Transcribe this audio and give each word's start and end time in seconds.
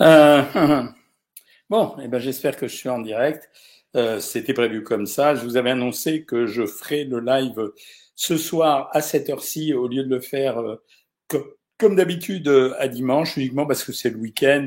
Euh, 0.00 0.42
bon, 1.70 1.96
eh 2.02 2.08
ben, 2.08 2.18
j'espère 2.18 2.56
que 2.56 2.68
je 2.68 2.74
suis 2.76 2.88
en 2.88 3.00
direct. 3.00 3.50
Euh, 3.96 4.20
C'était 4.20 4.54
prévu 4.54 4.82
comme 4.82 5.06
ça. 5.06 5.34
Je 5.34 5.44
vous 5.44 5.56
avais 5.56 5.70
annoncé 5.70 6.24
que 6.24 6.46
je 6.46 6.66
ferai 6.66 7.04
le 7.04 7.20
live 7.20 7.72
ce 8.14 8.36
soir 8.36 8.88
à 8.92 9.00
cette 9.02 9.30
heure-ci 9.30 9.74
au 9.74 9.88
lieu 9.88 10.04
de 10.04 10.08
le 10.08 10.20
faire 10.20 10.58
euh, 10.58 10.76
comme, 11.28 11.44
comme 11.78 11.96
d'habitude 11.96 12.48
euh, 12.48 12.74
à 12.78 12.88
dimanche, 12.88 13.36
uniquement 13.36 13.66
parce 13.66 13.84
que 13.84 13.92
c'est 13.92 14.10
le 14.10 14.16
week-end, 14.18 14.66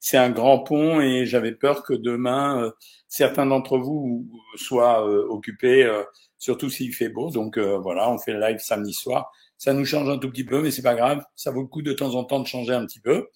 c'est 0.00 0.16
un 0.18 0.30
grand 0.30 0.60
pont 0.60 1.00
et 1.00 1.26
j'avais 1.26 1.52
peur 1.52 1.82
que 1.82 1.94
demain 1.94 2.72
certains 3.08 3.46
d'entre 3.46 3.78
vous 3.78 4.28
soient 4.56 5.04
occupés, 5.06 5.90
surtout 6.38 6.70
s'il 6.70 6.94
fait 6.94 7.08
beau. 7.10 7.30
Donc 7.30 7.58
voilà, 7.58 8.10
on 8.10 8.18
fait 8.18 8.32
le 8.32 8.40
live 8.40 8.58
samedi 8.58 8.92
soir. 8.94 9.30
Ça 9.58 9.72
nous 9.72 9.84
change 9.84 10.08
un 10.08 10.18
tout 10.18 10.30
petit 10.30 10.44
peu, 10.44 10.62
mais 10.62 10.70
c'est 10.70 10.82
pas 10.82 10.94
grave. 10.94 11.24
Ça 11.34 11.50
vaut 11.50 11.62
le 11.62 11.68
coup 11.68 11.82
de 11.82 11.92
temps 11.92 12.14
en 12.14 12.24
temps 12.24 12.40
de 12.40 12.46
changer 12.46 12.72
un 12.72 12.86
petit 12.86 13.00
peu. 13.00 13.28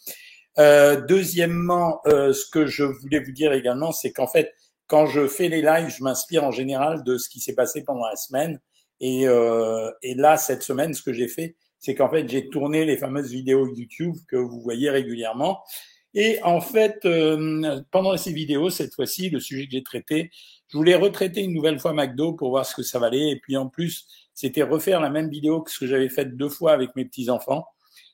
Euh, 0.58 1.00
deuxièmement, 1.06 2.00
euh, 2.06 2.32
ce 2.32 2.46
que 2.50 2.66
je 2.66 2.84
voulais 2.84 3.20
vous 3.20 3.32
dire 3.32 3.52
également, 3.52 3.92
c'est 3.92 4.12
qu'en 4.12 4.26
fait, 4.26 4.52
quand 4.86 5.06
je 5.06 5.26
fais 5.26 5.48
les 5.48 5.62
lives, 5.62 5.88
je 5.96 6.02
m'inspire 6.02 6.44
en 6.44 6.50
général 6.50 7.04
de 7.04 7.16
ce 7.16 7.28
qui 7.28 7.40
s'est 7.40 7.54
passé 7.54 7.84
pendant 7.84 8.06
la 8.06 8.16
semaine. 8.16 8.60
Et, 9.00 9.26
euh, 9.28 9.90
et 10.02 10.14
là, 10.14 10.36
cette 10.36 10.62
semaine, 10.62 10.92
ce 10.94 11.02
que 11.02 11.12
j'ai 11.12 11.28
fait, 11.28 11.56
c'est 11.78 11.94
qu'en 11.94 12.10
fait, 12.10 12.28
j'ai 12.28 12.48
tourné 12.48 12.84
les 12.84 12.96
fameuses 12.96 13.30
vidéos 13.30 13.66
YouTube 13.74 14.14
que 14.28 14.36
vous 14.36 14.60
voyez 14.60 14.90
régulièrement. 14.90 15.62
Et 16.12 16.42
en 16.42 16.60
fait, 16.60 16.98
euh, 17.04 17.80
pendant 17.90 18.16
ces 18.16 18.32
vidéos, 18.32 18.68
cette 18.68 18.94
fois-ci, 18.94 19.30
le 19.30 19.38
sujet 19.40 19.66
que 19.66 19.72
j'ai 19.72 19.82
traité, 19.82 20.30
je 20.68 20.76
voulais 20.76 20.96
retraiter 20.96 21.42
une 21.42 21.54
nouvelle 21.54 21.78
fois 21.78 21.92
McDo 21.92 22.32
pour 22.32 22.50
voir 22.50 22.66
ce 22.66 22.74
que 22.74 22.82
ça 22.82 22.98
valait. 22.98 23.30
Et 23.30 23.40
puis 23.40 23.56
en 23.56 23.68
plus, 23.68 24.06
c'était 24.34 24.62
refaire 24.62 25.00
la 25.00 25.10
même 25.10 25.30
vidéo 25.30 25.62
que 25.62 25.70
ce 25.70 25.78
que 25.78 25.86
j'avais 25.86 26.08
fait 26.08 26.36
deux 26.36 26.48
fois 26.48 26.72
avec 26.72 26.96
mes 26.96 27.04
petits-enfants 27.04 27.64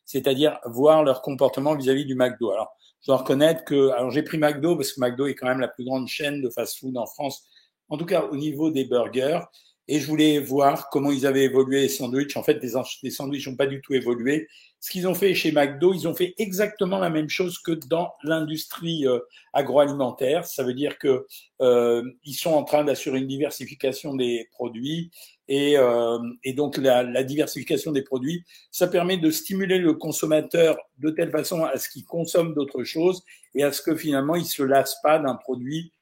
c'est-à-dire 0.07 0.59
voir 0.65 1.05
leur 1.05 1.21
comportement 1.21 1.75
vis-à-vis 1.75 2.07
du 2.07 2.15
McDo. 2.15 2.53
Alors, 2.53 2.75
je 3.03 3.09
dois 3.09 3.19
reconnaître 3.19 3.65
que, 3.65 3.91
alors 3.91 4.11
j'ai 4.11 4.23
pris 4.23 4.39
McDo 4.39 4.77
parce 4.77 4.93
que 4.93 5.01
McDo 5.01 5.27
est 5.27 5.35
quand 5.35 5.47
même 5.47 5.61
la 5.61 5.69
plus 5.69 5.85
grande 5.85 6.09
chaîne 6.09 6.41
de 6.41 6.49
fast-food 6.49 6.97
en 6.97 7.07
France, 7.07 7.47
en 7.89 7.99
tout 7.99 8.07
cas 8.07 8.23
au 8.23 8.37
niveau 8.37 8.71
des 8.71 8.85
burgers, 8.85 9.41
et 9.89 10.01
je 10.01 10.07
voulais 10.07 10.39
voir 10.39 10.89
comment 10.91 11.11
ils 11.11 11.27
avaient 11.27 11.45
évolué 11.45 11.83
les 11.83 11.89
sandwichs. 11.89 12.37
En 12.37 12.43
fait, 12.43 12.63
les, 12.63 12.73
les 13.03 13.11
sandwichs 13.11 13.47
n'ont 13.47 13.57
pas 13.57 13.67
du 13.67 13.81
tout 13.81 13.95
évolué. 13.95 14.49
Ce 14.81 14.91
qu'ils 14.91 15.09
ont 15.09 15.15
fait 15.15 15.35
chez 15.35 15.53
McDo, 15.53 15.95
ils 15.95 16.07
ont 16.07 16.15
fait 16.15 16.35
exactement 16.39 16.99
la 16.99 17.11
même 17.11 17.29
chose 17.29 17.59
que 17.59 17.73
dans 17.73 18.13
l'industrie 18.23 19.07
euh, 19.07 19.19
agroalimentaire. 19.53 20.45
Ça 20.45 20.65
veut 20.65 20.75
dire 20.75 20.99
que 20.99 21.27
euh, 21.61 22.03
ils 22.25 22.35
sont 22.35 22.53
en 22.53 22.65
train 22.65 22.85
d'assurer 22.85 23.19
une 23.19 23.27
diversification 23.27 24.15
des 24.15 24.49
produits 24.53 25.11
et, 25.49 25.79
euh, 25.79 26.19
et 26.43 26.53
donc 26.53 26.77
la, 26.77 27.23
diversification 27.23 27.93
des 27.93 28.03
produits, 28.03 28.45
ça 28.71 28.89
permet 28.89 29.17
de 29.17 29.31
stimuler 29.31 29.79
le 29.79 29.95
consommateur 29.95 30.77
de 30.99 31.11
telle 31.11 31.31
façon 31.31 31.65
à 31.65 31.79
ce 31.79 31.89
qu'il 31.89 32.05
consomme 32.05 32.55
d'autres 32.55 32.85
choses 32.85 33.23
et 33.55 33.63
à 33.63 33.73
ce 33.73 33.81
que 33.81 33.95
finalement 33.95 34.35
il 34.35 34.45
se 34.45 34.63
lasse 34.63 34.97
pas 35.03 35.19
d'un 35.19 35.37
produit 35.37 35.93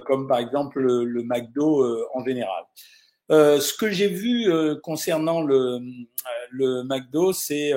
comme 0.00 0.26
par 0.26 0.38
exemple 0.38 0.80
le, 0.80 1.04
le 1.04 1.22
McDo 1.22 1.82
euh, 1.82 2.06
en 2.14 2.24
général. 2.24 2.64
Euh, 3.30 3.60
ce 3.60 3.72
que 3.74 3.90
j'ai 3.90 4.08
vu 4.08 4.52
euh, 4.52 4.76
concernant 4.82 5.42
le, 5.42 5.80
le 6.50 6.82
McDo, 6.84 7.32
c'est 7.32 7.72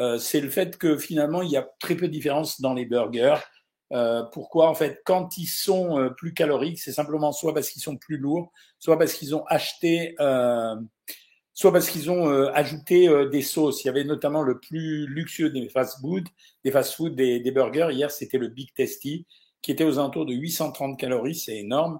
euh, 0.00 0.16
c'est 0.18 0.40
le 0.40 0.48
fait 0.48 0.78
que 0.78 0.96
finalement 0.96 1.42
il 1.42 1.50
y 1.50 1.56
a 1.56 1.68
très 1.78 1.94
peu 1.94 2.06
de 2.08 2.12
différence 2.12 2.60
dans 2.60 2.74
les 2.74 2.86
burgers. 2.86 3.36
Euh, 3.92 4.22
pourquoi? 4.32 4.68
En 4.68 4.74
fait, 4.74 5.02
quand 5.04 5.36
ils 5.36 5.46
sont 5.46 5.98
euh, 5.98 6.10
plus 6.10 6.32
caloriques, 6.32 6.78
c'est 6.78 6.92
simplement 6.92 7.32
soit 7.32 7.52
parce 7.52 7.70
qu'ils 7.70 7.82
sont 7.82 7.96
plus 7.96 8.16
lourds, 8.18 8.52
soit 8.78 8.98
parce 8.98 9.14
qu'ils 9.14 9.34
ont 9.34 9.44
acheté, 9.46 10.14
euh, 10.20 10.76
soit 11.52 11.72
parce 11.72 11.90
qu'ils 11.90 12.10
ont 12.10 12.28
ajouté 12.48 13.08
des 13.30 13.42
sauces. 13.42 13.84
Il 13.84 13.88
y 13.88 13.90
avait 13.90 14.04
notamment 14.04 14.42
le 14.42 14.58
plus 14.60 15.06
luxueux 15.06 15.50
des 15.50 15.68
fast-food, 15.68 16.26
des 16.64 16.70
fast-food, 16.70 17.14
des, 17.14 17.50
burgers. 17.50 17.88
Hier, 17.90 18.10
c'était 18.10 18.38
le 18.38 18.48
Big 18.48 18.72
Tasty, 18.74 19.26
qui 19.60 19.72
était 19.72 19.84
aux 19.84 19.98
alentours 19.98 20.24
de 20.24 20.32
830 20.32 20.98
calories, 20.98 21.34
c'est 21.34 21.56
énorme. 21.58 21.98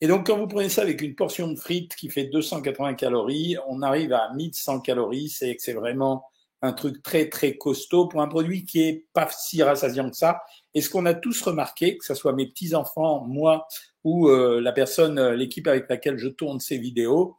Et 0.00 0.06
donc, 0.06 0.26
quand 0.26 0.38
vous 0.38 0.46
prenez 0.46 0.68
ça 0.68 0.82
avec 0.82 1.02
une 1.02 1.14
portion 1.14 1.48
de 1.48 1.56
frites 1.56 1.96
qui 1.96 2.08
fait 2.08 2.24
280 2.24 2.94
calories, 2.94 3.56
on 3.66 3.82
arrive 3.82 4.12
à 4.12 4.32
1100 4.34 4.80
calories. 4.80 5.28
C'est 5.28 5.56
que 5.56 5.62
c'est 5.62 5.72
vraiment 5.72 6.24
un 6.62 6.72
truc 6.72 7.02
très 7.02 7.28
très 7.28 7.56
costaud 7.56 8.06
pour 8.06 8.20
un 8.20 8.28
produit 8.28 8.64
qui 8.64 8.82
est 8.82 9.06
pas 9.12 9.28
si 9.30 9.62
rassasiant 9.62 10.10
que 10.10 10.16
ça. 10.16 10.40
Et 10.74 10.80
ce 10.80 10.90
qu'on 10.90 11.06
a 11.06 11.14
tous 11.14 11.40
remarqué, 11.42 11.96
que 11.98 12.04
ce 12.04 12.14
soit 12.14 12.32
mes 12.32 12.46
petits 12.46 12.74
enfants, 12.74 13.24
moi 13.26 13.66
ou 14.04 14.28
euh, 14.28 14.60
la 14.60 14.72
personne, 14.72 15.18
euh, 15.18 15.34
l'équipe 15.36 15.66
avec 15.66 15.88
laquelle 15.88 16.18
je 16.18 16.28
tourne 16.28 16.60
ces 16.60 16.78
vidéos, 16.78 17.36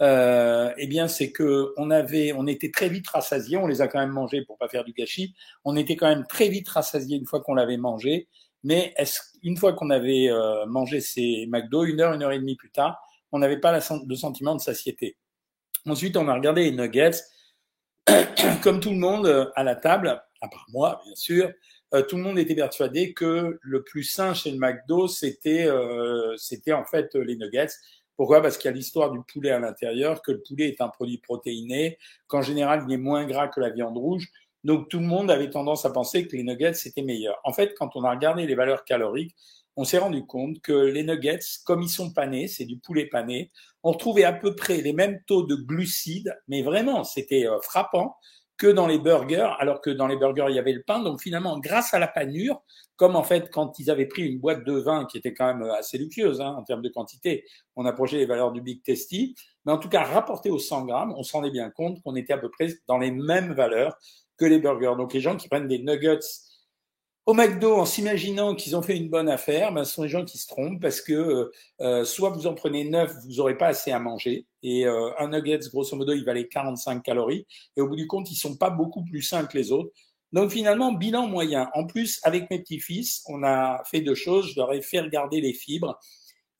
euh, 0.00 0.72
eh 0.76 0.86
bien, 0.86 1.08
c'est 1.08 1.32
que 1.32 1.72
on 1.76 1.90
avait, 1.90 2.32
on 2.32 2.46
était 2.46 2.70
très 2.70 2.88
vite 2.88 3.08
rassasiés. 3.08 3.56
On 3.56 3.66
les 3.66 3.80
a 3.80 3.88
quand 3.88 3.98
même 3.98 4.10
mangés 4.10 4.42
pour 4.44 4.56
pas 4.58 4.68
faire 4.68 4.84
du 4.84 4.92
gâchis. 4.92 5.34
On 5.64 5.76
était 5.76 5.96
quand 5.96 6.08
même 6.08 6.24
très 6.28 6.48
vite 6.48 6.68
rassasiés 6.68 7.16
une 7.18 7.26
fois 7.26 7.40
qu'on 7.40 7.54
l'avait 7.54 7.76
mangé. 7.76 8.28
Mais 8.64 8.92
est-ce, 8.96 9.20
une 9.42 9.56
fois 9.56 9.72
qu'on 9.72 9.90
avait 9.90 10.28
euh, 10.28 10.66
mangé 10.66 11.00
ces 11.00 11.46
McDo, 11.48 11.84
une 11.84 12.00
heure, 12.00 12.12
une 12.14 12.22
heure 12.22 12.32
et 12.32 12.38
demie 12.38 12.56
plus 12.56 12.70
tard, 12.70 13.00
on 13.32 13.38
n'avait 13.38 13.60
pas 13.60 13.78
le 14.06 14.14
sentiment 14.16 14.54
de 14.54 14.60
satiété. 14.60 15.16
Ensuite, 15.86 16.16
on 16.16 16.28
a 16.28 16.34
regardé 16.34 16.64
les 16.64 16.72
nuggets 16.72 17.22
comme 18.62 18.80
tout 18.80 18.90
le 18.90 18.96
monde 18.96 19.26
euh, 19.26 19.46
à 19.54 19.64
la 19.64 19.76
table, 19.76 20.20
à 20.40 20.48
part 20.48 20.66
moi, 20.70 21.00
bien 21.04 21.14
sûr, 21.14 21.50
euh, 21.94 22.02
tout 22.02 22.16
le 22.16 22.22
monde 22.22 22.38
était 22.38 22.54
persuadé 22.54 23.12
que 23.12 23.58
le 23.60 23.82
plus 23.82 24.02
sain 24.02 24.34
chez 24.34 24.50
le 24.50 24.58
McDo, 24.58 25.08
c'était 25.08 25.66
euh, 25.66 26.36
c'était 26.36 26.72
en 26.72 26.84
fait 26.84 27.14
les 27.14 27.36
nuggets. 27.36 27.68
Pourquoi? 28.16 28.42
Parce 28.42 28.58
qu'il 28.58 28.68
y 28.68 28.74
a 28.74 28.76
l'histoire 28.76 29.12
du 29.12 29.20
poulet 29.32 29.50
à 29.50 29.60
l'intérieur, 29.60 30.22
que 30.22 30.32
le 30.32 30.42
poulet 30.42 30.68
est 30.68 30.80
un 30.80 30.88
produit 30.88 31.18
protéiné, 31.18 31.98
qu'en 32.26 32.42
général, 32.42 32.84
il 32.88 32.92
est 32.92 32.98
moins 32.98 33.24
gras 33.26 33.48
que 33.48 33.60
la 33.60 33.70
viande 33.70 33.96
rouge. 33.96 34.26
Donc 34.64 34.88
tout 34.88 34.98
le 34.98 35.06
monde 35.06 35.30
avait 35.30 35.50
tendance 35.50 35.84
à 35.84 35.90
penser 35.90 36.26
que 36.26 36.36
les 36.36 36.42
nuggets, 36.42 36.74
c'était 36.74 37.02
meilleur. 37.02 37.38
En 37.44 37.52
fait, 37.52 37.74
quand 37.78 37.96
on 37.96 38.04
a 38.04 38.10
regardé 38.10 38.46
les 38.46 38.54
valeurs 38.54 38.84
caloriques, 38.84 39.36
on 39.76 39.84
s'est 39.84 39.98
rendu 39.98 40.26
compte 40.26 40.60
que 40.60 40.72
les 40.72 41.04
nuggets, 41.04 41.38
comme 41.64 41.82
ils 41.82 41.88
sont 41.88 42.12
panés, 42.12 42.48
c'est 42.48 42.64
du 42.64 42.78
poulet 42.78 43.06
pané, 43.06 43.52
on 43.84 43.92
retrouvait 43.92 44.24
à 44.24 44.32
peu 44.32 44.56
près 44.56 44.78
les 44.78 44.92
mêmes 44.92 45.20
taux 45.26 45.44
de 45.44 45.54
glucides, 45.54 46.36
mais 46.48 46.62
vraiment, 46.62 47.04
c'était 47.04 47.46
euh, 47.46 47.60
frappant 47.62 48.16
que 48.58 48.66
dans 48.66 48.88
les 48.88 48.98
burgers, 48.98 49.50
alors 49.60 49.80
que 49.80 49.88
dans 49.88 50.08
les 50.08 50.16
burgers, 50.16 50.46
il 50.48 50.56
y 50.56 50.58
avait 50.58 50.72
le 50.72 50.82
pain. 50.82 50.98
Donc 50.98 51.22
finalement, 51.22 51.58
grâce 51.58 51.94
à 51.94 51.98
la 51.98 52.08
panure, 52.08 52.60
comme 52.96 53.14
en 53.14 53.22
fait 53.22 53.50
quand 53.50 53.78
ils 53.78 53.90
avaient 53.90 54.06
pris 54.06 54.22
une 54.22 54.40
boîte 54.40 54.64
de 54.64 54.72
vin 54.72 55.06
qui 55.06 55.16
était 55.16 55.32
quand 55.32 55.46
même 55.46 55.62
euh, 55.62 55.74
assez 55.74 55.96
luxueuse 55.96 56.40
hein, 56.40 56.56
en 56.58 56.64
termes 56.64 56.82
de 56.82 56.88
quantité, 56.88 57.44
on 57.76 57.86
approchait 57.86 58.16
les 58.16 58.26
valeurs 58.26 58.50
du 58.50 58.60
Big 58.60 58.82
Tasty, 58.82 59.36
mais 59.64 59.72
en 59.72 59.78
tout 59.78 59.88
cas, 59.88 60.02
rapporté 60.02 60.50
aux 60.50 60.58
100 60.58 60.86
grammes, 60.86 61.14
on 61.16 61.22
s'en 61.22 61.44
est 61.44 61.50
bien 61.50 61.70
compte 61.70 62.02
qu'on 62.02 62.16
était 62.16 62.32
à 62.32 62.38
peu 62.38 62.50
près 62.50 62.68
dans 62.88 62.98
les 62.98 63.12
mêmes 63.12 63.52
valeurs 63.52 63.96
que 64.36 64.44
les 64.44 64.58
burgers. 64.58 64.94
Donc 64.96 65.12
les 65.12 65.20
gens 65.20 65.36
qui 65.36 65.48
prennent 65.48 65.68
des 65.68 65.78
nuggets 65.78 66.18
au 67.28 67.34
McDo 67.34 67.74
en 67.74 67.84
s'imaginant 67.84 68.54
qu'ils 68.54 68.74
ont 68.74 68.80
fait 68.80 68.96
une 68.96 69.10
bonne 69.10 69.28
affaire, 69.28 69.70
ben, 69.70 69.84
ce 69.84 69.92
sont 69.92 70.02
des 70.02 70.08
gens 70.08 70.24
qui 70.24 70.38
se 70.38 70.46
trompent 70.46 70.80
parce 70.80 71.02
que 71.02 71.50
euh, 71.82 72.02
soit 72.06 72.30
vous 72.30 72.46
en 72.46 72.54
prenez 72.54 72.84
neuf, 72.84 73.14
vous 73.22 73.34
n'aurez 73.34 73.58
pas 73.58 73.66
assez 73.66 73.90
à 73.90 73.98
manger. 73.98 74.46
Et 74.62 74.86
euh, 74.86 75.10
un 75.18 75.28
nuggets, 75.28 75.68
grosso 75.70 75.94
modo, 75.94 76.14
il 76.14 76.24
valait 76.24 76.48
45 76.48 77.02
calories. 77.02 77.46
Et 77.76 77.82
au 77.82 77.88
bout 77.88 77.96
du 77.96 78.06
compte, 78.06 78.30
ils 78.30 78.34
sont 78.34 78.56
pas 78.56 78.70
beaucoup 78.70 79.04
plus 79.04 79.20
sains 79.20 79.44
que 79.44 79.58
les 79.58 79.72
autres. 79.72 79.90
Donc 80.32 80.52
finalement, 80.52 80.92
bilan 80.92 81.26
moyen. 81.26 81.68
En 81.74 81.84
plus, 81.84 82.18
avec 82.22 82.48
mes 82.50 82.60
petits-fils, 82.60 83.22
on 83.26 83.42
a 83.42 83.82
fait 83.84 84.00
deux 84.00 84.14
choses. 84.14 84.50
Je 84.54 84.58
leur 84.58 84.72
ai 84.72 84.80
fait 84.80 85.00
regarder 85.00 85.42
les 85.42 85.52
fibres. 85.52 86.00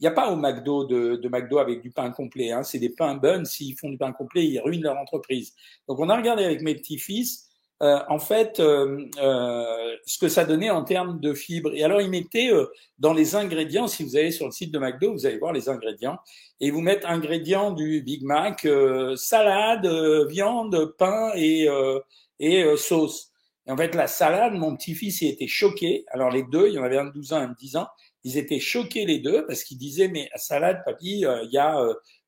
Il 0.00 0.02
n'y 0.02 0.08
a 0.08 0.12
pas 0.12 0.30
au 0.30 0.36
McDo 0.36 0.84
de, 0.84 1.16
de, 1.16 1.28
McDo 1.30 1.60
avec 1.60 1.80
du 1.80 1.92
pain 1.92 2.10
complet. 2.10 2.52
Hein. 2.52 2.62
C'est 2.62 2.78
des 2.78 2.90
pains 2.90 3.14
buns. 3.14 3.46
S'ils 3.46 3.74
font 3.78 3.88
du 3.88 3.96
pain 3.96 4.12
complet, 4.12 4.44
ils 4.44 4.60
ruinent 4.60 4.82
leur 4.82 4.98
entreprise. 4.98 5.54
Donc 5.88 5.98
on 5.98 6.10
a 6.10 6.16
regardé 6.18 6.44
avec 6.44 6.60
mes 6.60 6.74
petits-fils 6.74 7.47
euh, 7.82 8.00
en 8.08 8.18
fait 8.18 8.58
euh, 8.60 9.06
euh, 9.20 9.96
ce 10.04 10.18
que 10.18 10.28
ça 10.28 10.44
donnait 10.44 10.70
en 10.70 10.82
termes 10.84 11.20
de 11.20 11.32
fibres. 11.34 11.72
Et 11.74 11.84
alors, 11.84 12.00
ils 12.00 12.10
mettaient 12.10 12.52
euh, 12.52 12.66
dans 12.98 13.12
les 13.12 13.36
ingrédients, 13.36 13.86
si 13.86 14.02
vous 14.02 14.16
allez 14.16 14.32
sur 14.32 14.46
le 14.46 14.52
site 14.52 14.72
de 14.72 14.78
McDo, 14.78 15.12
vous 15.12 15.26
allez 15.26 15.38
voir 15.38 15.52
les 15.52 15.68
ingrédients, 15.68 16.18
et 16.60 16.70
vous 16.70 16.80
mettez 16.80 17.06
ingrédients 17.06 17.70
du 17.72 18.02
Big 18.02 18.22
Mac, 18.24 18.64
euh, 18.64 19.14
salade, 19.16 19.86
viande, 20.28 20.94
pain 20.98 21.30
et, 21.36 21.68
et 22.40 22.76
sauce. 22.76 23.30
Et 23.66 23.70
en 23.70 23.76
fait, 23.76 23.94
la 23.94 24.06
salade, 24.06 24.54
mon 24.54 24.74
petit-fils, 24.74 25.22
il 25.22 25.28
était 25.28 25.46
choqué. 25.46 26.04
Alors, 26.08 26.30
les 26.30 26.42
deux, 26.42 26.68
il 26.68 26.74
y 26.74 26.78
en 26.78 26.82
avait 26.82 26.98
un 26.98 27.04
de 27.06 27.12
12 27.12 27.32
ans, 27.32 27.36
un 27.36 27.48
de 27.48 27.54
10 27.54 27.76
ans, 27.76 27.86
ils 28.24 28.36
étaient 28.36 28.60
choqués 28.60 29.04
les 29.04 29.20
deux 29.20 29.46
parce 29.46 29.62
qu'ils 29.62 29.78
disaient, 29.78 30.08
mais 30.08 30.28
salade, 30.34 30.82
papy, 30.84 31.20
il 31.20 31.50
y 31.52 31.58
a 31.58 31.80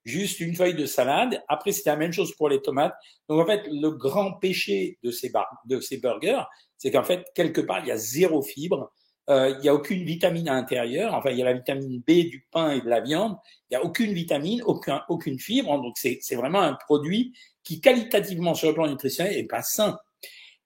juste 0.04 0.40
une 0.40 0.54
feuille 0.54 0.74
de 0.74 0.86
salade. 0.86 1.42
Après, 1.48 1.72
c'était 1.72 1.90
la 1.90 1.96
même 1.96 2.12
chose 2.12 2.34
pour 2.34 2.48
les 2.48 2.60
tomates. 2.60 2.94
Donc, 3.28 3.40
en 3.40 3.46
fait, 3.46 3.62
le 3.70 3.90
grand 3.90 4.32
péché 4.34 4.98
de 5.02 5.10
ces, 5.10 5.32
de 5.66 5.80
ces 5.80 5.98
burgers, 5.98 6.42
c'est 6.76 6.90
qu'en 6.90 7.02
fait, 7.02 7.26
quelque 7.34 7.60
part, 7.60 7.80
il 7.80 7.88
y 7.88 7.92
a 7.92 7.96
zéro 7.96 8.42
fibre. 8.42 8.92
Euh, 9.28 9.50
il 9.50 9.60
n'y 9.60 9.68
a 9.68 9.74
aucune 9.74 10.02
vitamine 10.02 10.48
à 10.48 10.54
l'intérieur. 10.54 11.14
Enfin, 11.14 11.30
il 11.30 11.38
y 11.38 11.42
a 11.42 11.44
la 11.44 11.52
vitamine 11.52 12.00
B 12.00 12.28
du 12.28 12.46
pain 12.50 12.72
et 12.72 12.80
de 12.80 12.88
la 12.88 13.00
viande. 13.00 13.36
Il 13.70 13.76
n'y 13.76 13.82
a 13.82 13.84
aucune 13.84 14.12
vitamine, 14.12 14.62
aucun, 14.62 15.02
aucune 15.08 15.38
fibre. 15.38 15.80
Donc, 15.80 15.96
c'est 15.98 16.34
vraiment 16.34 16.60
un 16.60 16.74
produit 16.74 17.32
qui, 17.62 17.80
qualitativement, 17.80 18.54
sur 18.54 18.68
le 18.68 18.74
plan 18.74 18.88
nutritionnel, 18.88 19.36
est 19.36 19.44
pas 19.44 19.62
sain. 19.62 19.98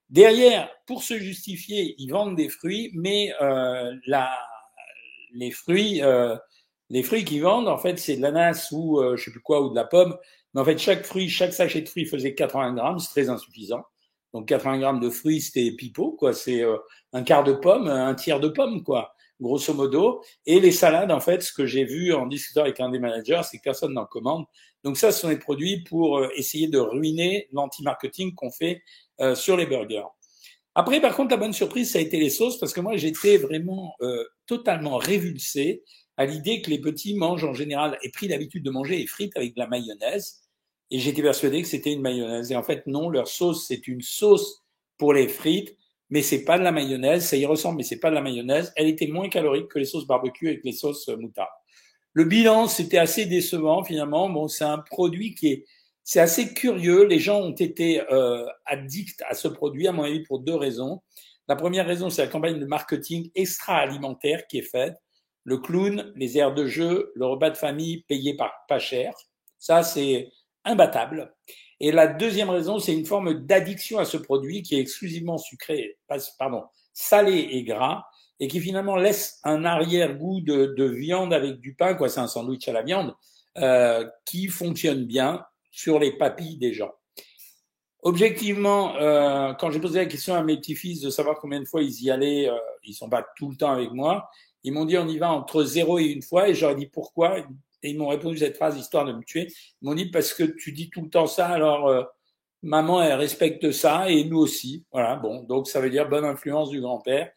Derrière, 0.09 0.69
pour 0.85 1.03
se 1.03 1.17
justifier, 1.17 1.95
ils 1.97 2.09
vendent 2.09 2.35
des 2.35 2.49
fruits, 2.49 2.91
mais 2.93 3.33
euh, 3.41 3.91
les 5.33 5.51
fruits, 5.51 6.01
euh, 6.01 6.35
les 6.89 7.03
fruits 7.03 7.25
qu'ils 7.25 7.41
vendent, 7.41 7.67
en 7.67 7.77
fait, 7.77 7.97
c'est 7.97 8.17
de 8.17 8.21
l'ananas 8.21 8.69
ou 8.71 8.99
euh, 8.99 9.15
je 9.17 9.25
sais 9.25 9.31
plus 9.31 9.41
quoi 9.41 9.61
ou 9.61 9.69
de 9.69 9.75
la 9.75 9.85
pomme. 9.85 10.15
Mais 10.53 10.61
en 10.61 10.65
fait, 10.65 10.77
chaque 10.77 11.05
fruit, 11.05 11.29
chaque 11.29 11.53
sachet 11.53 11.81
de 11.81 11.89
fruits 11.89 12.05
faisait 12.05 12.35
80 12.35 12.73
grammes, 12.73 12.99
c'est 12.99 13.09
très 13.09 13.29
insuffisant. 13.29 13.83
Donc 14.33 14.49
80 14.49 14.79
grammes 14.79 14.99
de 14.99 15.09
fruits, 15.09 15.41
c'était 15.41 15.71
pipeau, 15.71 16.11
quoi. 16.11 16.33
C'est 16.33 16.61
euh, 16.61 16.77
un 17.13 17.23
quart 17.23 17.45
de 17.45 17.53
pomme, 17.53 17.87
un 17.87 18.13
tiers 18.15 18.41
de 18.41 18.49
pomme, 18.49 18.83
quoi, 18.83 19.15
grosso 19.39 19.73
modo. 19.73 20.21
Et 20.45 20.59
les 20.59 20.73
salades, 20.73 21.11
en 21.11 21.21
fait, 21.21 21.41
ce 21.41 21.53
que 21.53 21.65
j'ai 21.65 21.85
vu 21.85 22.13
en 22.13 22.25
discutant 22.27 22.61
avec 22.61 22.79
un 22.81 22.89
des 22.89 22.99
managers, 22.99 23.41
c'est 23.49 23.57
que 23.57 23.63
personne 23.63 23.93
n'en 23.93 24.05
commande. 24.05 24.45
Donc 24.83 24.97
ça, 24.97 25.13
ce 25.13 25.21
sont 25.21 25.29
des 25.29 25.39
produits 25.39 25.83
pour 25.83 26.19
euh, 26.19 26.29
essayer 26.35 26.67
de 26.67 26.77
ruiner 26.77 27.47
l'anti-marketing 27.53 28.35
qu'on 28.35 28.51
fait 28.51 28.81
euh, 29.21 29.35
sur 29.35 29.57
les 29.57 29.65
burgers. 29.65 30.07
Après, 30.75 30.99
par 30.99 31.15
contre, 31.15 31.31
la 31.31 31.37
bonne 31.37 31.53
surprise, 31.53 31.93
ça 31.93 31.99
a 31.99 32.01
été 32.01 32.19
les 32.19 32.29
sauces, 32.29 32.59
parce 32.59 32.73
que 32.73 32.81
moi, 32.81 32.97
j'étais 32.97 33.37
vraiment 33.37 33.95
totalement 34.45 34.97
révulsé 34.97 35.83
à 36.17 36.25
l'idée 36.25 36.61
que 36.61 36.69
les 36.69 36.79
petits 36.79 37.15
mangent 37.15 37.43
en 37.43 37.53
général, 37.53 37.97
et 38.01 38.09
pris 38.09 38.27
l'habitude 38.27 38.63
de 38.63 38.71
manger 38.71 38.97
les 38.97 39.07
frites 39.07 39.35
avec 39.35 39.55
de 39.55 39.59
la 39.59 39.67
mayonnaise. 39.67 40.41
Et 40.91 40.99
j'étais 40.99 41.21
persuadé 41.21 41.61
que 41.61 41.67
c'était 41.67 41.93
une 41.93 42.01
mayonnaise. 42.01 42.51
Et 42.51 42.55
en 42.55 42.63
fait, 42.63 42.85
non, 42.87 43.09
leur 43.09 43.27
sauce, 43.27 43.65
c'est 43.67 43.87
une 43.87 44.01
sauce 44.01 44.63
pour 44.97 45.13
les 45.13 45.27
frites, 45.27 45.75
mais 46.09 46.21
c'est 46.21 46.45
pas 46.45 46.57
de 46.57 46.63
la 46.63 46.71
mayonnaise. 46.71 47.25
Ça 47.25 47.35
y 47.35 47.45
ressemble, 47.45 47.77
mais 47.77 47.83
c'est 47.83 47.99
pas 47.99 48.09
de 48.09 48.15
la 48.15 48.21
mayonnaise. 48.21 48.71
Elle 48.75 48.87
était 48.87 49.07
moins 49.07 49.27
calorique 49.29 49.67
que 49.67 49.79
les 49.79 49.85
sauces 49.85 50.05
barbecue 50.05 50.47
avec 50.47 50.63
les 50.63 50.71
sauces 50.71 51.09
euh, 51.09 51.17
moutarde. 51.17 51.49
Le 52.13 52.23
bilan, 52.23 52.67
c'était 52.67 52.97
assez 52.97 53.25
décevant 53.25 53.83
finalement. 53.83 54.29
Bon, 54.29 54.47
c'est 54.47 54.63
un 54.63 54.77
produit 54.77 55.35
qui 55.35 55.47
est, 55.47 55.65
c'est 56.03 56.21
assez 56.21 56.53
curieux. 56.53 57.05
Les 57.05 57.19
gens 57.19 57.41
ont 57.41 57.55
été 57.55 58.01
euh, 58.11 58.45
addicts 58.65 59.21
à 59.27 59.33
ce 59.33 59.49
produit, 59.49 59.87
à 59.87 59.91
mon 59.91 60.03
avis, 60.03 60.21
pour 60.21 60.39
deux 60.39 60.55
raisons. 60.55 61.01
La 61.47 61.55
première 61.55 61.85
raison, 61.85 62.09
c'est 62.09 62.21
la 62.21 62.29
campagne 62.29 62.59
de 62.59 62.65
marketing 62.65 63.29
extra-alimentaire 63.35 64.47
qui 64.47 64.59
est 64.59 64.69
faite. 64.69 64.95
Le 65.45 65.57
clown, 65.57 66.11
les 66.15 66.37
aires 66.37 66.53
de 66.53 66.65
jeu, 66.65 67.13
le 67.15 67.25
repas 67.25 67.51
de 67.51 67.57
famille 67.57 68.03
payé 68.03 68.35
par 68.35 68.51
pas 68.67 68.79
cher. 68.79 69.13
Ça, 69.57 69.83
c'est 69.83 70.31
imbattable. 70.65 71.33
Et 71.79 71.91
la 71.91 72.07
deuxième 72.07 72.49
raison, 72.49 72.79
c'est 72.79 72.93
une 72.93 73.05
forme 73.05 73.45
d'addiction 73.45 73.99
à 73.99 74.05
ce 74.05 74.17
produit 74.17 74.63
qui 74.63 74.75
est 74.75 74.79
exclusivement 74.79 75.37
sucré, 75.37 75.97
pardon, 76.37 76.63
salé 76.93 77.47
et 77.51 77.63
gras, 77.63 78.03
et 78.39 78.47
qui 78.47 78.59
finalement 78.59 78.95
laisse 78.95 79.39
un 79.43 79.65
arrière-goût 79.65 80.41
de, 80.41 80.73
de, 80.77 80.85
viande 80.85 81.33
avec 81.33 81.59
du 81.59 81.73
pain, 81.73 81.93
quoi, 81.93 82.09
c'est 82.09 82.19
un 82.19 82.27
sandwich 82.27 82.67
à 82.67 82.73
la 82.73 82.81
viande, 82.81 83.13
euh, 83.57 84.05
qui 84.25 84.47
fonctionne 84.47 85.05
bien 85.05 85.45
sur 85.71 85.99
les 85.99 86.11
papilles 86.11 86.57
des 86.57 86.73
gens. 86.73 86.91
Objectivement, 88.01 88.95
euh, 88.97 89.53
quand 89.53 89.71
j'ai 89.71 89.79
posé 89.79 89.99
la 89.99 90.05
question 90.05 90.35
à 90.35 90.43
mes 90.43 90.57
petits-fils 90.57 91.01
de 91.01 91.09
savoir 91.09 91.39
combien 91.39 91.59
de 91.59 91.65
fois 91.65 91.81
ils 91.81 92.03
y 92.03 92.11
allaient, 92.11 92.49
euh, 92.49 92.57
ils 92.83 92.93
sont 92.93 93.09
pas 93.09 93.25
tout 93.35 93.49
le 93.49 93.55
temps 93.55 93.71
avec 93.71 93.91
moi, 93.91 94.29
ils 94.65 94.73
m'ont 94.73 94.85
dit 94.85 94.97
on 94.97 95.07
y 95.07 95.17
va 95.17 95.31
entre 95.31 95.63
zéro 95.63 95.99
et 95.99 96.05
une 96.05 96.23
fois, 96.23 96.49
et 96.49 96.55
j'aurais 96.55 96.75
dit 96.75 96.87
pourquoi? 96.87 97.39
Et 97.39 97.89
ils 97.91 97.97
m'ont 97.97 98.07
répondu 98.07 98.39
cette 98.39 98.57
phrase 98.57 98.77
histoire 98.77 99.05
de 99.05 99.13
me 99.13 99.23
tuer. 99.23 99.47
Ils 99.81 99.85
m'ont 99.85 99.93
dit 99.93 100.09
parce 100.09 100.33
que 100.33 100.43
tu 100.43 100.71
dis 100.71 100.89
tout 100.89 101.03
le 101.03 101.09
temps 101.09 101.27
ça, 101.27 101.47
alors 101.49 101.87
euh, 101.87 102.03
maman 102.63 103.01
elle 103.01 103.13
respecte 103.13 103.71
ça 103.71 104.09
et 104.09 104.23
nous 104.23 104.39
aussi. 104.39 104.83
Voilà, 104.91 105.15
bon, 105.17 105.43
donc 105.43 105.67
ça 105.67 105.79
veut 105.79 105.91
dire 105.91 106.09
bonne 106.09 106.25
influence 106.25 106.71
du 106.71 106.81
grand-père. 106.81 107.31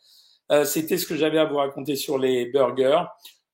Euh, 0.51 0.65
C'était 0.65 0.97
ce 0.97 1.07
que 1.07 1.17
j'avais 1.17 1.39
à 1.39 1.45
vous 1.45 1.57
raconter 1.57 1.97
sur 1.97 2.19
les 2.19 2.47
burgers. 2.47 3.03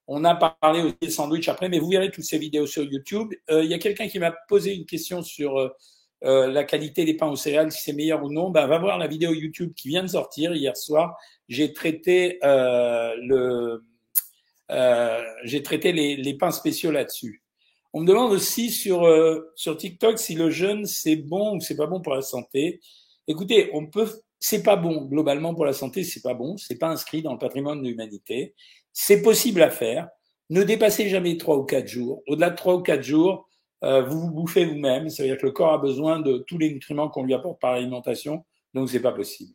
On 0.06 0.23
a 0.25 0.37
parlé 0.37 0.82
aussi 0.82 0.97
des 1.00 1.11
sandwichs 1.11 1.49
après, 1.49 1.69
mais 1.69 1.81
vous 1.81 1.88
verrez 1.88 2.12
toutes 2.12 2.25
ces 2.25 2.38
vidéos 2.38 2.67
sur 2.67 2.85
YouTube. 2.85 3.35
Euh, 3.50 3.65
il 3.65 3.70
y 3.70 3.75
a 3.75 3.79
quelqu'un 3.79 4.06
qui 4.06 4.20
m'a 4.20 4.32
posé 4.49 4.73
une 4.75 4.87
question 4.87 5.23
sur 5.23 5.59
euh, 6.25 6.47
euh, 6.47 6.47
la 6.49 6.65
qualité 6.65 7.05
des 7.05 7.15
pains 7.15 7.29
aux 7.29 7.37
céréales, 7.37 7.71
si 7.73 7.82
c'est 7.82 7.93
meilleur 7.93 8.25
ou 8.25 8.32
non. 8.32 8.50
Ben, 8.50 8.67
va 8.67 8.79
voir 8.79 8.99
la 8.99 9.06
vidéo 9.06 9.32
YouTube 9.32 9.73
qui 9.75 9.88
vient 9.88 10.03
de 10.03 10.09
sortir 10.09 10.55
hier 10.55 10.76
soir. 10.76 11.17
J'ai 11.49 11.73
traité 11.73 12.38
le 12.43 13.82
euh, 14.71 15.23
j'ai 15.44 15.62
traité 15.62 15.93
les, 15.93 16.17
les, 16.17 16.35
pains 16.35 16.50
spéciaux 16.50 16.91
là-dessus. 16.91 17.43
On 17.93 18.00
me 18.00 18.06
demande 18.06 18.32
aussi 18.32 18.71
sur 18.71 19.05
euh, 19.05 19.53
sur 19.56 19.76
TikTok 19.76 20.19
si 20.19 20.35
le 20.35 20.50
jeûne 20.50 20.87
c'est 20.87 21.17
bon 21.17 21.56
ou 21.56 21.61
c'est 21.61 21.76
pas 21.76 21.87
bon 21.87 22.00
pour 22.00 22.15
la 22.15 22.23
santé. 22.23 22.81
Écoutez, 23.29 23.70
on 23.75 23.87
peut, 23.87 24.09
c'est 24.41 24.62
pas 24.62 24.77
bon 24.77 25.03
globalement 25.03 25.55
pour 25.55 25.67
la 25.67 25.73
santé, 25.73 26.03
c'est 26.03 26.23
pas 26.23 26.35
bon, 26.35 26.56
c'est 26.56 26.79
pas 26.79 26.88
inscrit 26.88 27.23
dans 27.23 27.32
le 27.32 27.38
patrimoine 27.38 27.82
de 27.82 27.88
l'humanité. 27.88 28.55
C'est 28.93 29.23
possible 29.23 29.62
à 29.62 29.70
faire. 29.70 30.09
Ne 30.50 30.62
dépassez 30.62 31.09
jamais 31.09 31.37
trois 31.37 31.56
ou 31.56 31.65
quatre 31.65 31.88
jours. 31.88 32.23
Au-delà 32.27 32.50
de 32.50 32.56
trois 32.56 32.75
ou 32.75 32.82
quatre 32.82 33.03
jours, 33.03 33.49
euh, 33.85 34.03
vous 34.03 34.21
vous 34.21 34.31
bouffez 34.31 34.65
vous-même. 34.65 35.09
Ça 35.11 35.23
veut 35.23 35.29
dire 35.29 35.39
que 35.39 35.47
le 35.47 35.53
corps 35.53 35.75
a 35.75 35.79
besoin 35.79 36.21
de 36.21 36.39
tous 36.39 36.59
les 36.59 36.73
nutriments 36.73 37.09
qu'on 37.09 37.25
lui 37.25 37.35
apporte 37.35 37.61
par 37.61 37.73
l'alimentation, 37.73 38.45
donc 38.73 38.89
c'est 38.89 39.03
pas 39.03 39.13
possible. 39.13 39.53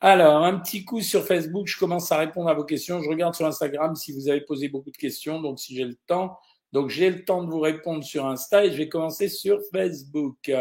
Alors, 0.00 0.44
un 0.44 0.58
petit 0.58 0.84
coup 0.84 1.00
sur 1.00 1.24
Facebook, 1.24 1.66
je 1.66 1.78
commence 1.78 2.12
à 2.12 2.18
répondre 2.18 2.50
à 2.50 2.54
vos 2.54 2.64
questions. 2.64 3.00
Je 3.00 3.08
regarde 3.08 3.34
sur 3.34 3.46
Instagram 3.46 3.94
si 3.94 4.12
vous 4.12 4.28
avez 4.28 4.42
posé 4.42 4.68
beaucoup 4.68 4.90
de 4.90 4.96
questions, 4.96 5.40
donc 5.40 5.58
si 5.58 5.74
j'ai 5.74 5.84
le 5.84 5.96
temps. 6.06 6.36
Donc, 6.72 6.90
j'ai 6.90 7.08
le 7.08 7.24
temps 7.24 7.42
de 7.42 7.50
vous 7.50 7.60
répondre 7.60 8.04
sur 8.04 8.26
Insta 8.26 8.64
et 8.64 8.72
je 8.72 8.76
vais 8.76 8.88
commencer 8.88 9.28
sur 9.28 9.60
Facebook. 9.72 10.52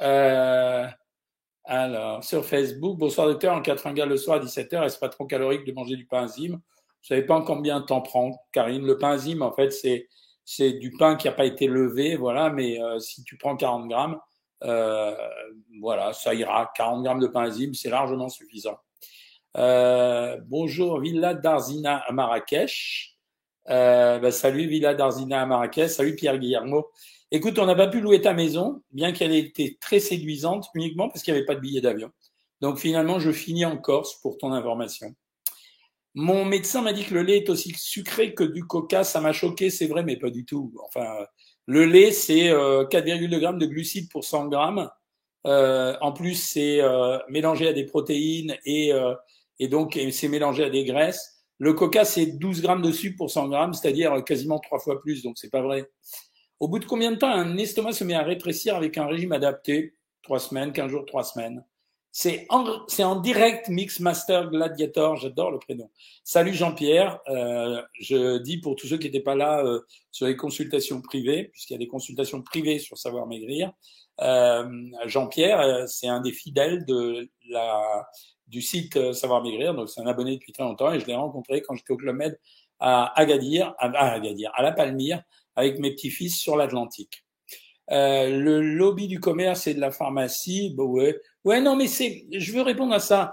Euh, 0.00 0.88
alors, 1.64 2.24
sur 2.24 2.44
Facebook, 2.44 2.98
bonsoir 2.98 3.26
docteur, 3.26 3.54
en 3.54 3.60
80 3.60 3.92
gars 3.92 4.06
le 4.06 4.16
soir 4.16 4.40
à 4.40 4.44
17h, 4.44 4.86
est-ce 4.86 4.98
pas 4.98 5.10
trop 5.10 5.26
calorique 5.26 5.64
de 5.64 5.72
manger 5.72 5.96
du 5.96 6.06
pain 6.06 6.24
enzyme 6.24 6.54
Vous 6.54 7.06
savez 7.06 7.22
pas 7.22 7.34
en 7.34 7.42
combien 7.42 7.80
de 7.80 7.84
temps 7.84 8.00
prend, 8.00 8.40
Karine. 8.52 8.84
Le 8.86 8.96
pain 8.96 9.14
enzyme, 9.14 9.42
en 9.42 9.52
fait, 9.52 9.70
c'est 9.70 10.08
c'est 10.50 10.72
du 10.72 10.92
pain 10.92 11.16
qui 11.16 11.26
n'a 11.26 11.34
pas 11.34 11.44
été 11.44 11.66
levé, 11.66 12.16
voilà, 12.16 12.48
mais 12.48 12.82
euh, 12.82 12.98
si 13.00 13.22
tu 13.22 13.36
prends 13.36 13.54
40 13.54 13.86
grammes, 13.86 14.18
euh, 14.64 15.14
voilà, 15.78 16.14
ça 16.14 16.32
ira. 16.32 16.72
40 16.74 17.04
grammes 17.04 17.20
de 17.20 17.26
pain 17.26 17.46
enzyme, 17.46 17.74
c'est 17.74 17.90
largement 17.90 18.30
suffisant. 18.30 18.78
Euh, 19.58 20.38
bonjour 20.46 21.00
Villa 21.00 21.34
d'Arzina 21.34 21.98
à 21.98 22.12
Marrakech. 22.12 23.18
Bah, 23.66 24.30
salut 24.30 24.66
Villa 24.68 24.94
d'Arzina 24.94 25.42
à 25.42 25.44
Marrakech. 25.44 25.90
Salut 25.90 26.16
Pierre 26.16 26.38
Guillermo. 26.38 26.88
Écoute, 27.30 27.58
on 27.58 27.66
n'a 27.66 27.74
pas 27.74 27.88
pu 27.88 28.00
louer 28.00 28.22
ta 28.22 28.32
maison, 28.32 28.82
bien 28.90 29.12
qu'elle 29.12 29.32
ait 29.32 29.40
été 29.40 29.76
très 29.82 30.00
séduisante, 30.00 30.70
uniquement 30.72 31.10
parce 31.10 31.22
qu'il 31.22 31.34
n'y 31.34 31.40
avait 31.40 31.46
pas 31.46 31.56
de 31.56 31.60
billet 31.60 31.82
d'avion. 31.82 32.10
Donc 32.62 32.78
finalement, 32.78 33.18
je 33.18 33.32
finis 33.32 33.66
en 33.66 33.76
Corse 33.76 34.14
pour 34.22 34.38
ton 34.38 34.54
information. 34.54 35.14
Mon 36.20 36.44
médecin 36.44 36.82
m'a 36.82 36.92
dit 36.92 37.04
que 37.04 37.14
le 37.14 37.22
lait 37.22 37.36
est 37.36 37.48
aussi 37.48 37.72
sucré 37.76 38.34
que 38.34 38.42
du 38.42 38.64
coca. 38.64 39.04
Ça 39.04 39.20
m'a 39.20 39.32
choqué, 39.32 39.70
c'est 39.70 39.86
vrai, 39.86 40.02
mais 40.02 40.16
pas 40.16 40.30
du 40.30 40.44
tout. 40.44 40.74
Enfin, 40.84 41.24
le 41.66 41.84
lait, 41.84 42.10
c'est 42.10 42.48
4,2 42.48 43.34
euh, 43.36 43.38
grammes 43.38 43.60
de 43.60 43.66
glucides 43.66 44.10
pour 44.10 44.24
100 44.24 44.48
grammes. 44.48 44.90
Euh, 45.46 45.96
en 46.00 46.10
plus, 46.12 46.34
c'est 46.34 46.80
euh, 46.80 47.18
mélangé 47.28 47.68
à 47.68 47.72
des 47.72 47.84
protéines 47.84 48.56
et, 48.64 48.90
et 49.60 49.68
donc 49.68 49.96
c'est 50.10 50.26
mélangé 50.26 50.64
à 50.64 50.70
des 50.70 50.84
graisses. 50.84 51.44
Le 51.58 51.72
coca, 51.72 52.04
c'est 52.04 52.26
12 52.26 52.62
grammes 52.62 52.82
de 52.82 52.90
sucre 52.90 53.16
pour 53.16 53.30
100 53.30 53.46
grammes, 53.46 53.72
c'est-à-dire 53.72 54.24
quasiment 54.24 54.58
trois 54.58 54.80
fois 54.80 55.00
plus, 55.00 55.22
donc 55.22 55.38
c'est 55.38 55.50
pas 55.50 55.62
vrai. 55.62 55.88
Au 56.58 56.66
bout 56.66 56.80
de 56.80 56.84
combien 56.84 57.12
de 57.12 57.16
temps 57.16 57.30
un 57.30 57.56
estomac 57.58 57.92
se 57.92 58.02
met 58.02 58.14
à 58.14 58.24
rétrécir 58.24 58.74
avec 58.74 58.98
un 58.98 59.06
régime 59.06 59.30
adapté? 59.30 59.94
Trois 60.22 60.40
semaines, 60.40 60.72
quinze 60.72 60.90
jours, 60.90 61.06
trois 61.06 61.22
semaines. 61.22 61.64
C'est 62.10 62.46
en, 62.48 62.64
en 63.00 63.16
direct 63.20 63.68
Mix 63.68 64.00
Master 64.00 64.50
Gladiator, 64.50 65.16
j'adore 65.16 65.50
le 65.50 65.58
prénom. 65.58 65.90
Salut 66.24 66.54
Jean-Pierre, 66.54 67.20
euh, 67.28 67.82
je 68.00 68.38
dis 68.38 68.58
pour 68.58 68.76
tous 68.76 68.86
ceux 68.86 68.96
qui 68.96 69.06
n'étaient 69.06 69.20
pas 69.20 69.36
là 69.36 69.62
euh, 69.64 69.80
sur 70.10 70.26
les 70.26 70.36
consultations 70.36 71.00
privées, 71.00 71.44
puisqu'il 71.52 71.74
y 71.74 71.76
a 71.76 71.78
des 71.78 71.86
consultations 71.86 72.42
privées 72.42 72.78
sur 72.78 72.96
Savoir 72.98 73.26
Maigrir, 73.26 73.72
euh, 74.20 74.66
Jean-Pierre, 75.04 75.60
euh, 75.60 75.86
c'est 75.86 76.08
un 76.08 76.20
des 76.20 76.32
fidèles 76.32 76.84
de 76.86 77.28
la, 77.50 78.08
du 78.46 78.62
site 78.62 78.96
euh, 78.96 79.12
Savoir 79.12 79.42
Maigrir, 79.42 79.74
donc 79.74 79.88
c'est 79.88 80.00
un 80.00 80.06
abonné 80.06 80.34
depuis 80.34 80.52
très 80.52 80.64
longtemps 80.64 80.92
et 80.92 80.98
je 80.98 81.06
l'ai 81.06 81.14
rencontré 81.14 81.62
quand 81.62 81.74
j'étais 81.74 81.92
au 81.92 81.98
Club 81.98 82.16
Med 82.16 82.40
à 82.80 83.12
Agadir, 83.20 83.74
à, 83.78 83.86
à 83.86 84.14
Agadir, 84.14 84.50
à 84.54 84.62
La 84.62 84.72
Palmyre, 84.72 85.22
avec 85.54 85.78
mes 85.78 85.92
petits-fils 85.92 86.36
sur 86.36 86.56
l'Atlantique. 86.56 87.24
Euh, 87.90 88.28
le 88.28 88.60
lobby 88.60 89.08
du 89.08 89.18
commerce 89.18 89.66
et 89.66 89.72
de 89.72 89.80
la 89.80 89.90
pharmacie, 89.90 90.74
bah 90.76 90.84
ouais, 90.84 91.18
ouais, 91.48 91.60
non, 91.60 91.76
mais 91.76 91.86
c'est, 91.86 92.26
je 92.30 92.52
veux 92.52 92.62
répondre 92.62 92.92
à 92.92 93.00
ça. 93.00 93.32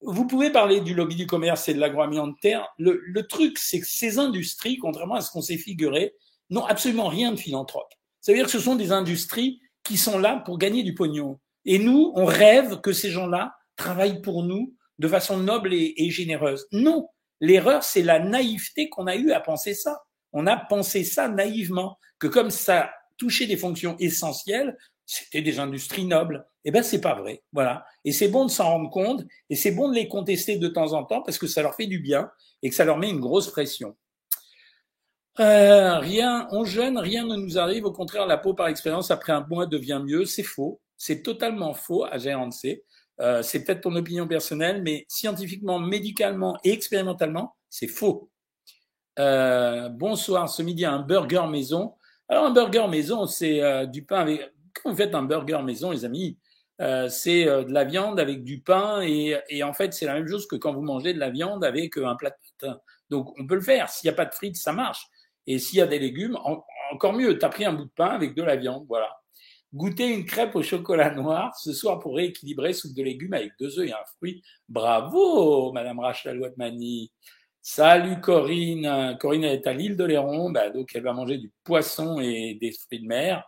Vous 0.00 0.26
pouvez 0.26 0.50
parler 0.50 0.80
du 0.80 0.94
lobby 0.94 1.16
du 1.16 1.26
commerce 1.26 1.68
et 1.68 1.74
de 1.74 1.80
l'agroalimentaire. 1.80 2.68
Le, 2.78 3.00
le 3.04 3.26
truc, 3.26 3.58
c'est 3.58 3.80
que 3.80 3.86
ces 3.86 4.18
industries, 4.18 4.76
contrairement 4.76 5.16
à 5.16 5.20
ce 5.20 5.30
qu'on 5.30 5.42
s'est 5.42 5.58
figuré, 5.58 6.14
n'ont 6.50 6.64
absolument 6.64 7.08
rien 7.08 7.32
de 7.32 7.36
philanthrope. 7.36 7.92
Ça 8.20 8.32
veut 8.32 8.38
dire 8.38 8.46
que 8.46 8.52
ce 8.52 8.60
sont 8.60 8.76
des 8.76 8.92
industries 8.92 9.60
qui 9.82 9.96
sont 9.96 10.18
là 10.18 10.42
pour 10.44 10.58
gagner 10.58 10.82
du 10.82 10.94
pognon. 10.94 11.40
Et 11.64 11.78
nous, 11.78 12.12
on 12.14 12.24
rêve 12.24 12.80
que 12.80 12.92
ces 12.92 13.10
gens-là 13.10 13.56
travaillent 13.76 14.22
pour 14.22 14.44
nous 14.44 14.74
de 14.98 15.08
façon 15.08 15.38
noble 15.38 15.74
et, 15.74 16.10
généreuse. 16.10 16.66
Non, 16.70 17.08
l'erreur, 17.40 17.82
c'est 17.82 18.02
la 18.02 18.20
naïveté 18.20 18.88
qu'on 18.88 19.06
a 19.06 19.16
eu 19.16 19.32
à 19.32 19.40
penser 19.40 19.74
ça. 19.74 20.02
On 20.32 20.46
a 20.46 20.56
pensé 20.56 21.02
ça 21.02 21.28
naïvement, 21.28 21.98
que 22.18 22.26
comme 22.26 22.50
ça 22.50 22.92
toucher 23.16 23.46
des 23.46 23.56
fonctions 23.56 23.96
essentielles, 23.98 24.76
c'était 25.06 25.42
des 25.42 25.58
industries 25.58 26.04
nobles. 26.04 26.46
Eh 26.64 26.70
ben, 26.70 26.82
c'est 26.82 27.00
pas 27.00 27.14
vrai. 27.14 27.42
Voilà. 27.52 27.84
Et 28.04 28.12
c'est 28.12 28.28
bon 28.28 28.46
de 28.46 28.50
s'en 28.50 28.64
rendre 28.64 28.90
compte 28.90 29.22
et 29.50 29.56
c'est 29.56 29.72
bon 29.72 29.88
de 29.88 29.94
les 29.94 30.08
contester 30.08 30.56
de 30.56 30.68
temps 30.68 30.92
en 30.92 31.04
temps 31.04 31.22
parce 31.22 31.38
que 31.38 31.46
ça 31.46 31.62
leur 31.62 31.74
fait 31.74 31.86
du 31.86 31.98
bien 31.98 32.30
et 32.62 32.70
que 32.70 32.74
ça 32.74 32.84
leur 32.84 32.98
met 32.98 33.10
une 33.10 33.20
grosse 33.20 33.50
pression. 33.50 33.96
Euh, 35.40 35.98
rien, 35.98 36.46
on 36.52 36.64
jeûne, 36.64 36.96
rien 36.96 37.26
ne 37.26 37.36
nous 37.36 37.58
arrive. 37.58 37.84
Au 37.84 37.92
contraire, 37.92 38.26
la 38.26 38.38
peau 38.38 38.54
par 38.54 38.68
expérience 38.68 39.10
après 39.10 39.32
un 39.32 39.44
mois 39.48 39.66
devient 39.66 40.00
mieux. 40.04 40.24
C'est 40.24 40.42
faux. 40.42 40.80
C'est 40.96 41.22
totalement 41.22 41.74
faux 41.74 42.04
à 42.04 42.18
GRNC. 42.18 42.82
Euh, 43.20 43.42
c'est 43.42 43.64
peut-être 43.64 43.82
ton 43.82 43.94
opinion 43.94 44.26
personnelle, 44.26 44.82
mais 44.82 45.04
scientifiquement, 45.08 45.78
médicalement 45.78 46.58
et 46.64 46.72
expérimentalement, 46.72 47.54
c'est 47.68 47.88
faux. 47.88 48.30
Euh, 49.18 49.88
bonsoir, 49.88 50.48
ce 50.48 50.62
midi 50.62 50.84
un 50.84 51.00
burger 51.00 51.46
maison. 51.48 51.94
Alors, 52.28 52.46
un 52.46 52.50
burger 52.50 52.88
maison, 52.88 53.26
c'est 53.26 53.62
euh, 53.62 53.86
du 53.86 54.04
pain 54.04 54.20
avec. 54.20 54.52
Quand 54.72 54.90
vous 54.90 54.96
faites 54.96 55.14
un 55.14 55.22
burger 55.22 55.62
maison, 55.62 55.92
les 55.92 56.04
amis, 56.04 56.36
euh, 56.80 57.08
c'est 57.08 57.46
euh, 57.46 57.64
de 57.64 57.72
la 57.72 57.84
viande 57.84 58.18
avec 58.18 58.42
du 58.42 58.60
pain 58.60 59.00
et, 59.02 59.36
et 59.48 59.62
en 59.62 59.72
fait 59.72 59.94
c'est 59.94 60.06
la 60.06 60.14
même 60.14 60.26
chose 60.26 60.46
que 60.46 60.56
quand 60.56 60.72
vous 60.72 60.82
mangez 60.82 61.14
de 61.14 61.20
la 61.20 61.30
viande 61.30 61.64
avec 61.64 61.96
un 61.96 62.16
plat 62.16 62.30
de 62.30 62.66
pain. 62.66 62.80
Donc 63.10 63.32
on 63.38 63.46
peut 63.46 63.54
le 63.54 63.60
faire. 63.60 63.88
S'il 63.88 64.08
n'y 64.08 64.14
a 64.14 64.16
pas 64.16 64.26
de 64.26 64.34
frites, 64.34 64.56
ça 64.56 64.72
marche. 64.72 65.06
Et 65.46 65.58
s'il 65.58 65.78
y 65.78 65.82
a 65.82 65.86
des 65.86 65.98
légumes, 65.98 66.38
encore 66.92 67.12
mieux. 67.12 67.38
T'as 67.38 67.48
pris 67.48 67.64
un 67.64 67.72
bout 67.72 67.84
de 67.84 67.90
pain 67.94 68.08
avec 68.08 68.34
de 68.34 68.42
la 68.42 68.56
viande, 68.56 68.84
voilà. 68.88 69.10
Goûter 69.72 70.08
une 70.08 70.24
crêpe 70.24 70.54
au 70.54 70.62
chocolat 70.62 71.12
noir 71.14 71.54
ce 71.56 71.72
soir 71.72 71.98
pour 71.98 72.16
rééquilibrer 72.16 72.72
soupe 72.72 72.94
de 72.94 73.02
légumes 73.02 73.34
avec 73.34 73.52
deux 73.58 73.78
œufs 73.78 73.88
et 73.88 73.92
un 73.92 74.04
fruit. 74.16 74.42
Bravo, 74.68 75.72
Madame 75.72 75.98
Rachel 75.98 76.40
Watmani. 76.40 77.10
Salut 77.60 78.20
Corinne. 78.20 79.16
Corinne 79.18 79.44
est 79.44 79.66
à 79.66 79.72
l'île 79.72 79.96
de 79.96 80.04
Léron, 80.04 80.50
bah, 80.50 80.70
donc 80.70 80.90
elle 80.94 81.02
va 81.02 81.12
manger 81.12 81.38
du 81.38 81.50
poisson 81.64 82.20
et 82.20 82.56
des 82.60 82.72
fruits 82.72 83.00
de 83.00 83.06
mer. 83.06 83.42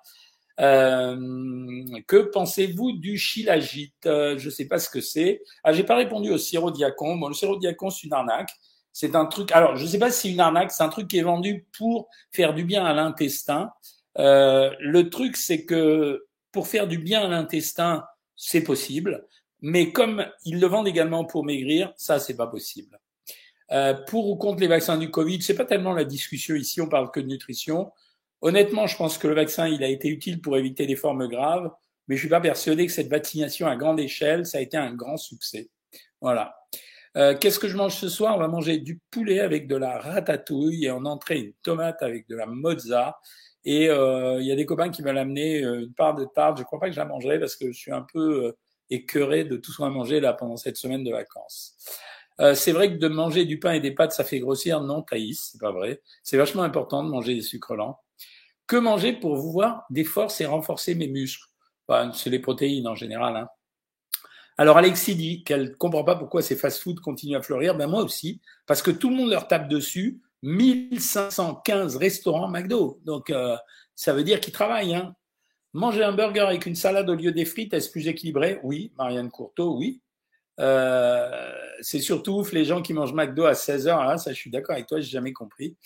Euh, 0.60 1.84
que 2.06 2.16
pensez-vous 2.16 2.92
du 2.92 3.18
chilagite 3.18 4.06
euh, 4.06 4.38
Je 4.38 4.46
ne 4.46 4.50
sais 4.50 4.66
pas 4.66 4.78
ce 4.78 4.88
que 4.88 5.00
c'est. 5.00 5.42
Ah, 5.64 5.72
j'ai 5.72 5.84
pas 5.84 5.96
répondu 5.96 6.30
au 6.30 6.38
sirop 6.38 6.70
diacon. 6.70 7.16
Bon, 7.16 7.28
le 7.28 7.34
sirop 7.34 7.56
diacon, 7.56 7.90
c'est 7.90 8.06
une 8.06 8.12
arnaque. 8.12 8.50
C'est 8.92 9.14
un 9.14 9.26
truc. 9.26 9.52
Alors, 9.52 9.76
je 9.76 9.82
ne 9.82 9.88
sais 9.88 9.98
pas 9.98 10.10
si 10.10 10.28
c'est 10.28 10.32
une 10.32 10.40
arnaque. 10.40 10.72
C'est 10.72 10.82
un 10.82 10.88
truc 10.88 11.08
qui 11.08 11.18
est 11.18 11.22
vendu 11.22 11.66
pour 11.76 12.08
faire 12.32 12.54
du 12.54 12.64
bien 12.64 12.84
à 12.84 12.94
l'intestin. 12.94 13.70
Euh, 14.18 14.70
le 14.80 15.10
truc, 15.10 15.36
c'est 15.36 15.64
que 15.64 16.26
pour 16.52 16.66
faire 16.68 16.88
du 16.88 16.98
bien 16.98 17.22
à 17.22 17.28
l'intestin, 17.28 18.04
c'est 18.36 18.62
possible. 18.62 19.26
Mais 19.60 19.92
comme 19.92 20.26
ils 20.44 20.60
le 20.60 20.66
vendent 20.66 20.88
également 20.88 21.24
pour 21.24 21.44
maigrir, 21.44 21.92
ça, 21.96 22.18
c'est 22.18 22.36
pas 22.36 22.46
possible. 22.46 22.98
Euh, 23.72 23.94
pour 24.06 24.30
ou 24.30 24.36
contre 24.36 24.60
les 24.60 24.68
vaccins 24.68 24.96
du 24.96 25.10
Covid, 25.10 25.42
c'est 25.42 25.56
pas 25.56 25.64
tellement 25.64 25.92
la 25.92 26.04
discussion 26.04 26.54
ici. 26.54 26.80
On 26.80 26.88
parle 26.88 27.10
que 27.10 27.20
de 27.20 27.26
nutrition. 27.26 27.92
Honnêtement, 28.42 28.86
je 28.86 28.96
pense 28.96 29.18
que 29.18 29.28
le 29.28 29.34
vaccin, 29.34 29.68
il 29.68 29.82
a 29.82 29.88
été 29.88 30.08
utile 30.08 30.40
pour 30.40 30.56
éviter 30.56 30.86
des 30.86 30.96
formes 30.96 31.26
graves, 31.26 31.70
mais 32.08 32.16
je 32.16 32.20
suis 32.20 32.28
pas 32.28 32.40
persuadé 32.40 32.86
que 32.86 32.92
cette 32.92 33.08
vaccination 33.08 33.66
à 33.66 33.76
grande 33.76 33.98
échelle, 33.98 34.46
ça 34.46 34.58
a 34.58 34.60
été 34.60 34.76
un 34.76 34.94
grand 34.94 35.16
succès. 35.16 35.70
Voilà. 36.20 36.56
Euh, 37.16 37.34
Qu'est-ce 37.38 37.58
que 37.58 37.68
je 37.68 37.76
mange 37.76 37.94
ce 37.94 38.08
soir? 38.08 38.36
On 38.36 38.38
va 38.38 38.48
manger 38.48 38.78
du 38.78 39.00
poulet 39.10 39.40
avec 39.40 39.66
de 39.66 39.76
la 39.76 39.98
ratatouille 39.98 40.84
et 40.84 40.90
en 40.90 41.04
entrée 41.06 41.38
une 41.38 41.52
tomate 41.62 42.02
avec 42.02 42.28
de 42.28 42.36
la 42.36 42.46
mozza. 42.46 43.18
Et 43.64 43.88
euh, 43.88 44.40
il 44.40 44.46
y 44.46 44.52
a 44.52 44.56
des 44.56 44.64
copains 44.64 44.90
qui 44.90 45.02
veulent 45.02 45.18
amener 45.18 45.64
euh, 45.64 45.80
une 45.80 45.92
part 45.92 46.14
de 46.14 46.24
tarte. 46.24 46.58
Je 46.58 46.62
crois 46.62 46.78
pas 46.78 46.86
que 46.86 46.92
je 46.92 47.00
la 47.00 47.04
mangerai 47.04 47.40
parce 47.40 47.56
que 47.56 47.72
je 47.72 47.76
suis 47.76 47.90
un 47.90 48.06
peu 48.12 48.46
euh, 48.46 48.52
écœuré 48.90 49.44
de 49.44 49.56
tout 49.56 49.72
ce 49.72 49.78
qu'on 49.78 49.86
a 49.86 49.90
mangé 49.90 50.20
là 50.20 50.34
pendant 50.34 50.56
cette 50.56 50.76
semaine 50.76 51.02
de 51.02 51.10
vacances. 51.10 51.76
Euh, 52.40 52.54
c'est 52.54 52.72
vrai 52.72 52.92
que 52.92 52.98
de 52.98 53.08
manger 53.08 53.44
du 53.44 53.58
pain 53.58 53.72
et 53.72 53.80
des 53.80 53.92
pâtes, 53.92 54.12
ça 54.12 54.24
fait 54.24 54.40
grossir. 54.40 54.80
Non, 54.80 55.02
Thaïs, 55.02 55.50
c'est 55.52 55.60
pas 55.60 55.72
vrai. 55.72 56.02
C'est 56.22 56.36
vachement 56.36 56.62
important 56.62 57.02
de 57.02 57.08
manger 57.08 57.34
des 57.34 57.42
sucres 57.42 57.74
lents. 57.74 58.00
Que 58.66 58.76
manger 58.76 59.12
pour 59.12 59.36
vous 59.36 59.52
voir 59.52 59.84
des 59.90 60.04
forces 60.04 60.40
et 60.40 60.46
renforcer 60.46 60.94
mes 60.94 61.08
muscles? 61.08 61.46
Bah, 61.88 62.10
C'est 62.14 62.30
les 62.30 62.40
protéines 62.40 62.88
en 62.88 62.94
général. 62.94 63.36
Hein. 63.36 63.48
Alors 64.58 64.78
Alexis 64.78 65.14
dit 65.14 65.44
qu'elle 65.44 65.76
comprend 65.76 66.02
pas 66.02 66.16
pourquoi 66.16 66.42
ces 66.42 66.56
fast-foods 66.56 67.00
continuent 67.02 67.36
à 67.36 67.42
fleurir. 67.42 67.76
Ben 67.76 67.86
moi 67.86 68.02
aussi, 68.02 68.40
parce 68.66 68.82
que 68.82 68.90
tout 68.90 69.10
le 69.10 69.16
monde 69.16 69.30
leur 69.30 69.48
tape 69.48 69.68
dessus. 69.68 70.20
1515 70.42 71.96
restaurants 71.96 72.48
McDo. 72.48 73.00
Donc 73.04 73.30
euh, 73.30 73.56
ça 73.94 74.12
veut 74.12 74.24
dire 74.24 74.40
qu'ils 74.40 74.52
travaillent. 74.52 74.94
Hein. 74.94 75.14
Manger 75.72 76.04
un 76.04 76.12
burger 76.12 76.40
avec 76.40 76.66
une 76.66 76.74
salade 76.74 77.08
au 77.10 77.14
lieu 77.14 77.32
des 77.32 77.44
frites, 77.44 77.74
est-ce 77.74 77.90
plus 77.90 78.08
équilibré? 78.08 78.60
Oui. 78.62 78.92
Marianne 78.96 79.30
Courteau, 79.30 79.76
oui. 79.76 80.00
Euh, 80.60 81.52
c'est 81.80 82.00
surtout 82.00 82.44
les 82.52 82.64
gens 82.64 82.82
qui 82.82 82.92
mangent 82.92 83.12
McDo 83.12 83.44
à 83.44 83.54
16 83.54 83.88
heures. 83.88 84.00
Hein, 84.00 84.18
ça, 84.18 84.32
je 84.32 84.36
suis 84.36 84.50
d'accord 84.50 84.74
avec 84.74 84.86
toi, 84.86 85.00
j'ai 85.00 85.10
jamais 85.10 85.32
compris. 85.32 85.76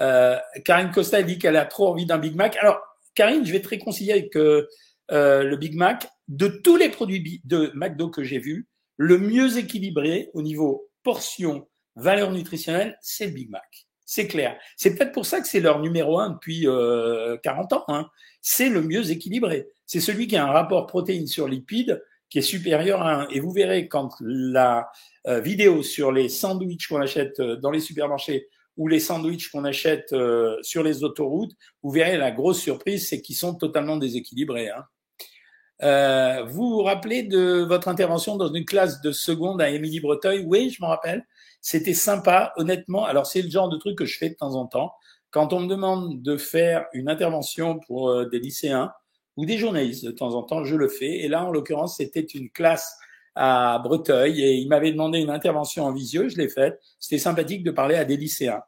Euh, 0.00 0.36
Karine 0.64 0.90
Costa 0.90 1.22
dit 1.22 1.38
qu'elle 1.38 1.56
a 1.56 1.66
trop 1.66 1.88
envie 1.88 2.06
d'un 2.06 2.18
Big 2.18 2.34
Mac. 2.34 2.56
Alors, 2.56 2.80
Karine, 3.14 3.44
je 3.44 3.52
vais 3.52 3.60
te 3.60 3.68
réconcilier 3.68 4.12
avec 4.12 4.36
euh, 4.36 4.66
le 5.08 5.56
Big 5.56 5.74
Mac. 5.74 6.08
De 6.26 6.48
tous 6.48 6.76
les 6.76 6.88
produits 6.88 7.42
de 7.44 7.70
McDo 7.74 8.08
que 8.08 8.24
j'ai 8.24 8.38
vus, 8.38 8.66
le 8.96 9.18
mieux 9.18 9.58
équilibré 9.58 10.30
au 10.32 10.40
niveau 10.40 10.88
portion, 11.02 11.68
valeur 11.96 12.30
nutritionnelle, 12.32 12.98
c'est 13.02 13.26
le 13.26 13.32
Big 13.32 13.50
Mac. 13.50 13.86
C'est 14.06 14.26
clair. 14.26 14.56
C'est 14.76 14.94
peut-être 14.94 15.12
pour 15.12 15.26
ça 15.26 15.40
que 15.40 15.46
c'est 15.46 15.60
leur 15.60 15.80
numéro 15.80 16.18
un 16.18 16.30
depuis 16.30 16.66
euh, 16.66 17.36
40 17.42 17.72
ans. 17.72 17.84
Hein. 17.88 18.06
C'est 18.42 18.68
le 18.68 18.82
mieux 18.82 19.10
équilibré. 19.10 19.68
C'est 19.86 20.00
celui 20.00 20.26
qui 20.26 20.36
a 20.36 20.46
un 20.46 20.50
rapport 20.50 20.86
protéines 20.86 21.26
sur 21.26 21.48
lipides 21.48 22.02
qui 22.34 22.40
est 22.40 22.42
supérieur 22.42 23.00
à 23.00 23.26
1. 23.26 23.28
Et 23.28 23.38
vous 23.38 23.52
verrez 23.52 23.86
quand 23.86 24.10
la 24.18 24.90
euh, 25.28 25.38
vidéo 25.38 25.84
sur 25.84 26.10
les 26.10 26.28
sandwichs 26.28 26.88
qu'on 26.88 27.00
achète 27.00 27.38
euh, 27.38 27.54
dans 27.54 27.70
les 27.70 27.78
supermarchés 27.78 28.48
ou 28.76 28.88
les 28.88 28.98
sandwichs 28.98 29.52
qu'on 29.52 29.64
achète 29.64 30.12
euh, 30.12 30.56
sur 30.62 30.82
les 30.82 31.04
autoroutes, 31.04 31.52
vous 31.84 31.92
verrez 31.92 32.16
la 32.16 32.32
grosse 32.32 32.60
surprise, 32.60 33.08
c'est 33.08 33.20
qu'ils 33.20 33.36
sont 33.36 33.54
totalement 33.54 33.98
déséquilibrés. 33.98 34.68
Hein. 34.68 36.44
Vous 36.48 36.70
vous 36.70 36.82
rappelez 36.82 37.22
de 37.22 37.64
votre 37.68 37.86
intervention 37.86 38.34
dans 38.34 38.52
une 38.52 38.64
classe 38.64 39.00
de 39.00 39.12
seconde 39.12 39.62
à 39.62 39.70
Émilie 39.70 40.00
Breteuil? 40.00 40.44
Oui, 40.44 40.70
je 40.70 40.82
m'en 40.82 40.88
rappelle. 40.88 41.24
C'était 41.60 41.94
sympa, 41.94 42.52
honnêtement. 42.56 43.04
Alors 43.04 43.26
c'est 43.26 43.42
le 43.42 43.50
genre 43.50 43.68
de 43.68 43.76
truc 43.76 43.96
que 43.96 44.06
je 44.06 44.18
fais 44.18 44.30
de 44.30 44.34
temps 44.34 44.56
en 44.56 44.66
temps. 44.66 44.92
Quand 45.30 45.52
on 45.52 45.60
me 45.60 45.68
demande 45.68 46.20
de 46.20 46.36
faire 46.36 46.86
une 46.94 47.08
intervention 47.08 47.78
pour 47.78 48.26
des 48.26 48.40
lycéens, 48.40 48.92
ou 49.36 49.46
des 49.46 49.58
journalistes 49.58 50.04
de 50.04 50.10
temps 50.10 50.34
en 50.34 50.42
temps, 50.42 50.64
je 50.64 50.76
le 50.76 50.88
fais. 50.88 51.20
Et 51.20 51.28
là, 51.28 51.44
en 51.44 51.50
l'occurrence, 51.50 51.96
c'était 51.96 52.20
une 52.20 52.50
classe 52.50 52.96
à 53.34 53.80
Breteuil 53.82 54.42
et 54.42 54.54
il 54.54 54.68
m'avait 54.68 54.92
demandé 54.92 55.18
une 55.18 55.30
intervention 55.30 55.84
en 55.84 55.92
visio, 55.92 56.28
je 56.28 56.36
l'ai 56.36 56.48
faite. 56.48 56.80
C'était 57.00 57.18
sympathique 57.18 57.64
de 57.64 57.70
parler 57.70 57.96
à 57.96 58.04
des 58.04 58.16
lycéens. 58.16 58.62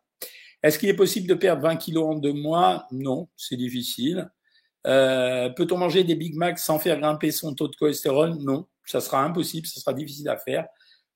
Est-ce 0.62 0.78
qu'il 0.78 0.88
est 0.88 0.96
possible 0.96 1.28
de 1.28 1.34
perdre 1.34 1.62
20 1.62 1.76
kilos 1.76 2.06
en 2.06 2.14
deux 2.14 2.32
mois? 2.32 2.86
Non, 2.90 3.28
c'est 3.36 3.56
difficile. 3.56 4.28
Euh, 4.86 5.48
Peut-on 5.50 5.78
manger 5.78 6.04
des 6.04 6.14
Big 6.14 6.34
Macs 6.34 6.58
sans 6.58 6.78
faire 6.78 6.98
grimper 6.98 7.30
son 7.30 7.54
taux 7.54 7.68
de 7.68 7.76
cholestérol? 7.76 8.34
Non, 8.40 8.66
ça 8.84 9.00
sera 9.00 9.22
impossible, 9.22 9.66
ça 9.66 9.80
sera 9.80 9.92
difficile 9.92 10.28
à 10.28 10.36
faire. 10.36 10.66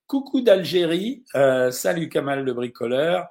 Coucou 0.07 0.41
d'Algérie, 0.41 1.23
euh, 1.35 1.71
salut 1.71 2.09
Kamal 2.09 2.43
le 2.43 2.53
bricoleur. 2.53 3.27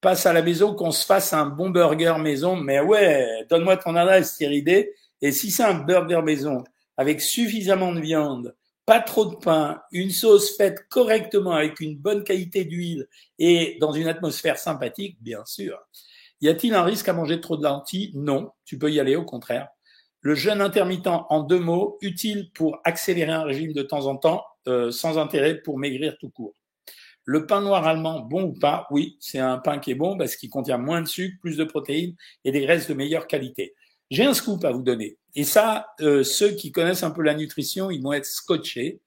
Passe 0.00 0.26
à 0.26 0.32
la 0.34 0.42
maison 0.42 0.74
qu'on 0.74 0.90
se 0.90 1.04
fasse 1.04 1.32
un 1.32 1.46
bon 1.46 1.70
burger 1.70 2.16
maison. 2.18 2.56
Mais 2.56 2.80
ouais, 2.80 3.46
donne-moi 3.48 3.78
ton 3.78 3.94
adresse 3.96 4.36
Thierry 4.36 4.62
D 4.62 4.92
et 5.22 5.32
si 5.32 5.50
c'est 5.50 5.64
un 5.64 5.74
burger 5.74 6.22
maison 6.22 6.64
avec 6.96 7.20
suffisamment 7.20 7.92
de 7.92 8.00
viande, 8.00 8.54
pas 8.86 9.00
trop 9.00 9.24
de 9.24 9.36
pain, 9.36 9.80
une 9.92 10.10
sauce 10.10 10.56
faite 10.56 10.86
correctement 10.90 11.52
avec 11.52 11.80
une 11.80 11.96
bonne 11.96 12.22
qualité 12.22 12.64
d'huile 12.64 13.06
et 13.38 13.78
dans 13.80 13.92
une 13.92 14.08
atmosphère 14.08 14.58
sympathique, 14.58 15.16
bien 15.22 15.44
sûr. 15.46 15.78
Y 16.40 16.48
a-t-il 16.48 16.74
un 16.74 16.82
risque 16.82 17.08
à 17.08 17.14
manger 17.14 17.40
trop 17.40 17.56
de 17.56 17.62
lentilles? 17.62 18.12
Non, 18.14 18.50
tu 18.66 18.78
peux 18.78 18.92
y 18.92 19.00
aller 19.00 19.16
au 19.16 19.24
contraire. 19.24 19.68
Le 20.20 20.34
jeûne 20.34 20.60
intermittent, 20.60 21.06
en 21.06 21.42
deux 21.42 21.58
mots, 21.58 21.98
utile 22.00 22.50
pour 22.52 22.80
accélérer 22.84 23.32
un 23.32 23.44
régime 23.44 23.72
de 23.72 23.82
temps 23.82 24.06
en 24.06 24.16
temps, 24.16 24.44
euh, 24.68 24.90
sans 24.90 25.18
intérêt 25.18 25.60
pour 25.60 25.78
maigrir 25.78 26.16
tout 26.18 26.30
court. 26.30 26.54
Le 27.24 27.46
pain 27.46 27.62
noir 27.62 27.86
allemand, 27.86 28.20
bon 28.20 28.44
ou 28.44 28.52
pas? 28.52 28.86
Oui, 28.90 29.16
c'est 29.20 29.38
un 29.38 29.58
pain 29.58 29.78
qui 29.78 29.90
est 29.90 29.94
bon 29.94 30.18
parce 30.18 30.36
qu'il 30.36 30.50
contient 30.50 30.76
moins 30.76 31.00
de 31.00 31.08
sucre, 31.08 31.36
plus 31.40 31.56
de 31.56 31.64
protéines 31.64 32.14
et 32.44 32.52
des 32.52 32.60
graisses 32.60 32.88
de 32.88 32.94
meilleure 32.94 33.26
qualité. 33.26 33.74
J'ai 34.10 34.24
un 34.24 34.34
scoop 34.34 34.64
à 34.64 34.70
vous 34.70 34.82
donner. 34.82 35.18
Et 35.34 35.44
ça, 35.44 35.86
euh, 36.00 36.22
ceux 36.22 36.50
qui 36.50 36.72
connaissent 36.72 37.02
un 37.02 37.10
peu 37.10 37.22
la 37.22 37.34
nutrition, 37.34 37.90
ils 37.90 38.02
vont 38.02 38.12
être 38.12 38.26
scotchés. 38.26 39.00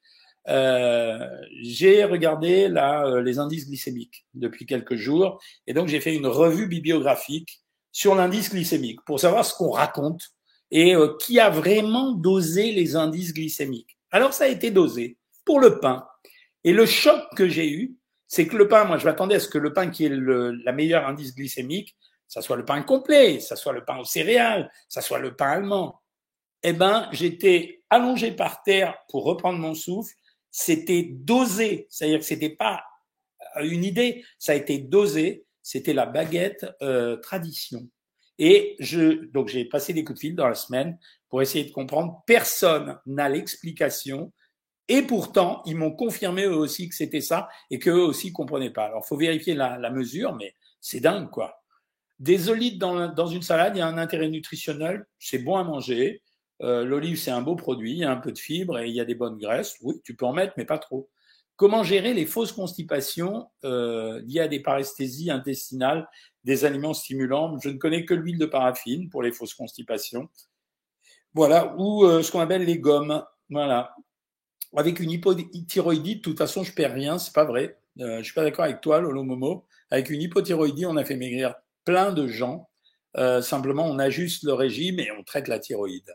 Euh, 0.49 1.27
j'ai 1.61 2.05
regardé 2.05 2.69
là 2.69 3.05
euh, 3.05 3.21
les 3.21 3.37
indices 3.37 3.67
glycémiques 3.67 4.25
depuis 4.33 4.65
quelques 4.65 4.95
jours, 4.95 5.41
et 5.65 5.73
donc 5.73 5.89
j'ai 5.89 5.99
fait 5.99 6.15
une 6.15 6.27
revue 6.27 6.67
bibliographique 6.67 7.61
sur 7.91 8.15
l'indice 8.15 8.49
glycémique 8.49 9.01
pour 9.05 9.19
savoir 9.19 9.43
ce 9.43 9.53
qu'on 9.53 9.71
raconte 9.71 10.21
et 10.71 10.95
euh, 10.95 11.15
qui 11.19 11.39
a 11.39 11.49
vraiment 11.49 12.13
dosé 12.13 12.71
les 12.71 12.95
indices 12.95 13.33
glycémiques. 13.33 13.97
Alors 14.11 14.33
ça 14.33 14.45
a 14.45 14.47
été 14.47 14.71
dosé 14.71 15.17
pour 15.43 15.59
le 15.59 15.79
pain. 15.79 16.05
Et 16.63 16.73
le 16.73 16.85
choc 16.85 17.21
que 17.35 17.49
j'ai 17.49 17.69
eu, 17.69 17.95
c'est 18.27 18.47
que 18.47 18.55
le 18.55 18.69
pain, 18.69 18.85
moi 18.85 18.97
je 18.97 19.05
m'attendais 19.05 19.35
à 19.35 19.39
ce 19.41 19.49
que 19.49 19.57
le 19.57 19.73
pain 19.73 19.89
qui 19.89 20.05
est 20.05 20.09
le, 20.09 20.51
la 20.51 20.71
meilleure 20.71 21.07
indice 21.07 21.35
glycémique, 21.35 21.97
ça 22.27 22.41
soit 22.41 22.57
le 22.57 22.65
pain 22.65 22.81
complet, 22.81 23.39
ça 23.39 23.55
soit 23.55 23.73
le 23.73 23.85
pain 23.85 23.97
aux 23.97 24.05
céréales, 24.05 24.71
ça 24.89 25.01
soit 25.01 25.19
le 25.19 25.35
pain 25.35 25.51
allemand. 25.51 26.01
Eh 26.63 26.73
ben, 26.73 27.07
j'étais 27.11 27.83
allongé 27.89 28.31
par 28.31 28.63
terre 28.63 28.97
pour 29.09 29.23
reprendre 29.23 29.59
mon 29.59 29.73
souffle. 29.73 30.13
C'était 30.51 31.07
dosé, 31.09 31.87
c'est-à-dire 31.89 32.19
que 32.19 32.25
c'était 32.25 32.49
pas 32.49 32.83
une 33.61 33.83
idée, 33.83 34.23
ça 34.39 34.53
a 34.53 34.55
été 34.55 34.77
dosé. 34.77 35.45
C'était 35.61 35.93
la 35.93 36.05
baguette 36.05 36.65
euh, 36.81 37.17
tradition. 37.17 37.89
Et 38.39 38.75
je, 38.79 39.25
donc 39.31 39.49
j'ai 39.49 39.65
passé 39.65 39.93
des 39.93 40.03
coups 40.03 40.19
de 40.19 40.21
fil 40.21 40.35
dans 40.35 40.47
la 40.47 40.55
semaine 40.55 40.97
pour 41.27 41.41
essayer 41.41 41.65
de 41.65 41.71
comprendre. 41.71 42.23
Personne 42.25 42.97
n'a 43.05 43.27
l'explication. 43.27 44.31
Et 44.87 45.01
pourtant, 45.01 45.61
ils 45.65 45.75
m'ont 45.75 45.91
confirmé 45.91 46.43
eux 46.43 46.55
aussi 46.55 46.87
que 46.87 46.95
c'était 46.95 47.19
ça 47.19 47.49
et 47.69 47.79
qu'eux 47.79 47.99
aussi 47.99 48.31
comprenaient 48.31 48.69
pas. 48.69 48.85
Alors, 48.85 49.05
faut 49.05 49.17
vérifier 49.17 49.55
la, 49.55 49.77
la 49.77 49.89
mesure, 49.89 50.35
mais 50.35 50.55
c'est 50.79 51.01
dingue, 51.01 51.29
quoi. 51.29 51.61
Des 52.19 52.49
olives 52.49 52.77
dans, 52.77 53.09
dans, 53.09 53.27
une 53.27 53.43
salade, 53.43 53.75
il 53.75 53.79
y 53.79 53.81
a 53.81 53.87
un 53.87 53.97
intérêt 53.97 54.29
nutritionnel, 54.29 55.05
c'est 55.19 55.39
bon 55.39 55.55
à 55.55 55.63
manger. 55.63 56.23
Euh, 56.63 56.83
L'olive, 56.83 57.17
c'est 57.17 57.31
un 57.31 57.41
beau 57.41 57.55
produit, 57.55 57.91
il 57.91 57.97
y 57.99 58.03
a 58.03 58.11
un 58.11 58.17
peu 58.17 58.31
de 58.31 58.39
fibres 58.39 58.79
et 58.79 58.87
il 58.87 58.95
y 58.95 58.99
a 58.99 59.05
des 59.05 59.13
bonnes 59.13 59.37
graisses. 59.37 59.75
Oui, 59.81 60.01
tu 60.03 60.15
peux 60.15 60.25
en 60.25 60.33
mettre, 60.33 60.53
mais 60.57 60.65
pas 60.65 60.79
trop. 60.79 61.09
Comment 61.55 61.83
gérer 61.83 62.13
les 62.13 62.25
fausses 62.25 62.51
constipations 62.51 63.47
euh, 63.63 64.21
liées 64.25 64.41
à 64.41 64.47
des 64.47 64.59
paresthésies 64.59 65.31
intestinales, 65.31 66.07
des 66.43 66.65
aliments 66.65 66.93
stimulants? 66.93 67.57
Je 67.59 67.69
ne 67.69 67.77
connais 67.77 68.05
que 68.05 68.13
l'huile 68.13 68.37
de 68.37 68.45
paraffine 68.45 69.09
pour 69.09 69.23
les 69.23 69.31
fausses 69.31 69.55
constipations. 69.55 70.29
Voilà, 71.33 71.75
ou 71.77 72.03
euh, 72.05 72.23
ce 72.23 72.31
qu'on 72.31 72.39
appelle 72.39 72.63
les 72.63 72.79
gommes. 72.79 73.23
Voilà. 73.49 73.95
avec 74.75 74.99
une 74.99 75.11
hypothyroïdie, 75.11 76.17
de 76.17 76.21
toute 76.21 76.37
façon, 76.37 76.63
je 76.63 76.73
perds 76.73 76.93
rien, 76.93 77.17
c'est 77.17 77.33
pas 77.33 77.45
vrai. 77.45 77.79
Euh, 77.99 78.19
je 78.19 78.23
suis 78.23 78.33
pas 78.33 78.43
d'accord 78.43 78.65
avec 78.65 78.81
toi, 78.81 78.99
Lolo 78.99 79.23
Momo. 79.23 79.65
Avec 79.89 80.09
une 80.09 80.21
hypothyroïdie, 80.21 80.85
on 80.85 80.97
a 80.97 81.05
fait 81.05 81.15
maigrir 81.15 81.55
plein 81.87 82.11
de 82.11 82.27
gens. 82.27 82.69
Euh, 83.15 83.41
simplement, 83.41 83.85
on 83.85 83.97
ajuste 83.97 84.43
le 84.43 84.53
régime 84.53 84.99
et 84.99 85.09
on 85.17 85.23
traite 85.23 85.47
la 85.47 85.57
thyroïde. 85.57 86.13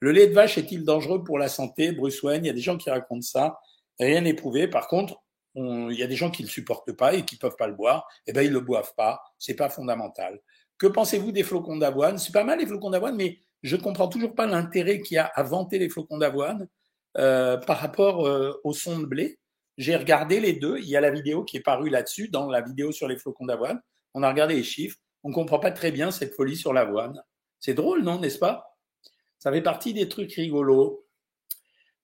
Le 0.00 0.12
lait 0.12 0.26
de 0.26 0.32
vache 0.32 0.56
est-il 0.56 0.82
dangereux 0.82 1.22
pour 1.22 1.38
la 1.38 1.48
santé 1.48 1.92
Bruce 1.92 2.22
Wayne, 2.22 2.42
il 2.44 2.48
y 2.48 2.50
a 2.50 2.54
des 2.54 2.62
gens 2.62 2.78
qui 2.78 2.88
racontent 2.88 3.20
ça. 3.20 3.60
Rien 3.98 4.22
n'est 4.22 4.34
prouvé. 4.34 4.66
Par 4.66 4.88
contre, 4.88 5.20
il 5.54 5.92
y 5.92 6.02
a 6.02 6.06
des 6.06 6.16
gens 6.16 6.30
qui 6.30 6.42
ne 6.42 6.46
le 6.46 6.50
supportent 6.50 6.92
pas 6.92 7.12
et 7.12 7.26
qui 7.26 7.36
peuvent 7.36 7.56
pas 7.58 7.66
le 7.66 7.74
boire. 7.74 8.08
Eh 8.26 8.32
ben, 8.32 8.40
ils 8.40 8.52
le 8.52 8.60
boivent 8.60 8.94
pas. 8.96 9.20
C'est 9.38 9.54
pas 9.54 9.68
fondamental. 9.68 10.40
Que 10.78 10.86
pensez-vous 10.86 11.32
des 11.32 11.42
flocons 11.42 11.76
d'avoine? 11.76 12.16
C'est 12.16 12.32
pas 12.32 12.44
mal 12.44 12.58
les 12.58 12.66
flocons 12.66 12.88
d'avoine, 12.88 13.14
mais 13.14 13.40
je 13.62 13.76
comprends 13.76 14.08
toujours 14.08 14.34
pas 14.34 14.46
l'intérêt 14.46 15.02
qu'il 15.02 15.16
y 15.16 15.18
a 15.18 15.26
à 15.26 15.42
vanter 15.42 15.78
les 15.78 15.90
flocons 15.90 16.16
d'avoine 16.16 16.66
euh, 17.18 17.58
par 17.58 17.78
rapport 17.78 18.26
euh, 18.26 18.58
au 18.64 18.72
son 18.72 19.00
de 19.00 19.04
blé. 19.04 19.38
J'ai 19.76 19.96
regardé 19.96 20.40
les 20.40 20.54
deux. 20.54 20.78
Il 20.78 20.88
y 20.88 20.96
a 20.96 21.02
la 21.02 21.10
vidéo 21.10 21.44
qui 21.44 21.58
est 21.58 21.62
parue 21.62 21.90
là-dessus, 21.90 22.28
dans 22.28 22.48
la 22.48 22.62
vidéo 22.62 22.90
sur 22.90 23.06
les 23.06 23.18
flocons 23.18 23.44
d'avoine. 23.44 23.80
On 24.14 24.22
a 24.22 24.30
regardé 24.30 24.54
les 24.54 24.62
chiffres. 24.62 24.96
On 25.22 25.32
comprend 25.32 25.58
pas 25.58 25.70
très 25.70 25.92
bien 25.92 26.10
cette 26.10 26.34
folie 26.34 26.56
sur 26.56 26.72
l'avoine. 26.72 27.22
C'est 27.58 27.74
drôle, 27.74 28.02
non, 28.02 28.18
n'est-ce 28.18 28.38
pas? 28.38 28.78
Ça 29.38 29.52
fait 29.52 29.62
partie 29.62 29.92
des 29.92 30.08
trucs 30.08 30.32
rigolos. 30.32 31.06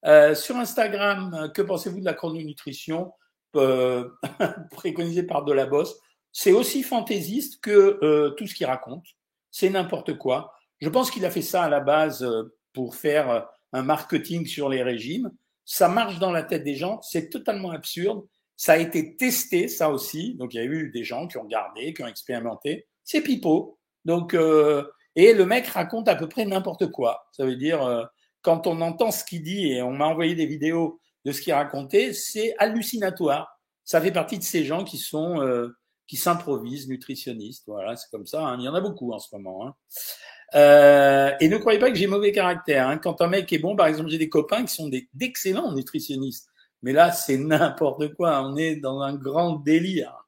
Euh, 0.04 0.34
sur 0.34 0.56
Instagram, 0.56 1.50
que 1.54 1.62
pensez-vous 1.62 2.00
de 2.00 2.04
la 2.04 2.14
chrononutrition? 2.14 3.12
Euh, 3.56 4.08
préconisée 4.72 5.22
par 5.22 5.44
Bosse 5.44 5.98
C'est 6.32 6.52
aussi 6.52 6.82
fantaisiste 6.82 7.60
que 7.62 7.98
euh, 8.02 8.30
tout 8.30 8.46
ce 8.46 8.54
qu'il 8.54 8.66
raconte. 8.66 9.06
C'est 9.50 9.70
n'importe 9.70 10.18
quoi. 10.18 10.52
Je 10.80 10.88
pense 10.88 11.10
qu'il 11.10 11.24
a 11.24 11.30
fait 11.30 11.42
ça 11.42 11.62
à 11.62 11.68
la 11.68 11.80
base 11.80 12.22
euh, 12.22 12.54
pour 12.74 12.96
faire 12.96 13.48
un 13.72 13.82
marketing 13.82 14.46
sur 14.46 14.68
les 14.68 14.82
régimes. 14.82 15.30
Ça 15.64 15.88
marche 15.88 16.18
dans 16.18 16.32
la 16.32 16.42
tête 16.42 16.64
des 16.64 16.74
gens. 16.74 17.00
C'est 17.00 17.30
totalement 17.30 17.70
absurde. 17.70 18.26
Ça 18.56 18.74
a 18.74 18.76
été 18.76 19.16
testé, 19.16 19.68
ça 19.68 19.90
aussi. 19.90 20.34
Donc, 20.34 20.52
il 20.52 20.58
y 20.58 20.60
a 20.60 20.64
eu 20.64 20.90
des 20.90 21.04
gens 21.04 21.26
qui 21.26 21.38
ont 21.38 21.42
regardé, 21.42 21.94
qui 21.94 22.02
ont 22.02 22.06
expérimenté. 22.06 22.86
C'est 23.06 23.22
pipeau. 23.22 23.78
Donc, 24.04 24.34
euh, 24.34 24.84
et 25.14 25.32
le 25.32 25.46
mec 25.46 25.66
raconte 25.68 26.08
à 26.08 26.16
peu 26.16 26.28
près 26.28 26.44
n'importe 26.44 26.90
quoi. 26.90 27.26
Ça 27.32 27.46
veut 27.46 27.56
dire, 27.56 27.82
euh, 27.82 28.04
quand 28.42 28.66
on 28.66 28.80
entend 28.80 29.10
ce 29.12 29.24
qu'il 29.24 29.42
dit 29.42 29.72
et 29.72 29.80
on 29.80 29.92
m'a 29.92 30.06
envoyé 30.06 30.34
des 30.34 30.46
vidéos 30.46 31.00
de 31.24 31.32
ce 31.32 31.40
qu'il 31.40 31.54
racontait, 31.54 32.12
c'est 32.12 32.54
hallucinatoire. 32.58 33.58
Ça 33.84 34.00
fait 34.00 34.12
partie 34.12 34.38
de 34.38 34.42
ces 34.42 34.64
gens 34.64 34.84
qui 34.84 34.98
sont 34.98 35.40
euh, 35.40 35.76
qui 36.08 36.16
s'improvisent 36.16 36.88
nutritionnistes. 36.88 37.64
Voilà, 37.68 37.96
c'est 37.96 38.10
comme 38.10 38.26
ça. 38.26 38.44
Hein. 38.44 38.56
Il 38.58 38.64
y 38.64 38.68
en 38.68 38.74
a 38.74 38.80
beaucoup 38.80 39.12
en 39.12 39.18
ce 39.20 39.34
moment. 39.34 39.68
Hein. 39.68 41.36
Et 41.40 41.48
ne 41.48 41.56
croyez 41.58 41.78
pas 41.78 41.90
que 41.90 41.96
j'ai 41.96 42.08
mauvais 42.08 42.32
caractère. 42.32 42.88
Hein. 42.88 42.98
Quand 42.98 43.20
un 43.20 43.28
mec 43.28 43.52
est 43.52 43.58
bon, 43.58 43.76
par 43.76 43.86
exemple, 43.86 44.10
j'ai 44.10 44.18
des 44.18 44.28
copains 44.28 44.64
qui 44.64 44.74
sont 44.74 44.90
d'excellents 45.14 45.72
nutritionnistes. 45.72 46.48
Mais 46.82 46.92
là, 46.92 47.12
c'est 47.12 47.38
n'importe 47.38 48.14
quoi. 48.14 48.42
On 48.42 48.56
est 48.56 48.76
dans 48.76 49.00
un 49.00 49.14
grand 49.14 49.56
délire. 49.56 50.26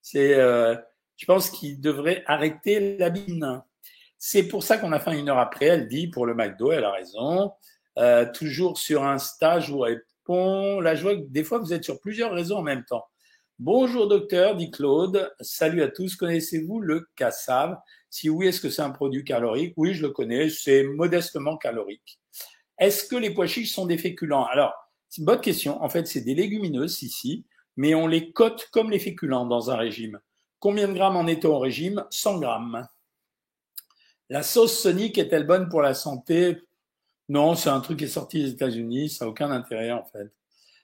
C'est, 0.00 0.36
je 1.18 1.26
pense 1.26 1.50
qu'il 1.50 1.80
devrait 1.80 2.22
arrêter 2.26 2.96
la 2.96 3.10
bine. 3.10 3.62
C'est 4.18 4.44
pour 4.44 4.62
ça 4.62 4.78
qu'on 4.78 4.92
a 4.92 5.00
fait 5.00 5.18
une 5.18 5.28
heure 5.28 5.38
après. 5.38 5.66
Elle 5.66 5.88
dit 5.88 6.06
pour 6.06 6.26
le 6.26 6.34
McDo, 6.34 6.70
elle 6.70 6.84
a 6.84 6.92
raison. 6.92 7.52
Euh, 7.98 8.24
toujours 8.32 8.78
sur 8.78 9.04
Insta, 9.04 9.58
je 9.58 9.72
vous 9.72 9.80
réponds. 9.80 10.80
Vois 10.80 11.16
que 11.16 11.28
des 11.28 11.42
fois, 11.42 11.58
vous 11.58 11.72
êtes 11.72 11.82
sur 11.82 12.00
plusieurs 12.00 12.32
réseaux 12.32 12.56
en 12.56 12.62
même 12.62 12.84
temps. 12.84 13.04
Bonjour 13.58 14.06
docteur, 14.06 14.54
dit 14.54 14.70
Claude. 14.70 15.32
Salut 15.40 15.82
à 15.82 15.88
tous. 15.88 16.14
Connaissez-vous 16.14 16.80
le 16.80 17.08
cassav 17.16 17.76
Si 18.10 18.30
oui, 18.30 18.46
est-ce 18.46 18.60
que 18.60 18.70
c'est 18.70 18.82
un 18.82 18.90
produit 18.90 19.24
calorique? 19.24 19.74
Oui, 19.76 19.94
je 19.94 20.02
le 20.02 20.10
connais. 20.10 20.50
C'est 20.50 20.84
modestement 20.84 21.56
calorique. 21.56 22.20
Est-ce 22.78 23.08
que 23.08 23.16
les 23.16 23.30
pois 23.30 23.48
chiches 23.48 23.72
sont 23.72 23.86
des 23.86 23.98
féculents? 23.98 24.44
Alors, 24.44 24.72
c'est 25.08 25.24
bonne 25.24 25.40
question. 25.40 25.82
En 25.82 25.88
fait, 25.88 26.06
c'est 26.06 26.20
des 26.20 26.36
légumineuses 26.36 27.02
ici, 27.02 27.44
mais 27.76 27.96
on 27.96 28.06
les 28.06 28.30
cote 28.30 28.68
comme 28.70 28.92
les 28.92 29.00
féculents 29.00 29.46
dans 29.46 29.72
un 29.72 29.76
régime. 29.76 30.20
Combien 30.60 30.88
de 30.88 30.92
grammes 30.92 31.16
en 31.16 31.26
est-on 31.26 31.54
au 31.54 31.58
régime? 31.58 32.04
100 32.10 32.38
grammes. 32.40 32.86
La 34.28 34.42
sauce 34.42 34.78
Sonic 34.78 35.16
est-elle 35.18 35.46
bonne 35.46 35.68
pour 35.68 35.82
la 35.82 35.94
santé? 35.94 36.58
Non, 37.28 37.54
c'est 37.54 37.70
un 37.70 37.80
truc 37.80 37.98
qui 37.98 38.04
est 38.04 38.08
sorti 38.08 38.42
des 38.42 38.50
États-Unis. 38.50 39.10
Ça 39.10 39.24
n'a 39.24 39.30
aucun 39.30 39.50
intérêt 39.50 39.92
en 39.92 40.04
fait. 40.04 40.32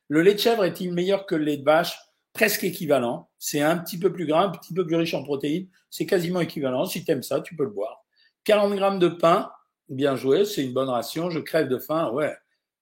Le 0.09 0.23
lait 0.23 0.35
de 0.35 0.39
chèvre 0.39 0.65
est-il 0.65 0.93
meilleur 0.93 1.27
que 1.27 1.35
le 1.35 1.45
lait 1.45 1.57
de 1.57 1.65
vache? 1.65 1.99
Presque 2.33 2.65
équivalent. 2.65 3.31
C'est 3.39 3.63
un 3.63 3.79
petit 3.79 3.99
peu 3.99 4.13
plus 4.13 4.27
gras, 4.27 4.45
un 4.45 4.51
petit 4.51 4.75
peu 4.75 4.87
plus 4.87 4.97
riche 4.97 5.15
en 5.15 5.23
protéines. 5.23 5.69
C'est 5.91 6.07
quasiment 6.07 6.41
équivalent. 6.41 6.85
Si 6.85 7.05
tu 7.05 7.23
ça, 7.23 7.41
tu 7.41 7.57
peux 7.57 7.65
le 7.65 7.71
boire. 7.71 8.05
40 8.45 8.75
grammes 8.75 8.99
de 8.99 9.09
pain, 9.09 9.51
bien 9.89 10.17
joué, 10.17 10.45
c'est 10.45 10.65
une 10.65 10.73
bonne 10.73 10.89
ration. 10.89 11.31
Je 11.31 11.39
crève 11.39 11.69
de 11.69 11.79
faim, 11.79 12.11
ouais. 12.11 12.37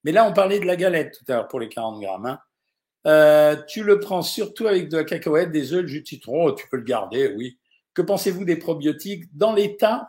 Mais 0.04 0.12
là, 0.12 0.26
on 0.26 0.32
parlait 0.32 0.58
de 0.58 0.64
la 0.64 0.76
galette 0.76 1.18
tout 1.18 1.32
à 1.32 1.36
l'heure 1.36 1.48
pour 1.48 1.60
les 1.60 1.68
40 1.68 2.00
grammes. 2.00 2.26
Hein. 2.26 2.40
Euh, 3.06 3.56
tu 3.68 3.82
le 3.82 3.98
prends 3.98 4.22
surtout 4.22 4.66
avec 4.66 4.88
de 4.88 4.98
la 4.98 5.04
cacahuète, 5.04 5.50
des 5.50 5.72
œufs, 5.72 5.84
du 5.84 6.04
citron. 6.04 6.52
Tu 6.52 6.68
peux 6.68 6.76
le 6.76 6.84
garder, 6.84 7.34
oui. 7.36 7.58
Que 7.94 8.02
pensez-vous 8.02 8.44
des 8.44 8.56
probiotiques? 8.56 9.24
Dans 9.36 9.52
l'état, 9.52 10.08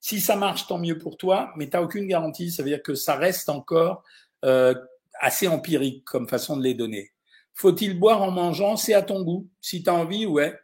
si 0.00 0.20
ça 0.20 0.36
marche, 0.36 0.66
tant 0.66 0.78
mieux 0.78 0.98
pour 0.98 1.16
toi, 1.16 1.52
mais 1.56 1.68
tu 1.68 1.76
n'as 1.76 1.82
aucune 1.82 2.06
garantie. 2.06 2.50
Ça 2.50 2.62
veut 2.62 2.68
dire 2.68 2.82
que 2.82 2.94
ça 2.94 3.16
reste 3.16 3.48
encore 3.48 4.02
euh, 4.44 4.74
assez 5.20 5.48
empirique 5.48 6.04
comme 6.04 6.28
façon 6.28 6.56
de 6.56 6.62
les 6.62 6.74
donner. 6.74 7.10
Faut-il 7.54 7.98
boire 7.98 8.22
en 8.22 8.30
mangeant? 8.30 8.76
C'est 8.76 8.94
à 8.94 9.02
ton 9.02 9.22
goût. 9.22 9.48
Si 9.60 9.82
tu 9.82 9.90
as 9.90 9.94
envie, 9.94 10.26
ouais. 10.26 10.56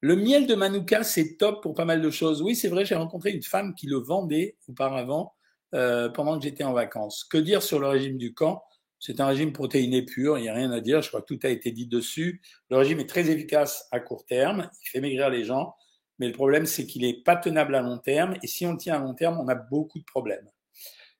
Le 0.00 0.16
miel 0.16 0.46
de 0.46 0.54
Manuka, 0.54 1.04
c'est 1.04 1.36
top 1.36 1.62
pour 1.62 1.74
pas 1.74 1.84
mal 1.84 2.00
de 2.00 2.10
choses. 2.10 2.40
Oui, 2.40 2.56
c'est 2.56 2.68
vrai, 2.68 2.86
j'ai 2.86 2.94
rencontré 2.94 3.32
une 3.32 3.42
femme 3.42 3.74
qui 3.74 3.86
le 3.86 3.98
vendait 3.98 4.56
auparavant 4.66 5.34
euh, 5.74 6.08
pendant 6.08 6.38
que 6.38 6.42
j'étais 6.42 6.64
en 6.64 6.72
vacances. 6.72 7.24
Que 7.24 7.36
dire 7.36 7.62
sur 7.62 7.78
le 7.78 7.88
régime 7.88 8.16
du 8.16 8.32
camp? 8.32 8.62
C'est 9.00 9.18
un 9.18 9.26
régime 9.26 9.52
protéiné 9.52 10.02
pur, 10.02 10.36
il 10.36 10.42
n'y 10.42 10.48
a 10.50 10.54
rien 10.54 10.70
à 10.70 10.80
dire, 10.80 11.00
je 11.00 11.08
crois 11.08 11.22
que 11.22 11.34
tout 11.34 11.40
a 11.44 11.48
été 11.48 11.72
dit 11.72 11.86
dessus. 11.86 12.42
Le 12.68 12.76
régime 12.76 13.00
est 13.00 13.08
très 13.08 13.30
efficace 13.30 13.88
à 13.90 13.98
court 13.98 14.26
terme, 14.26 14.70
il 14.84 14.88
fait 14.90 15.00
maigrir 15.00 15.30
les 15.30 15.42
gens, 15.42 15.74
mais 16.18 16.26
le 16.26 16.34
problème 16.34 16.66
c'est 16.66 16.86
qu'il 16.86 17.02
n'est 17.02 17.22
pas 17.22 17.36
tenable 17.36 17.74
à 17.74 17.80
long 17.80 17.98
terme, 17.98 18.36
et 18.42 18.46
si 18.46 18.66
on 18.66 18.72
le 18.72 18.76
tient 18.76 18.96
à 18.96 18.98
long 18.98 19.14
terme, 19.14 19.40
on 19.40 19.48
a 19.48 19.54
beaucoup 19.54 19.98
de 19.98 20.04
problèmes. 20.04 20.48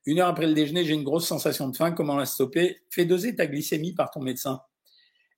Une 0.05 0.21
heure 0.21 0.29
après 0.29 0.47
le 0.47 0.53
déjeuner, 0.53 0.85
j'ai 0.85 0.93
une 0.93 1.05
grosse 1.05 1.27
sensation 1.27 1.69
de 1.69 1.77
faim, 1.77 1.93
comment 1.93 2.17
la 2.17 2.27
stopper? 2.27 2.83
Fais 2.91 3.07
doser 3.07 3.35
ta 3.35 3.47
glycémie 3.47 3.95
par 3.95 4.11
ton 4.11 4.21
médecin. 4.21 4.61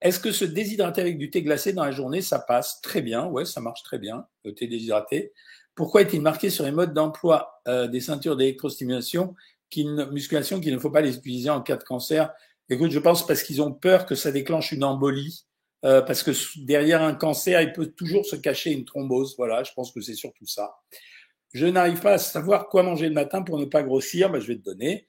Est-ce 0.00 0.18
que 0.18 0.32
se 0.32 0.44
déshydrater 0.44 1.00
avec 1.00 1.18
du 1.18 1.30
thé 1.30 1.42
glacé 1.42 1.72
dans 1.72 1.84
la 1.84 1.92
journée, 1.92 2.22
ça 2.22 2.40
passe? 2.40 2.80
Très 2.80 3.02
bien 3.02 3.26
Ouais, 3.26 3.44
ça 3.44 3.60
marche 3.60 3.84
très 3.84 4.00
bien, 4.00 4.26
le 4.44 4.52
thé 4.52 4.66
déshydraté. 4.66 5.32
Pourquoi 5.76 6.02
est-il 6.02 6.20
marqué 6.20 6.50
sur 6.50 6.64
les 6.64 6.72
modes 6.72 6.92
d'emploi 6.92 7.62
euh, 7.68 7.86
des 7.86 8.00
ceintures 8.00 8.36
d'électrostimulation, 8.36 9.34
qui, 9.72 9.84
musculation, 9.86 10.60
qu'il 10.60 10.72
ne 10.72 10.78
faut 10.78 10.90
pas 10.90 11.00
les 11.00 11.16
utiliser 11.16 11.50
en 11.50 11.62
cas 11.62 11.76
de 11.76 11.82
cancer 11.82 12.32
Écoute, 12.68 12.90
je 12.90 12.98
pense 12.98 13.26
parce 13.26 13.42
qu'ils 13.42 13.60
ont 13.60 13.72
peur 13.72 14.06
que 14.06 14.14
ça 14.14 14.30
déclenche 14.30 14.72
une 14.72 14.84
embolie, 14.84 15.44
euh, 15.84 16.00
parce 16.00 16.22
que 16.22 16.30
derrière 16.64 17.02
un 17.02 17.14
cancer, 17.14 17.60
il 17.60 17.72
peut 17.72 17.88
toujours 17.88 18.24
se 18.24 18.36
cacher 18.36 18.70
une 18.70 18.84
thrombose. 18.84 19.34
Voilà, 19.36 19.64
je 19.64 19.72
pense 19.72 19.92
que 19.92 20.00
c'est 20.00 20.14
surtout 20.14 20.46
ça. 20.46 20.76
Je 21.52 21.66
n'arrive 21.66 22.00
pas 22.00 22.12
à 22.12 22.18
savoir 22.18 22.68
quoi 22.68 22.82
manger 22.82 23.08
le 23.08 23.14
matin 23.14 23.42
pour 23.42 23.58
ne 23.58 23.64
pas 23.64 23.82
grossir. 23.82 24.30
Ben, 24.30 24.40
je 24.40 24.46
vais 24.46 24.56
te 24.56 24.62
donner. 24.62 25.06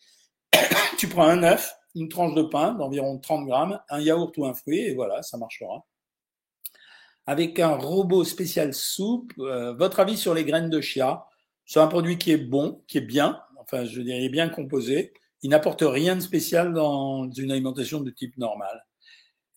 tu 0.98 1.08
prends 1.08 1.28
un 1.28 1.44
œuf, 1.44 1.74
une 1.96 2.10
tranche 2.10 2.34
de 2.34 2.42
pain 2.42 2.74
d'environ 2.74 3.20
30 3.20 3.46
grammes, 3.46 3.80
un 3.90 4.00
yaourt 4.02 4.36
ou 4.38 4.46
un 4.46 4.54
fruit, 4.54 4.80
et 4.80 4.94
voilà, 4.96 5.22
ça 5.22 5.38
marchera. 5.38 5.86
Avec 7.28 7.60
un 7.60 7.76
robot 7.76 8.26
spécial 8.26 8.74
soupe, 8.74 9.32
euh, 9.40 9.74
votre 9.74 10.00
avis 10.00 10.18
sur 10.18 10.34
les 10.34 10.44
graines 10.44 10.70
de 10.70 10.82
chia? 10.82 11.26
C'est 11.66 11.80
un 11.80 11.88
produit 11.88 12.18
qui 12.18 12.32
est 12.32 12.38
bon, 12.38 12.84
qui 12.88 12.98
est 12.98 13.02
bien, 13.02 13.40
je 13.86 14.02
dirais 14.02 14.30
bien 14.30 14.50
composé. 14.50 15.14
Il 15.42 15.50
n'apporte 15.50 15.84
rien 15.86 16.16
de 16.16 16.22
spécial 16.22 16.74
dans 16.74 17.30
une 17.32 17.52
alimentation 17.52 18.02
de 18.02 18.10
type 18.10 18.38
normal. 18.38 18.86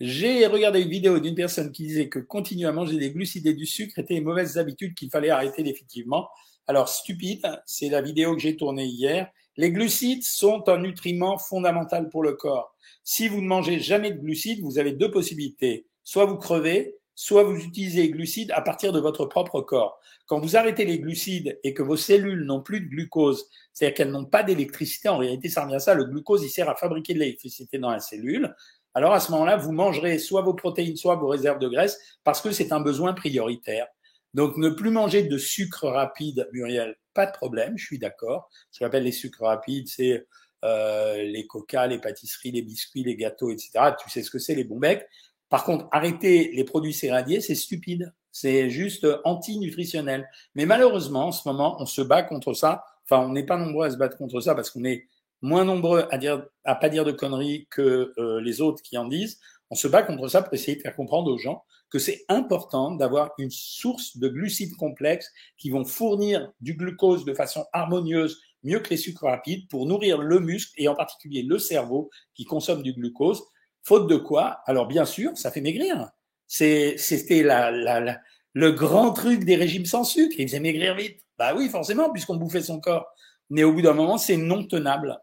J'ai 0.01 0.47
regardé 0.47 0.83
une 0.83 0.91
vidéo 0.91 1.21
d'une 1.21 1.35
personne 1.35 1.73
qui 1.73 1.85
disait 1.85 2.09
que 2.09 2.19
continuer 2.19 2.67
à 2.67 2.73
manger 2.73 2.99
des 2.99 3.13
glucides 3.13 3.47
et 3.47 3.55
du 3.55 3.65
sucre 3.65 3.99
étaient 3.99 4.15
les 4.15 4.21
mauvaises 4.21 4.59
habitudes 4.59 4.95
qu'il 4.95 5.11
fallait 5.11 5.31
arrêter 5.31 5.63
définitivement. 5.63 6.29
Alors 6.67 6.89
stupide, 6.89 7.47
c'est 7.65 7.89
la 7.89 8.03
vidéo 8.03 8.35
que 8.35 8.43
j'ai 8.43 8.57
tournée 8.57 8.85
hier. 8.85 9.31
Les 9.57 9.71
glucides 9.71 10.25
sont 10.25 10.69
un 10.69 10.79
nutriment 10.79 11.39
fondamental 11.39 12.11
pour 12.11 12.23
le 12.23 12.33
corps. 12.33 12.75
Si 13.05 13.29
vous 13.29 13.41
ne 13.41 13.47
mangez 13.47 13.79
jamais 13.79 14.11
de 14.11 14.19
glucides, 14.19 14.63
vous 14.63 14.79
avez 14.79 14.93
deux 14.93 15.11
possibilités. 15.11 15.87
Soit 16.05 16.27
vous 16.27 16.37
crevez, 16.37 16.96
soit 17.17 17.43
vous 17.43 17.57
utilisez 17.57 18.03
les 18.03 18.11
glucides 18.11 18.53
à 18.53 18.61
partir 18.61 18.93
de 18.93 19.01
votre 19.01 19.25
propre 19.25 19.63
corps. 19.63 19.99
Quand 20.27 20.39
vous 20.39 20.57
arrêtez 20.57 20.85
les 20.85 21.01
glucides 21.01 21.59
et 21.65 21.73
que 21.73 21.83
vos 21.83 21.97
cellules 21.97 22.45
n'ont 22.45 22.61
plus 22.61 22.81
de 22.81 22.89
glucose, 22.89 23.49
c'est-à-dire 23.73 23.97
qu'elles 23.97 24.11
n'ont 24.11 24.27
pas 24.27 24.43
d'électricité, 24.43 25.09
en 25.09 25.17
réalité, 25.17 25.49
ça 25.49 25.65
revient 25.65 25.77
à 25.77 25.81
ça, 25.81 25.95
le 25.95 26.05
glucose, 26.05 26.45
il 26.45 26.51
sert 26.51 26.69
à 26.69 26.77
fabriquer 26.77 27.15
de 27.15 27.21
l'électricité 27.21 27.79
dans 27.79 27.91
la 27.91 28.01
cellule. 28.01 28.55
Alors 28.95 29.15
à 29.15 29.21
ce 29.21 29.33
moment-là, 29.33 29.57
vous 29.57 29.73
mangerez 29.73 30.19
soit 30.19 30.43
vos 30.43 30.55
protéines, 30.55 30.97
soit 30.97 31.17
vos 31.17 31.29
réserves 31.29 31.59
de 31.59 31.69
graisse, 31.69 31.99
parce 32.23 32.41
que 32.41 32.51
c'est 32.51 32.73
un 32.73 32.81
besoin 32.81 33.15
prioritaire. 33.15 33.87
Donc 34.35 34.59
ne 34.59 34.69
plus 34.69 34.91
manger 34.91 35.23
de 35.23 35.39
sucre 35.39 35.89
rapide, 35.89 36.47
Muriel, 36.53 36.97
pas 37.15 37.25
de 37.25 37.33
problème, 37.33 37.79
je 37.79 37.87
suis 37.87 37.99
d'accord. 37.99 38.51
Ce 38.71 38.79
qu'on 38.79 38.87
appelle 38.87 39.05
les 39.05 39.13
sucres 39.13 39.45
rapides, 39.45 39.89
c'est 39.89 40.27
euh, 40.65 41.23
les 41.23 41.47
coca, 41.47 41.87
les 41.87 41.99
pâtisseries, 41.99 42.53
les 42.53 42.63
biscuits, 42.63 43.05
les 43.05 43.17
gâteaux, 43.17 43.51
etc. 43.51 43.71
Tu 44.03 44.11
sais 44.11 44.23
ce 44.23 44.31
que 44.31 44.39
c'est, 44.39 44.55
les 44.55 44.65
bons 44.65 44.79
becs. 44.79 45.07
Par 45.49 45.65
contre, 45.65 45.87
arrêter 45.93 46.51
les 46.53 46.65
produits 46.65 46.93
céréaliers, 46.93 47.41
c'est 47.41 47.55
stupide. 47.55 48.13
C'est 48.33 48.69
juste 48.69 49.07
anti-nutritionnel. 49.25 50.29
Mais 50.55 50.67
malheureusement, 50.67 51.29
en 51.29 51.33
ce 51.33 51.49
moment, 51.49 51.77
on 51.81 51.87
se 51.87 52.03
bat 52.03 52.23
contre 52.23 52.53
ça. 52.53 52.85
Enfin, 53.05 53.27
on 53.27 53.33
n'est 53.33 53.47
pas 53.47 53.57
nombreux 53.57 53.87
à 53.87 53.91
se 53.91 53.97
battre 53.97 54.19
contre 54.19 54.41
ça 54.41 54.55
parce 54.55 54.71
qu'on 54.71 54.85
est 54.85 55.07
moins 55.43 55.65
nombreux 55.65 56.07
à 56.11 56.19
dire, 56.19 56.45
à 56.65 56.75
pas 56.75 56.89
dire 56.89 57.05
de 57.05 57.13
conneries 57.13 57.67
que 57.71 58.13
euh, 58.19 58.41
les 58.41 58.61
autres 58.61 58.83
qui 58.83 58.99
en 58.99 59.07
disent. 59.07 59.39
On 59.71 59.75
se 59.75 59.89
bat 59.89 60.03
contre 60.03 60.29
ça 60.29 60.43
pour 60.43 60.53
essayer 60.55 60.77
de 60.77 60.83
faire 60.83 60.95
comprendre 60.95 61.31
aux 61.31 61.39
gens 61.39 61.65
que 61.91 61.99
c'est 61.99 62.25
important 62.29 62.93
d'avoir 62.93 63.31
une 63.39 63.51
source 63.51 64.17
de 64.17 64.29
glucides 64.29 64.77
complexes 64.77 65.31
qui 65.57 65.71
vont 65.71 65.85
fournir 65.85 66.53
du 66.61 66.75
glucose 66.75 67.25
de 67.25 67.33
façon 67.33 67.65
harmonieuse, 67.73 68.41
mieux 68.65 68.81
que 68.81 68.91
les 68.91 68.97
sucres 68.97 69.25
rapides, 69.25 69.69
pour 69.69 69.87
nourrir 69.87 70.19
le 70.19 70.41
muscle 70.41 70.73
et 70.77 70.89
en 70.89 70.95
particulier 70.95 71.43
le 71.43 71.59
cerveau 71.59 72.11
qui 72.35 72.45
consomme 72.45 72.83
du 72.83 72.93
glucose. 72.93 73.43
Faute 73.87 74.09
de 74.09 74.17
quoi 74.17 74.63
Alors 74.67 74.89
bien 74.89 75.05
sûr, 75.05 75.39
ça 75.39 75.53
fait 75.53 75.61
maigrir. 75.61 76.11
C'était 76.49 77.45
la, 77.45 77.71
la, 77.71 78.01
la, 78.01 78.21
le 78.53 78.73
grand 78.73 79.13
truc 79.13 79.45
des 79.45 79.55
régimes 79.55 79.87
sans 79.87 80.03
sucre. 80.03 80.35
Ils 80.41 80.49
faisaient 80.49 80.59
maigrir 80.59 80.97
vite. 80.97 81.21
Bah 81.39 81.55
oui, 81.55 81.69
forcément, 81.69 82.11
puisqu'on 82.11 82.35
bouffait 82.35 82.63
son 82.63 82.81
corps. 82.81 83.07
Mais 83.49 83.63
au 83.63 83.73
bout 83.73 83.83
d'un 83.83 83.93
moment, 83.93 84.19
c'est 84.19 84.39
non 84.39 84.65
tenable. 84.65 85.17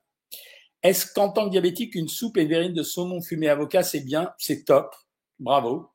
Est-ce 0.81 1.11
qu'en 1.11 1.27
tant 1.27 1.43
que 1.47 1.51
diabétique, 1.51 1.93
une 1.93 2.07
soupe 2.07 2.37
et 2.37 2.45
verrine 2.45 2.73
de 2.73 2.83
saumon 2.83 3.21
fumé 3.21 3.49
avocat, 3.49 3.83
c'est 3.83 3.99
bien? 3.99 4.31
C'est 4.37 4.63
top. 4.63 4.95
Bravo. 5.39 5.89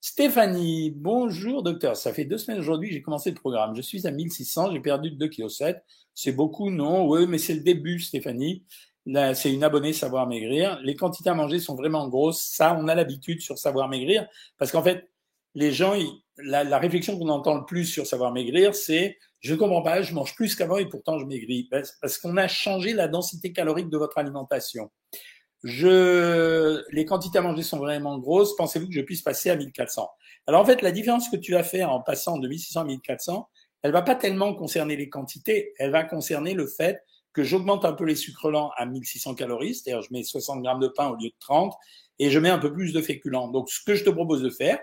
Stéphanie, 0.00 0.92
bonjour 0.92 1.64
docteur. 1.64 1.96
Ça 1.96 2.12
fait 2.12 2.24
deux 2.24 2.38
semaines 2.38 2.60
aujourd'hui 2.60 2.92
j'ai 2.92 3.02
commencé 3.02 3.30
le 3.30 3.34
programme. 3.34 3.74
Je 3.74 3.82
suis 3.82 4.06
à 4.06 4.12
1600, 4.12 4.70
j'ai 4.70 4.80
perdu 4.80 5.10
2,7 5.10 5.72
kg. 5.72 5.80
C'est 6.14 6.30
beaucoup, 6.30 6.70
non? 6.70 7.08
Oui, 7.08 7.26
mais 7.26 7.38
c'est 7.38 7.54
le 7.54 7.62
début, 7.62 7.98
Stéphanie. 7.98 8.64
C'est 9.34 9.52
une 9.52 9.62
abonnée 9.62 9.92
Savoir 9.92 10.26
Maigrir. 10.26 10.80
Les 10.82 10.96
quantités 10.96 11.30
à 11.30 11.34
manger 11.34 11.60
sont 11.60 11.76
vraiment 11.76 12.08
grosses. 12.08 12.40
Ça, 12.40 12.76
on 12.78 12.88
a 12.88 12.94
l'habitude 12.94 13.40
sur 13.40 13.58
Savoir 13.58 13.88
Maigrir. 13.88 14.26
Parce 14.58 14.72
qu'en 14.72 14.82
fait, 14.82 15.08
les 15.54 15.72
gens, 15.72 15.94
la, 16.38 16.78
réflexion 16.78 17.18
qu'on 17.18 17.28
entend 17.28 17.56
le 17.56 17.64
plus 17.64 17.84
sur 17.84 18.06
Savoir 18.06 18.32
Maigrir, 18.32 18.74
c'est 18.74 19.16
je 19.40 19.54
comprends 19.54 19.82
pas, 19.82 20.02
je 20.02 20.12
mange 20.12 20.34
plus 20.34 20.56
qu'avant 20.56 20.78
et 20.78 20.86
pourtant 20.86 21.18
je 21.18 21.24
maigris. 21.24 21.68
Parce 22.00 22.18
qu'on 22.18 22.36
a 22.36 22.48
changé 22.48 22.92
la 22.92 23.06
densité 23.06 23.52
calorique 23.52 23.88
de 23.88 23.96
votre 23.96 24.18
alimentation. 24.18 24.90
Je, 25.62 26.82
les 26.92 27.04
quantités 27.04 27.38
à 27.38 27.42
manger 27.42 27.62
sont 27.62 27.78
vraiment 27.78 28.18
grosses. 28.18 28.56
Pensez-vous 28.56 28.88
que 28.88 28.94
je 28.94 29.00
puisse 29.00 29.22
passer 29.22 29.50
à 29.50 29.56
1400 29.56 30.08
Alors 30.46 30.60
en 30.60 30.64
fait, 30.64 30.82
la 30.82 30.90
différence 30.90 31.28
que 31.28 31.36
tu 31.36 31.52
vas 31.52 31.62
faire 31.62 31.90
en 31.90 32.00
passant 32.00 32.38
de 32.38 32.48
1600 32.48 32.80
à 32.80 32.84
1400, 32.84 33.48
elle 33.82 33.92
va 33.92 34.02
pas 34.02 34.14
tellement 34.14 34.54
concerner 34.54 34.96
les 34.96 35.08
quantités, 35.08 35.74
elle 35.78 35.90
va 35.90 36.02
concerner 36.02 36.54
le 36.54 36.66
fait 36.66 37.02
que 37.36 37.44
j'augmente 37.44 37.84
un 37.84 37.92
peu 37.92 38.04
les 38.04 38.14
sucres 38.14 38.50
lents 38.50 38.70
à 38.78 38.86
1600 38.86 39.34
calories, 39.34 39.74
c'est-à-dire 39.74 40.00
je 40.00 40.10
mets 40.10 40.22
60 40.22 40.62
grammes 40.62 40.80
de 40.80 40.88
pain 40.88 41.08
au 41.08 41.16
lieu 41.16 41.28
de 41.28 41.34
30 41.38 41.74
et 42.18 42.30
je 42.30 42.38
mets 42.38 42.48
un 42.48 42.58
peu 42.58 42.72
plus 42.72 42.94
de 42.94 43.02
féculents. 43.02 43.48
Donc 43.48 43.68
ce 43.68 43.84
que 43.84 43.94
je 43.94 44.04
te 44.04 44.08
propose 44.08 44.40
de 44.40 44.48
faire, 44.48 44.78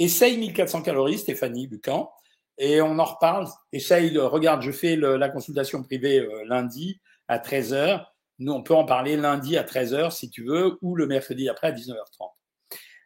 essaye 0.00 0.36
1400 0.36 0.82
calories, 0.82 1.18
Stéphanie 1.18 1.68
Bucan, 1.68 2.10
et 2.58 2.82
on 2.82 2.98
en 2.98 3.04
reparle. 3.04 3.46
Essaye 3.72 4.10
de, 4.10 4.18
regarde, 4.18 4.62
je 4.62 4.72
fais 4.72 4.96
la 4.96 5.28
consultation 5.28 5.84
privée 5.84 6.18
euh, 6.18 6.44
lundi 6.44 7.00
à 7.28 7.38
13h. 7.38 8.04
Nous, 8.40 8.52
on 8.52 8.64
peut 8.64 8.74
en 8.74 8.84
parler 8.84 9.16
lundi 9.16 9.56
à 9.56 9.62
13h 9.62 10.10
si 10.10 10.28
tu 10.28 10.44
veux, 10.44 10.78
ou 10.82 10.96
le 10.96 11.06
mercredi 11.06 11.48
après 11.48 11.68
à 11.68 11.72
19h30. 11.72 12.32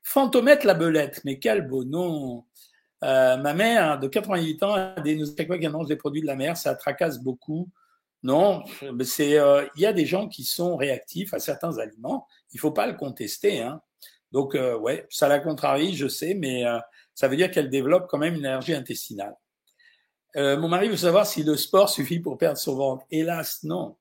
Fantomette 0.05 0.65
la 0.65 0.73
belette, 0.73 1.21
mais 1.27 1.39
quel 1.39 1.69
beau 1.69 1.85
nom 1.85 2.47
euh, 3.05 3.37
Ma 3.37 3.53
mère 3.53 3.99
de 3.99 4.09
88 4.09 4.63
ans 4.63 4.73
a 4.73 5.01
des 5.03 5.19
qui 5.19 5.67
annonce 5.67 5.89
des 5.89 5.97
produits 5.97 6.23
de 6.23 6.27
la 6.27 6.37
mer, 6.37 6.57
ça 6.57 6.75
tracasse 6.75 7.19
beaucoup. 7.19 7.69
Non, 8.27 8.65
c'est 9.05 9.39
euh, 9.39 9.65
il 9.77 9.83
y 9.83 9.87
a 9.87 9.93
des 9.93 10.05
gens 10.05 10.29
qui 10.29 10.43
sont 10.43 10.77
réactifs 10.77 11.33
à 11.33 11.39
certains 11.39 11.79
aliments. 11.79 12.27
Il 12.53 12.59
faut 12.59 12.73
pas 12.73 12.87
le 12.87 12.95
contester. 12.95 13.61
Hein. 13.61 13.81
Donc 14.33 14.55
euh, 14.55 14.77
ouais, 14.77 15.07
ça 15.11 15.29
la 15.29 15.39
contrarie, 15.39 15.95
je 15.95 16.09
sais, 16.09 16.35
mais 16.35 16.65
ça 17.15 17.29
veut 17.29 17.37
dire 17.37 17.51
qu'elle 17.51 17.71
développe 17.71 18.09
quand 18.11 18.19
même 18.19 18.35
une 18.35 18.41
énergie 18.41 18.75
intestinale. 18.75 19.37
mon 20.35 20.69
mari 20.69 20.89
veut 20.89 20.97
savoir 20.97 21.27
si 21.27 21.45
le 21.45 21.57
sport 21.57 21.89
suffit 21.89 22.19
pour 22.19 22.37
perdre 22.37 22.59
son 22.59 22.75
ventre. 22.75 23.05
Hélas, 23.11 23.63
non. 23.63 23.97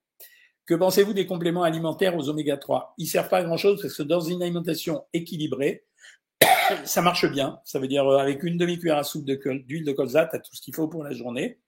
Que 0.65 0.73
pensez-vous 0.73 1.13
des 1.13 1.27
compléments 1.27 1.61
alimentaires 1.61 2.17
aux 2.17 2.27
oméga 2.27 2.57
3 2.57 2.95
Ils 2.97 3.05
servent 3.05 3.29
pas 3.29 3.37
à 3.37 3.43
grand-chose 3.43 3.79
parce 3.79 3.95
que 3.95 4.01
dans 4.01 4.21
une 4.21 4.41
alimentation 4.41 5.05
équilibrée, 5.13 5.85
ça 6.85 7.03
marche 7.03 7.31
bien. 7.31 7.59
Ça 7.63 7.77
veut 7.77 7.87
dire 7.87 8.07
euh, 8.07 8.17
avec 8.17 8.41
une 8.41 8.57
demi-cuillère 8.57 8.97
à 8.97 9.03
soupe 9.03 9.25
d'huile 9.25 9.85
de 9.85 9.91
colza, 9.91 10.25
tu 10.25 10.35
as 10.35 10.39
tout 10.39 10.55
ce 10.55 10.61
qu'il 10.61 10.73
faut 10.73 10.87
pour 10.87 11.03
la 11.03 11.11
journée. 11.11 11.59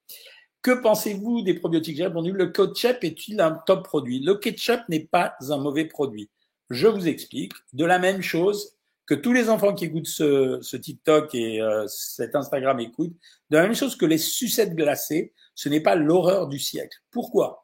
Que 0.68 0.74
pensez-vous 0.74 1.44
des 1.44 1.54
probiotiques 1.54 1.96
J'ai 1.96 2.08
répondu, 2.08 2.34
le 2.34 2.48
ketchup 2.48 3.02
est-il 3.02 3.40
un 3.40 3.54
top 3.54 3.86
produit 3.86 4.20
Le 4.20 4.36
ketchup 4.36 4.82
n'est 4.90 5.06
pas 5.06 5.34
un 5.50 5.56
mauvais 5.60 5.86
produit. 5.86 6.30
Je 6.70 6.88
vous 6.88 7.08
explique. 7.08 7.54
De 7.72 7.86
la 7.86 8.00
même 8.00 8.22
chose 8.22 8.76
que 9.06 9.14
tous 9.14 9.32
les 9.32 9.50
enfants 9.50 9.74
qui 9.74 9.86
écoutent 9.86 10.08
ce, 10.08 10.76
TikTok 10.76 11.34
et 11.36 11.62
euh, 11.62 11.88
cet 11.88 12.36
Instagram 12.36 12.82
écoutent, 12.82 13.16
de 13.50 13.56
la 13.56 13.64
même 13.64 13.76
chose 13.76 13.96
que 13.96 14.06
les 14.06 14.18
sucettes 14.18 14.76
glacées, 14.76 15.32
ce 15.56 15.70
n'est 15.70 15.80
pas 15.80 15.96
l'horreur 15.96 16.50
du 16.50 16.60
siècle. 16.60 16.98
Pourquoi? 17.12 17.64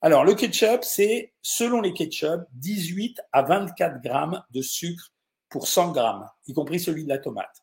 Alors, 0.00 0.24
le 0.24 0.32
ketchup, 0.32 0.84
c'est, 0.84 1.34
selon 1.42 1.82
les 1.82 1.92
ketchup, 1.92 2.44
18 2.52 3.20
à 3.30 3.42
24 3.42 4.00
grammes 4.00 4.42
de 4.52 4.62
sucre 4.62 5.12
pour 5.50 5.68
100 5.68 5.92
grammes, 5.92 6.26
y 6.46 6.54
compris 6.54 6.80
celui 6.80 7.04
de 7.04 7.10
la 7.10 7.18
tomate. 7.18 7.62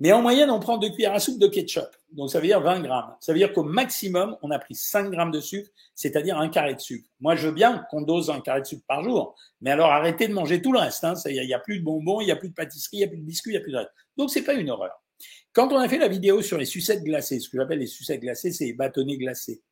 Mais 0.00 0.12
en 0.12 0.22
moyenne, 0.22 0.50
on 0.50 0.60
prend 0.60 0.78
deux 0.78 0.90
cuillères 0.90 1.14
à 1.14 1.18
soupe 1.18 1.40
de 1.40 1.48
ketchup. 1.48 1.88
Donc, 2.12 2.30
ça 2.30 2.38
veut 2.40 2.46
dire 2.46 2.60
20 2.60 2.80
grammes. 2.80 3.16
Ça 3.20 3.32
veut 3.32 3.38
dire 3.38 3.52
qu'au 3.52 3.64
maximum, 3.64 4.36
on 4.42 4.50
a 4.50 4.58
pris 4.58 4.74
5 4.74 5.10
grammes 5.10 5.32
de 5.32 5.40
sucre, 5.40 5.68
c'est-à-dire 5.94 6.38
un 6.38 6.48
carré 6.48 6.74
de 6.74 6.80
sucre. 6.80 7.08
Moi, 7.20 7.34
je 7.34 7.48
veux 7.48 7.52
bien 7.52 7.84
qu'on 7.90 8.02
dose 8.02 8.30
un 8.30 8.40
carré 8.40 8.60
de 8.60 8.66
sucre 8.66 8.84
par 8.86 9.02
jour. 9.02 9.34
Mais 9.60 9.70
alors, 9.70 9.90
arrêtez 9.90 10.28
de 10.28 10.34
manger 10.34 10.62
tout 10.62 10.72
le 10.72 10.78
reste. 10.78 11.02
Hein. 11.02 11.14
Il 11.26 11.44
n'y 11.44 11.52
a, 11.52 11.56
a, 11.56 11.60
plus 11.60 11.80
de 11.80 11.84
bonbons, 11.84 12.20
il 12.20 12.26
n'y 12.26 12.30
a 12.30 12.36
plus 12.36 12.48
de 12.48 12.54
pâtisserie, 12.54 12.98
il 12.98 13.00
n'y 13.00 13.04
a 13.04 13.08
plus 13.08 13.18
de 13.18 13.24
biscuits, 13.24 13.50
il 13.50 13.54
n'y 13.54 13.58
a 13.58 13.62
plus 13.62 13.72
de 13.72 13.78
reste. 13.78 13.90
Donc, 14.16 14.30
c'est 14.30 14.42
pas 14.42 14.54
une 14.54 14.70
horreur. 14.70 14.92
Quand 15.52 15.72
on 15.72 15.78
a 15.78 15.88
fait 15.88 15.98
la 15.98 16.08
vidéo 16.08 16.42
sur 16.42 16.58
les 16.58 16.66
sucettes 16.66 17.02
glacées, 17.02 17.40
ce 17.40 17.48
que 17.48 17.56
j'appelle 17.58 17.80
les 17.80 17.86
sucettes 17.86 18.20
glacées, 18.20 18.52
c'est 18.52 18.66
les 18.66 18.74
bâtonnets 18.74 19.16
glacés 19.16 19.62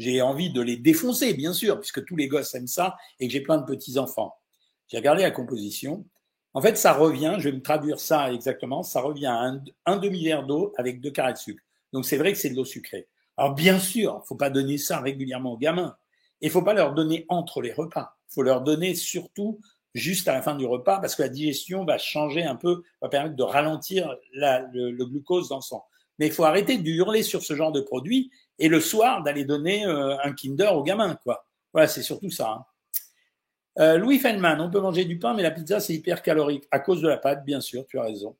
j'ai 0.00 0.22
envie 0.22 0.50
de 0.50 0.62
les 0.62 0.76
défoncer, 0.76 1.34
bien 1.34 1.52
sûr, 1.52 1.78
puisque 1.78 2.04
tous 2.04 2.16
les 2.16 2.26
gosses 2.26 2.54
aiment 2.54 2.66
ça 2.66 2.96
et 3.18 3.26
que 3.26 3.32
j'ai 3.32 3.42
plein 3.42 3.58
de 3.58 3.66
petits-enfants. 3.66 4.34
J'ai 4.88 4.96
regardé 4.96 5.22
la 5.22 5.30
composition. 5.30 6.06
En 6.52 6.60
fait, 6.60 6.76
ça 6.76 6.92
revient, 6.92 7.36
je 7.38 7.48
vais 7.48 7.56
me 7.56 7.62
traduire 7.62 8.00
ça 8.00 8.32
exactement, 8.32 8.82
ça 8.82 9.00
revient 9.00 9.26
à 9.26 9.52
un, 9.86 9.96
demi-verre 9.96 10.46
d'eau 10.46 10.72
avec 10.76 11.00
deux 11.00 11.10
carrés 11.10 11.32
de 11.32 11.38
sucre. 11.38 11.62
Donc 11.92 12.04
c'est 12.04 12.16
vrai 12.16 12.32
que 12.32 12.38
c'est 12.38 12.50
de 12.50 12.56
l'eau 12.56 12.64
sucrée. 12.64 13.08
Alors 13.36 13.54
bien 13.54 13.78
sûr, 13.78 14.22
faut 14.26 14.34
pas 14.34 14.50
donner 14.50 14.76
ça 14.76 15.00
régulièrement 15.00 15.52
aux 15.52 15.58
gamins. 15.58 15.96
Et 16.40 16.48
faut 16.48 16.62
pas 16.62 16.74
leur 16.74 16.94
donner 16.94 17.26
entre 17.28 17.60
les 17.60 17.72
repas. 17.72 18.16
faut 18.28 18.42
leur 18.42 18.62
donner 18.62 18.94
surtout 18.94 19.60
juste 19.94 20.28
à 20.28 20.32
la 20.32 20.42
fin 20.42 20.54
du 20.54 20.66
repas 20.66 20.98
parce 20.98 21.14
que 21.14 21.22
la 21.22 21.28
digestion 21.28 21.84
va 21.84 21.98
changer 21.98 22.44
un 22.44 22.56
peu, 22.56 22.82
va 23.02 23.08
permettre 23.08 23.36
de 23.36 23.42
ralentir 23.42 24.16
le, 24.32 24.90
le, 24.90 25.06
glucose 25.06 25.48
dans 25.48 25.56
le 25.56 25.62
sang. 25.62 25.84
Mais 26.18 26.26
il 26.26 26.32
faut 26.32 26.44
arrêter 26.44 26.78
de 26.78 26.88
hurler 26.88 27.22
sur 27.22 27.42
ce 27.42 27.54
genre 27.54 27.72
de 27.72 27.80
produit 27.80 28.30
et 28.58 28.68
le 28.68 28.80
soir 28.80 29.22
d'aller 29.22 29.44
donner 29.44 29.86
euh, 29.86 30.16
un 30.22 30.32
Kinder 30.32 30.70
aux 30.74 30.82
gamins, 30.82 31.16
quoi. 31.22 31.46
Voilà, 31.72 31.88
c'est 31.88 32.02
surtout 32.02 32.30
ça. 32.30 32.50
Hein. 32.50 32.64
Euh, 33.78 33.98
Louis 33.98 34.18
Feynman, 34.18 34.60
on 34.60 34.70
peut 34.70 34.80
manger 34.80 35.04
du 35.04 35.18
pain, 35.18 35.34
mais 35.34 35.42
la 35.42 35.50
pizza 35.50 35.80
c'est 35.80 35.94
hyper 35.94 36.22
calorique 36.22 36.64
à 36.70 36.80
cause 36.80 37.00
de 37.00 37.08
la 37.08 37.16
pâte, 37.16 37.44
bien 37.44 37.60
sûr, 37.60 37.86
tu 37.86 37.98
as 37.98 38.02
raison. 38.02 38.36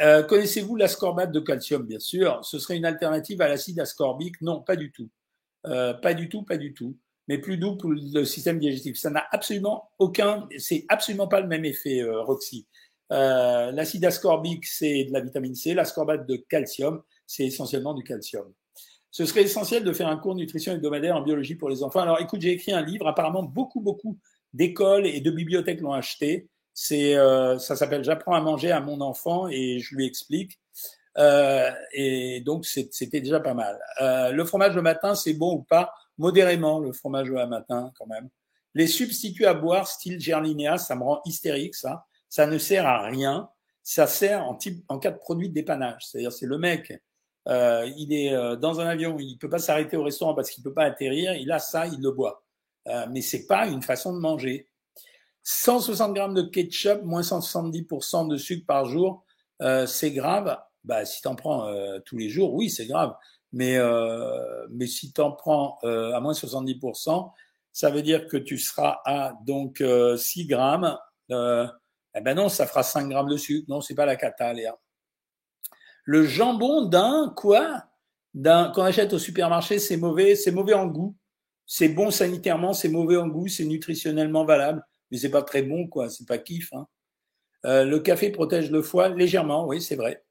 Euh, 0.00 0.22
connaissez-vous 0.22 0.76
l'ascorbate 0.76 1.32
de 1.32 1.40
calcium? 1.40 1.86
Bien 1.86 2.00
sûr. 2.00 2.44
Ce 2.44 2.58
serait 2.58 2.76
une 2.76 2.84
alternative 2.84 3.40
à 3.40 3.48
l'acide 3.48 3.80
ascorbique? 3.80 4.40
Non, 4.42 4.60
pas 4.60 4.76
du 4.76 4.92
tout. 4.92 5.08
pas 5.62 6.14
du 6.14 6.28
tout, 6.28 6.42
pas 6.42 6.56
du 6.56 6.74
tout. 6.74 6.96
Mais 7.28 7.38
plus 7.38 7.56
doux 7.56 7.76
pour 7.76 7.90
le 7.90 8.24
système 8.24 8.58
digestif. 8.58 8.96
Ça 8.98 9.10
n'a 9.10 9.26
absolument 9.32 9.90
aucun, 9.98 10.48
c'est 10.58 10.84
absolument 10.88 11.28
pas 11.28 11.40
le 11.40 11.48
même 11.48 11.64
effet, 11.64 12.02
Roxy. 12.04 12.66
L'acide 13.10 14.04
ascorbique, 14.04 14.66
c'est 14.66 15.04
de 15.04 15.12
la 15.12 15.20
vitamine 15.20 15.54
C. 15.54 15.74
L'ascorbate 15.74 16.26
de 16.28 16.36
calcium, 16.36 17.02
c'est 17.26 17.46
essentiellement 17.46 17.94
du 17.94 18.04
calcium. 18.04 18.52
Ce 19.10 19.24
serait 19.24 19.44
essentiel 19.44 19.82
de 19.82 19.92
faire 19.94 20.08
un 20.08 20.18
cours 20.18 20.34
de 20.34 20.40
nutrition 20.40 20.72
hebdomadaire 20.72 21.16
en 21.16 21.22
biologie 21.22 21.54
pour 21.54 21.70
les 21.70 21.82
enfants. 21.82 22.00
Alors 22.00 22.20
écoute, 22.20 22.42
j'ai 22.42 22.52
écrit 22.52 22.72
un 22.72 22.82
livre, 22.82 23.06
apparemment 23.08 23.42
beaucoup, 23.42 23.80
beaucoup 23.80 24.18
d'écoles 24.56 25.06
et 25.06 25.20
de 25.20 25.30
bibliothèques 25.30 25.80
l'ont 25.80 25.92
acheté. 25.92 26.48
C'est, 26.74 27.16
euh, 27.16 27.58
ça 27.58 27.76
s'appelle 27.76 28.04
J'apprends 28.04 28.34
à 28.34 28.40
manger 28.40 28.70
à 28.70 28.80
mon 28.80 29.00
enfant 29.00 29.48
et 29.48 29.78
je 29.78 29.94
lui 29.94 30.06
explique. 30.06 30.58
Euh, 31.18 31.70
et 31.92 32.40
donc 32.40 32.66
c'était 32.66 33.20
déjà 33.20 33.40
pas 33.40 33.54
mal. 33.54 33.78
Euh, 34.02 34.32
le 34.32 34.44
fromage 34.44 34.74
le 34.74 34.82
matin, 34.82 35.14
c'est 35.14 35.32
bon 35.32 35.54
ou 35.54 35.62
pas? 35.62 35.94
Modérément 36.18 36.78
le 36.78 36.92
fromage 36.92 37.30
le 37.30 37.46
matin 37.46 37.92
quand 37.98 38.06
même. 38.06 38.28
Les 38.74 38.86
substituts 38.86 39.46
à 39.46 39.54
boire 39.54 39.88
style 39.88 40.20
Gerlinia, 40.20 40.76
ça 40.76 40.96
me 40.96 41.04
rend 41.04 41.22
hystérique 41.24 41.74
ça. 41.74 42.04
Ça 42.28 42.46
ne 42.46 42.58
sert 42.58 42.86
à 42.86 43.06
rien. 43.06 43.48
Ça 43.82 44.06
sert 44.06 44.44
en, 44.44 44.54
type, 44.54 44.84
en 44.88 44.98
cas 44.98 45.12
de 45.12 45.16
produit 45.16 45.48
de 45.48 45.54
dépannage. 45.54 46.06
C'est-à-dire 46.06 46.32
c'est 46.32 46.46
le 46.46 46.58
mec 46.58 46.92
euh, 47.48 47.88
il 47.96 48.12
est 48.12 48.32
euh, 48.32 48.56
dans 48.56 48.80
un 48.80 48.86
avion, 48.86 49.16
il 49.20 49.38
peut 49.38 49.48
pas 49.48 49.58
s'arrêter 49.58 49.96
au 49.96 50.02
restaurant 50.02 50.34
parce 50.34 50.50
qu'il 50.50 50.64
peut 50.64 50.72
pas 50.72 50.84
atterrir. 50.84 51.34
Il 51.34 51.52
a 51.52 51.58
ça, 51.58 51.86
il 51.86 52.00
le 52.00 52.10
boit. 52.10 52.42
Euh, 52.88 53.06
mais 53.10 53.20
c'est 53.20 53.46
pas 53.46 53.66
une 53.66 53.82
façon 53.82 54.12
de 54.12 54.18
manger. 54.18 54.68
160 55.42 56.14
grammes 56.14 56.34
de 56.34 56.42
ketchup, 56.42 57.02
moins 57.04 57.20
170% 57.20 58.28
de 58.28 58.36
sucre 58.36 58.66
par 58.66 58.84
jour, 58.86 59.24
euh, 59.62 59.86
c'est 59.86 60.10
grave. 60.10 60.58
Bah, 60.84 61.04
si 61.04 61.22
t'en 61.22 61.34
prends 61.34 61.66
euh, 61.66 61.98
tous 62.04 62.16
les 62.16 62.28
jours, 62.28 62.54
oui, 62.54 62.70
c'est 62.70 62.86
grave. 62.86 63.14
Mais 63.52 63.76
euh, 63.76 64.66
mais 64.70 64.86
si 64.86 65.12
t'en 65.12 65.32
prends 65.32 65.78
à 65.82 66.20
moins 66.20 66.32
70%, 66.32 67.30
ça 67.72 67.90
veut 67.90 68.02
dire 68.02 68.26
que 68.26 68.36
tu 68.36 68.58
seras 68.58 69.00
à 69.04 69.34
donc 69.46 69.82
6 70.16 70.46
grammes. 70.46 70.98
eh 71.30 72.20
ben 72.20 72.34
non, 72.34 72.48
ça 72.48 72.66
fera 72.66 72.82
5 72.82 73.08
grammes 73.08 73.28
de 73.28 73.36
sucre. 73.36 73.66
Non, 73.68 73.80
c'est 73.80 73.94
pas 73.94 74.06
la 74.06 74.16
cata, 74.16 74.52
Léa 74.52 74.76
le 76.06 76.24
jambon 76.24 76.86
d'un 76.86 77.32
quoi? 77.36 77.84
D'un 78.32 78.70
qu'on 78.70 78.82
achète 78.82 79.12
au 79.12 79.18
supermarché, 79.18 79.78
c'est 79.78 79.96
mauvais, 79.96 80.36
c'est 80.36 80.52
mauvais 80.52 80.74
en 80.74 80.86
goût. 80.86 81.14
C'est 81.66 81.88
bon 81.88 82.10
sanitairement, 82.10 82.72
c'est 82.72 82.88
mauvais 82.88 83.16
en 83.16 83.26
goût, 83.26 83.48
c'est 83.48 83.64
nutritionnellement 83.64 84.44
valable, 84.44 84.84
mais 85.10 85.18
c'est 85.18 85.30
pas 85.30 85.42
très 85.42 85.62
bon, 85.62 85.88
quoi. 85.88 86.08
C'est 86.08 86.26
pas 86.26 86.38
kiff. 86.38 86.72
Hein. 86.72 86.86
Euh, 87.64 87.84
le 87.84 87.98
café 87.98 88.30
protège 88.30 88.70
le 88.70 88.82
foie 88.82 89.08
légèrement, 89.08 89.66
oui, 89.66 89.82
c'est 89.82 89.96
vrai. 89.96 90.22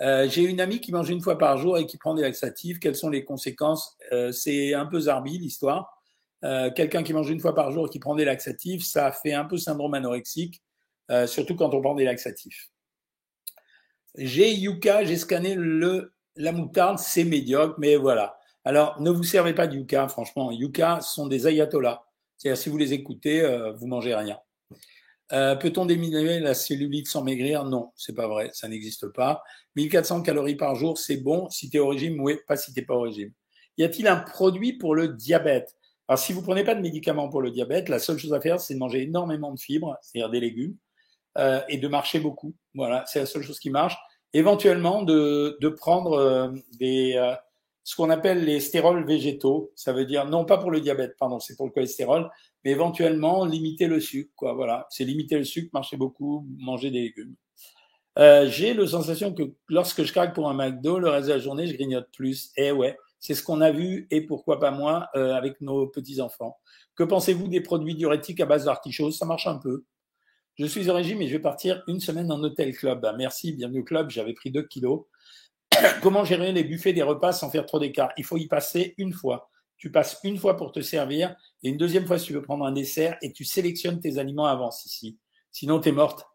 Euh, 0.00 0.26
j'ai 0.28 0.42
une 0.42 0.60
amie 0.60 0.80
qui 0.80 0.90
mange 0.90 1.10
une 1.10 1.20
fois 1.20 1.36
par 1.36 1.58
jour 1.58 1.76
et 1.76 1.86
qui 1.86 1.98
prend 1.98 2.14
des 2.14 2.22
laxatifs. 2.22 2.80
Quelles 2.80 2.96
sont 2.96 3.10
les 3.10 3.24
conséquences? 3.24 3.96
Euh, 4.12 4.32
C'est 4.32 4.72
un 4.74 4.86
peu 4.86 5.00
zarbi 5.00 5.38
l'histoire. 5.38 5.98
Quelqu'un 6.74 7.04
qui 7.04 7.12
mange 7.12 7.30
une 7.30 7.38
fois 7.38 7.54
par 7.54 7.70
jour 7.70 7.86
et 7.86 7.88
qui 7.88 8.00
prend 8.00 8.16
des 8.16 8.24
laxatifs, 8.24 8.82
ça 8.82 9.12
fait 9.12 9.32
un 9.32 9.44
peu 9.44 9.58
syndrome 9.58 9.94
anorexique, 9.94 10.60
surtout 11.26 11.54
quand 11.54 11.72
on 11.72 11.80
prend 11.80 11.94
des 11.94 12.04
laxatifs. 12.04 12.72
J'ai 14.16 14.52
Yuka, 14.52 15.04
j'ai 15.04 15.18
scanné 15.18 15.54
le, 15.54 16.12
la 16.34 16.50
moutarde, 16.50 16.98
c'est 16.98 17.22
médiocre, 17.22 17.76
mais 17.78 17.94
voilà. 17.94 18.36
Alors, 18.64 19.00
ne 19.00 19.10
vous 19.10 19.24
servez 19.24 19.54
pas 19.54 19.66
de 19.66 19.76
Yuka, 19.76 20.08
franchement. 20.08 20.52
Yuka 20.52 21.00
sont 21.00 21.26
des 21.26 21.46
ayatollahs. 21.46 22.04
C'est-à-dire, 22.36 22.60
si 22.60 22.68
vous 22.68 22.78
les 22.78 22.92
écoutez, 22.92 23.42
vous 23.76 23.86
mangez 23.86 24.14
rien. 24.14 24.38
Euh, 25.32 25.56
peut-on 25.56 25.86
diminuer 25.86 26.40
la 26.40 26.52
cellulite 26.52 27.08
sans 27.08 27.24
maigrir? 27.24 27.64
Non, 27.64 27.90
c'est 27.96 28.14
pas 28.14 28.28
vrai, 28.28 28.50
ça 28.52 28.68
n'existe 28.68 29.08
pas. 29.08 29.42
1400 29.76 30.22
calories 30.22 30.56
par 30.56 30.74
jour, 30.74 30.98
c'est 30.98 31.16
bon 31.16 31.48
si 31.48 31.70
tu 31.70 31.78
es 31.78 31.80
au 31.80 31.88
régime, 31.88 32.20
oui, 32.20 32.36
pas 32.46 32.56
si 32.56 32.72
tu 32.74 32.84
pas 32.84 32.94
au 32.94 33.00
régime. 33.00 33.32
Y 33.78 33.84
a-t-il 33.84 34.06
un 34.08 34.16
produit 34.16 34.74
pour 34.74 34.94
le 34.94 35.08
diabète? 35.08 35.74
Alors, 36.06 36.18
si 36.18 36.34
vous 36.34 36.42
prenez 36.42 36.64
pas 36.64 36.74
de 36.74 36.82
médicaments 36.82 37.30
pour 37.30 37.40
le 37.40 37.50
diabète, 37.50 37.88
la 37.88 37.98
seule 37.98 38.18
chose 38.18 38.34
à 38.34 38.40
faire, 38.42 38.60
c'est 38.60 38.74
de 38.74 38.78
manger 38.78 39.02
énormément 39.02 39.52
de 39.52 39.58
fibres, 39.58 39.96
c'est-à-dire 40.02 40.28
des 40.28 40.40
légumes, 40.40 40.76
euh, 41.38 41.62
et 41.68 41.78
de 41.78 41.88
marcher 41.88 42.20
beaucoup. 42.20 42.54
Voilà, 42.74 43.04
c'est 43.06 43.20
la 43.20 43.26
seule 43.26 43.42
chose 43.42 43.58
qui 43.58 43.70
marche. 43.70 43.96
Éventuellement, 44.34 45.02
de, 45.02 45.56
de 45.62 45.68
prendre 45.70 46.12
euh, 46.12 46.50
des 46.78 47.14
ce 47.84 47.96
qu'on 47.96 48.10
appelle 48.10 48.44
les 48.44 48.60
stérols 48.60 49.04
végétaux. 49.04 49.72
Ça 49.74 49.92
veut 49.92 50.04
dire, 50.04 50.26
non 50.26 50.44
pas 50.44 50.58
pour 50.58 50.70
le 50.70 50.80
diabète, 50.80 51.16
pardon, 51.18 51.40
c'est 51.40 51.56
pour 51.56 51.66
le 51.66 51.72
cholestérol, 51.72 52.30
mais 52.64 52.70
éventuellement 52.70 53.44
limiter 53.44 53.86
le 53.86 54.00
sucre. 54.00 54.30
Quoi, 54.36 54.54
voilà, 54.54 54.86
c'est 54.90 55.04
limiter 55.04 55.38
le 55.38 55.44
sucre, 55.44 55.70
marcher 55.72 55.96
beaucoup, 55.96 56.46
manger 56.58 56.90
des 56.90 57.02
légumes. 57.02 57.34
Euh, 58.18 58.46
j'ai 58.48 58.74
la 58.74 58.86
sensation 58.86 59.32
que 59.32 59.54
lorsque 59.68 60.02
je 60.02 60.12
craque 60.12 60.34
pour 60.34 60.48
un 60.48 60.54
McDo, 60.54 60.98
le 60.98 61.08
reste 61.08 61.28
de 61.28 61.32
la 61.32 61.38
journée, 61.38 61.66
je 61.66 61.74
grignote 61.74 62.08
plus. 62.12 62.50
Eh 62.56 62.70
ouais, 62.70 62.96
c'est 63.18 63.34
ce 63.34 63.42
qu'on 63.42 63.60
a 63.60 63.70
vu 63.70 64.06
et 64.10 64.20
pourquoi 64.20 64.60
pas 64.60 64.70
moi 64.70 65.08
euh, 65.16 65.34
avec 65.34 65.60
nos 65.60 65.86
petits 65.86 66.20
enfants. 66.20 66.58
Que 66.94 67.04
pensez-vous 67.04 67.48
des 67.48 67.60
produits 67.60 67.94
diurétiques 67.94 68.40
à 68.40 68.46
base 68.46 68.66
d'artichaut? 68.66 69.10
Ça 69.10 69.24
marche 69.24 69.46
un 69.46 69.56
peu. 69.56 69.84
Je 70.56 70.66
suis 70.66 70.90
au 70.90 70.94
régime 70.94 71.22
et 71.22 71.26
je 71.26 71.32
vais 71.32 71.42
partir 71.42 71.82
une 71.88 72.00
semaine 72.00 72.30
en 72.30 72.42
hôtel 72.42 72.76
club. 72.76 73.10
Merci, 73.16 73.52
bienvenue 73.52 73.80
au 73.80 73.84
club. 73.84 74.10
J'avais 74.10 74.34
pris 74.34 74.50
2 74.50 74.62
kilos. 74.64 75.04
Comment 76.02 76.24
gérer 76.24 76.52
les 76.52 76.64
buffets 76.64 76.92
des 76.92 77.02
repas 77.02 77.32
sans 77.32 77.50
faire 77.50 77.66
trop 77.66 77.78
d'écart? 77.78 78.10
Il 78.16 78.24
faut 78.24 78.36
y 78.36 78.46
passer 78.46 78.94
une 78.98 79.12
fois. 79.12 79.50
Tu 79.76 79.90
passes 79.90 80.20
une 80.22 80.38
fois 80.38 80.56
pour 80.56 80.72
te 80.72 80.80
servir 80.80 81.34
et 81.62 81.68
une 81.68 81.76
deuxième 81.76 82.06
fois 82.06 82.18
si 82.18 82.26
tu 82.26 82.32
veux 82.32 82.42
prendre 82.42 82.64
un 82.64 82.72
dessert 82.72 83.16
et 83.20 83.32
tu 83.32 83.44
sélectionnes 83.44 84.00
tes 84.00 84.18
aliments 84.18 84.46
avant 84.46 84.70
ici. 84.70 85.18
Sinon, 85.50 85.80
tu 85.80 85.88
es 85.88 85.92
morte. 85.92 86.26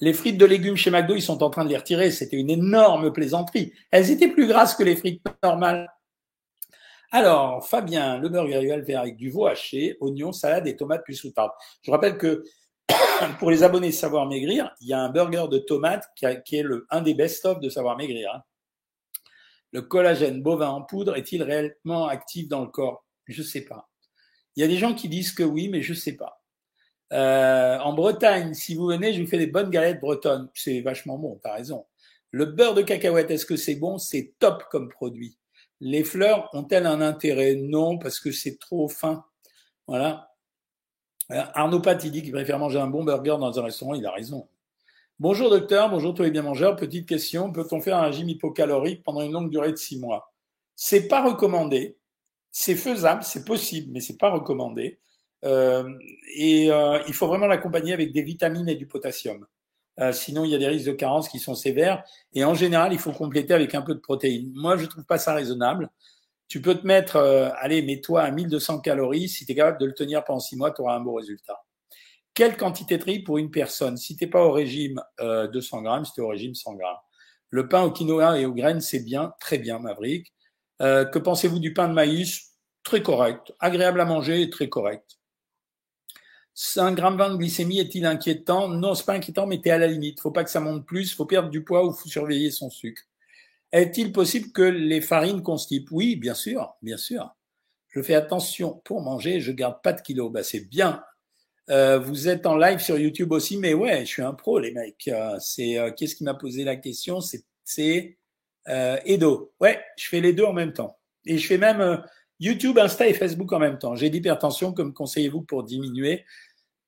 Les 0.00 0.14
frites 0.14 0.38
de 0.38 0.46
légumes 0.46 0.76
chez 0.76 0.90
McDo, 0.90 1.14
ils 1.14 1.22
sont 1.22 1.42
en 1.42 1.50
train 1.50 1.64
de 1.64 1.68
les 1.68 1.76
retirer. 1.76 2.10
C'était 2.10 2.36
une 2.36 2.48
énorme 2.48 3.12
plaisanterie. 3.12 3.72
Elles 3.90 4.10
étaient 4.10 4.28
plus 4.28 4.46
grasses 4.46 4.74
que 4.74 4.82
les 4.82 4.96
frites 4.96 5.22
normales. 5.42 5.88
Alors, 7.12 7.66
Fabien, 7.66 8.18
le 8.18 8.28
va 8.28 8.44
le 8.44 8.84
faire 8.84 9.00
avec 9.00 9.16
du 9.16 9.30
veau 9.30 9.46
haché, 9.46 9.96
oignons, 10.00 10.32
salade 10.32 10.66
et 10.68 10.76
tomates 10.76 11.02
plus 11.04 11.16
soutarde. 11.16 11.50
Je 11.82 11.90
rappelle 11.90 12.16
que 12.16 12.44
pour 13.40 13.50
les 13.50 13.62
abonnés 13.62 13.92
Savoir 13.92 14.26
Maigrir, 14.26 14.74
il 14.80 14.88
y 14.88 14.92
a 14.92 15.00
un 15.00 15.10
burger 15.10 15.46
de 15.50 15.58
tomates 15.58 16.08
qui, 16.16 16.24
est 16.24 16.62
le, 16.62 16.86
un 16.88 17.02
des 17.02 17.14
best-of 17.14 17.58
de 17.58 17.68
Savoir 17.68 17.96
Maigrir. 17.96 18.32
Hein. 18.32 18.42
Le 19.72 19.82
collagène 19.82 20.42
bovin 20.42 20.68
en 20.68 20.82
poudre 20.82 21.16
est-il 21.16 21.42
réellement 21.42 22.08
actif 22.08 22.48
dans 22.48 22.62
le 22.62 22.68
corps? 22.68 23.04
Je 23.26 23.42
ne 23.42 23.46
sais 23.46 23.62
pas. 23.62 23.88
Il 24.56 24.60
y 24.60 24.64
a 24.64 24.68
des 24.68 24.76
gens 24.76 24.94
qui 24.94 25.08
disent 25.08 25.32
que 25.32 25.42
oui, 25.42 25.68
mais 25.68 25.82
je 25.82 25.92
ne 25.92 25.96
sais 25.96 26.16
pas. 26.16 26.42
Euh, 27.12 27.78
en 27.78 27.92
Bretagne, 27.92 28.54
si 28.54 28.74
vous 28.74 28.86
venez, 28.86 29.12
je 29.12 29.22
vous 29.22 29.28
fais 29.28 29.38
des 29.38 29.46
bonnes 29.46 29.70
galettes 29.70 30.00
bretonnes. 30.00 30.48
C'est 30.54 30.80
vachement 30.80 31.18
bon, 31.18 31.40
t'as 31.42 31.54
raison. 31.54 31.86
Le 32.30 32.46
beurre 32.46 32.74
de 32.74 32.82
cacahuète, 32.82 33.30
est-ce 33.30 33.46
que 33.46 33.56
c'est 33.56 33.74
bon? 33.74 33.98
C'est 33.98 34.34
top 34.38 34.64
comme 34.70 34.88
produit. 34.88 35.36
Les 35.80 36.04
fleurs 36.04 36.48
ont-elles 36.52 36.86
un 36.86 37.00
intérêt? 37.00 37.54
Non, 37.54 37.98
parce 37.98 38.20
que 38.20 38.32
c'est 38.32 38.58
trop 38.58 38.88
fin. 38.88 39.24
Voilà. 39.86 40.32
Euh, 41.30 41.42
Arnaud 41.54 41.80
Pat, 41.80 42.02
il 42.04 42.12
dit 42.12 42.22
qu'il 42.22 42.32
préfère 42.32 42.58
manger 42.58 42.78
un 42.78 42.86
bon 42.86 43.04
burger 43.04 43.36
dans 43.40 43.58
un 43.58 43.62
restaurant. 43.62 43.94
Il 43.94 44.06
a 44.06 44.12
raison. 44.12 44.48
Bonjour 45.20 45.50
docteur, 45.50 45.90
bonjour 45.90 46.14
tous 46.14 46.22
les 46.22 46.30
bien 46.30 46.40
mangeurs. 46.40 46.76
Petite 46.76 47.06
question, 47.06 47.52
peut-on 47.52 47.82
faire 47.82 47.98
un 47.98 48.06
régime 48.06 48.30
hypocalorique 48.30 49.02
pendant 49.02 49.20
une 49.20 49.32
longue 49.32 49.50
durée 49.50 49.70
de 49.70 49.76
six 49.76 49.98
mois? 49.98 50.32
C'est 50.76 51.08
pas 51.08 51.22
recommandé. 51.22 51.98
C'est 52.50 52.74
faisable, 52.74 53.22
c'est 53.22 53.44
possible, 53.44 53.92
mais 53.92 54.00
c'est 54.00 54.16
pas 54.16 54.30
recommandé. 54.30 54.98
Euh, 55.44 55.92
et 56.34 56.72
euh, 56.72 57.02
il 57.06 57.12
faut 57.12 57.26
vraiment 57.26 57.48
l'accompagner 57.48 57.92
avec 57.92 58.12
des 58.12 58.22
vitamines 58.22 58.66
et 58.70 58.76
du 58.76 58.86
potassium. 58.86 59.46
Euh, 59.98 60.12
sinon, 60.12 60.46
il 60.46 60.52
y 60.52 60.54
a 60.54 60.58
des 60.58 60.68
risques 60.68 60.86
de 60.86 60.92
carence 60.92 61.28
qui 61.28 61.38
sont 61.38 61.54
sévères. 61.54 62.02
Et 62.32 62.42
en 62.42 62.54
général, 62.54 62.94
il 62.94 62.98
faut 62.98 63.12
compléter 63.12 63.52
avec 63.52 63.74
un 63.74 63.82
peu 63.82 63.94
de 63.94 64.00
protéines. 64.00 64.50
Moi, 64.54 64.78
je 64.78 64.86
trouve 64.86 65.04
pas 65.04 65.18
ça 65.18 65.34
raisonnable. 65.34 65.90
Tu 66.48 66.62
peux 66.62 66.74
te 66.74 66.86
mettre, 66.86 67.18
allez, 67.58 67.82
mets-toi 67.82 68.22
à 68.22 68.30
1200 68.30 68.80
calories. 68.80 69.28
Si 69.28 69.44
tu 69.44 69.52
es 69.52 69.54
capable 69.54 69.80
de 69.80 69.84
le 69.84 69.92
tenir 69.92 70.24
pendant 70.24 70.40
six 70.40 70.56
mois, 70.56 70.70
tu 70.70 70.80
auras 70.80 70.96
un 70.96 71.00
beau 71.00 71.12
résultat. 71.12 71.62
Quelle 72.34 72.56
quantité 72.56 72.96
de 72.98 73.04
riz 73.04 73.20
pour 73.20 73.38
une 73.38 73.50
personne? 73.50 73.96
Si 73.96 74.16
tu 74.16 74.24
n'es 74.24 74.30
pas 74.30 74.44
au 74.44 74.52
régime 74.52 75.00
euh, 75.20 75.48
200 75.48 75.82
grammes, 75.82 76.04
si 76.04 76.12
tu 76.12 76.20
es 76.20 76.24
au 76.24 76.28
régime 76.28 76.54
100 76.54 76.74
grammes. 76.74 76.96
Le 77.50 77.68
pain 77.68 77.82
au 77.82 77.90
quinoa 77.90 78.38
et 78.38 78.46
aux 78.46 78.54
graines, 78.54 78.80
c'est 78.80 79.00
bien, 79.00 79.34
très 79.40 79.58
bien, 79.58 79.78
Maverick. 79.80 80.32
Euh, 80.80 81.04
que 81.04 81.18
pensez-vous 81.18 81.58
du 81.58 81.74
pain 81.74 81.88
de 81.88 81.94
maïs? 81.94 82.52
Très 82.82 83.02
correct, 83.02 83.52
agréable 83.58 84.00
à 84.00 84.04
manger 84.04 84.42
et 84.42 84.50
très 84.50 84.68
correct. 84.68 85.18
5 86.54 86.94
grammes 86.94 87.16
20 87.16 87.30
de 87.30 87.36
glycémie 87.36 87.78
est-il 87.80 88.06
inquiétant? 88.06 88.68
Non, 88.68 88.94
c'est 88.94 89.06
pas 89.06 89.14
inquiétant, 89.14 89.46
mais 89.46 89.60
tu 89.60 89.68
es 89.68 89.72
à 89.72 89.78
la 89.78 89.86
limite. 89.86 90.20
Faut 90.20 90.30
pas 90.30 90.44
que 90.44 90.50
ça 90.50 90.60
monte 90.60 90.86
plus, 90.86 91.14
faut 91.14 91.26
perdre 91.26 91.48
du 91.48 91.64
poids 91.64 91.86
ou 91.86 91.92
faut 91.92 92.08
surveiller 92.08 92.50
son 92.50 92.70
sucre. 92.70 93.02
Est-il 93.72 94.12
possible 94.12 94.52
que 94.52 94.62
les 94.62 95.00
farines 95.00 95.42
constipent? 95.42 95.90
Oui, 95.90 96.16
bien 96.16 96.34
sûr, 96.34 96.74
bien 96.82 96.96
sûr. 96.96 97.34
Je 97.88 98.02
fais 98.02 98.14
attention 98.14 98.80
pour 98.84 99.00
manger, 99.00 99.40
je 99.40 99.52
garde 99.52 99.82
pas 99.82 99.92
de 99.92 100.00
kilos. 100.00 100.30
Bah, 100.30 100.42
c'est 100.42 100.68
bien, 100.68 101.02
euh, 101.70 102.00
vous 102.00 102.28
êtes 102.28 102.46
en 102.46 102.56
live 102.56 102.80
sur 102.80 102.98
YouTube 102.98 103.30
aussi, 103.32 103.56
mais 103.56 103.74
ouais, 103.74 104.00
je 104.00 104.06
suis 104.06 104.22
un 104.22 104.34
pro, 104.34 104.58
les 104.58 104.72
mecs. 104.72 105.06
Euh, 105.08 105.36
c'est 105.38 105.78
euh, 105.78 105.92
qu'est-ce 105.92 106.16
qui 106.16 106.24
m'a 106.24 106.34
posé 106.34 106.64
la 106.64 106.76
question? 106.76 107.20
C'est 107.20 108.18
Edo. 108.66 109.52
Ouais, 109.60 109.80
je 109.96 110.08
fais 110.08 110.20
les 110.20 110.32
deux 110.32 110.44
en 110.44 110.52
même 110.52 110.72
temps. 110.72 110.98
Et 111.26 111.38
je 111.38 111.46
fais 111.46 111.58
même 111.58 112.02
YouTube, 112.40 112.78
Insta 112.78 113.06
et 113.06 113.14
Facebook 113.14 113.52
en 113.52 113.60
même 113.60 113.78
temps. 113.78 113.94
J'ai 113.94 114.10
d'hypertension, 114.10 114.72
comme 114.72 114.92
conseillez-vous 114.92 115.42
pour 115.42 115.62
diminuer? 115.62 116.24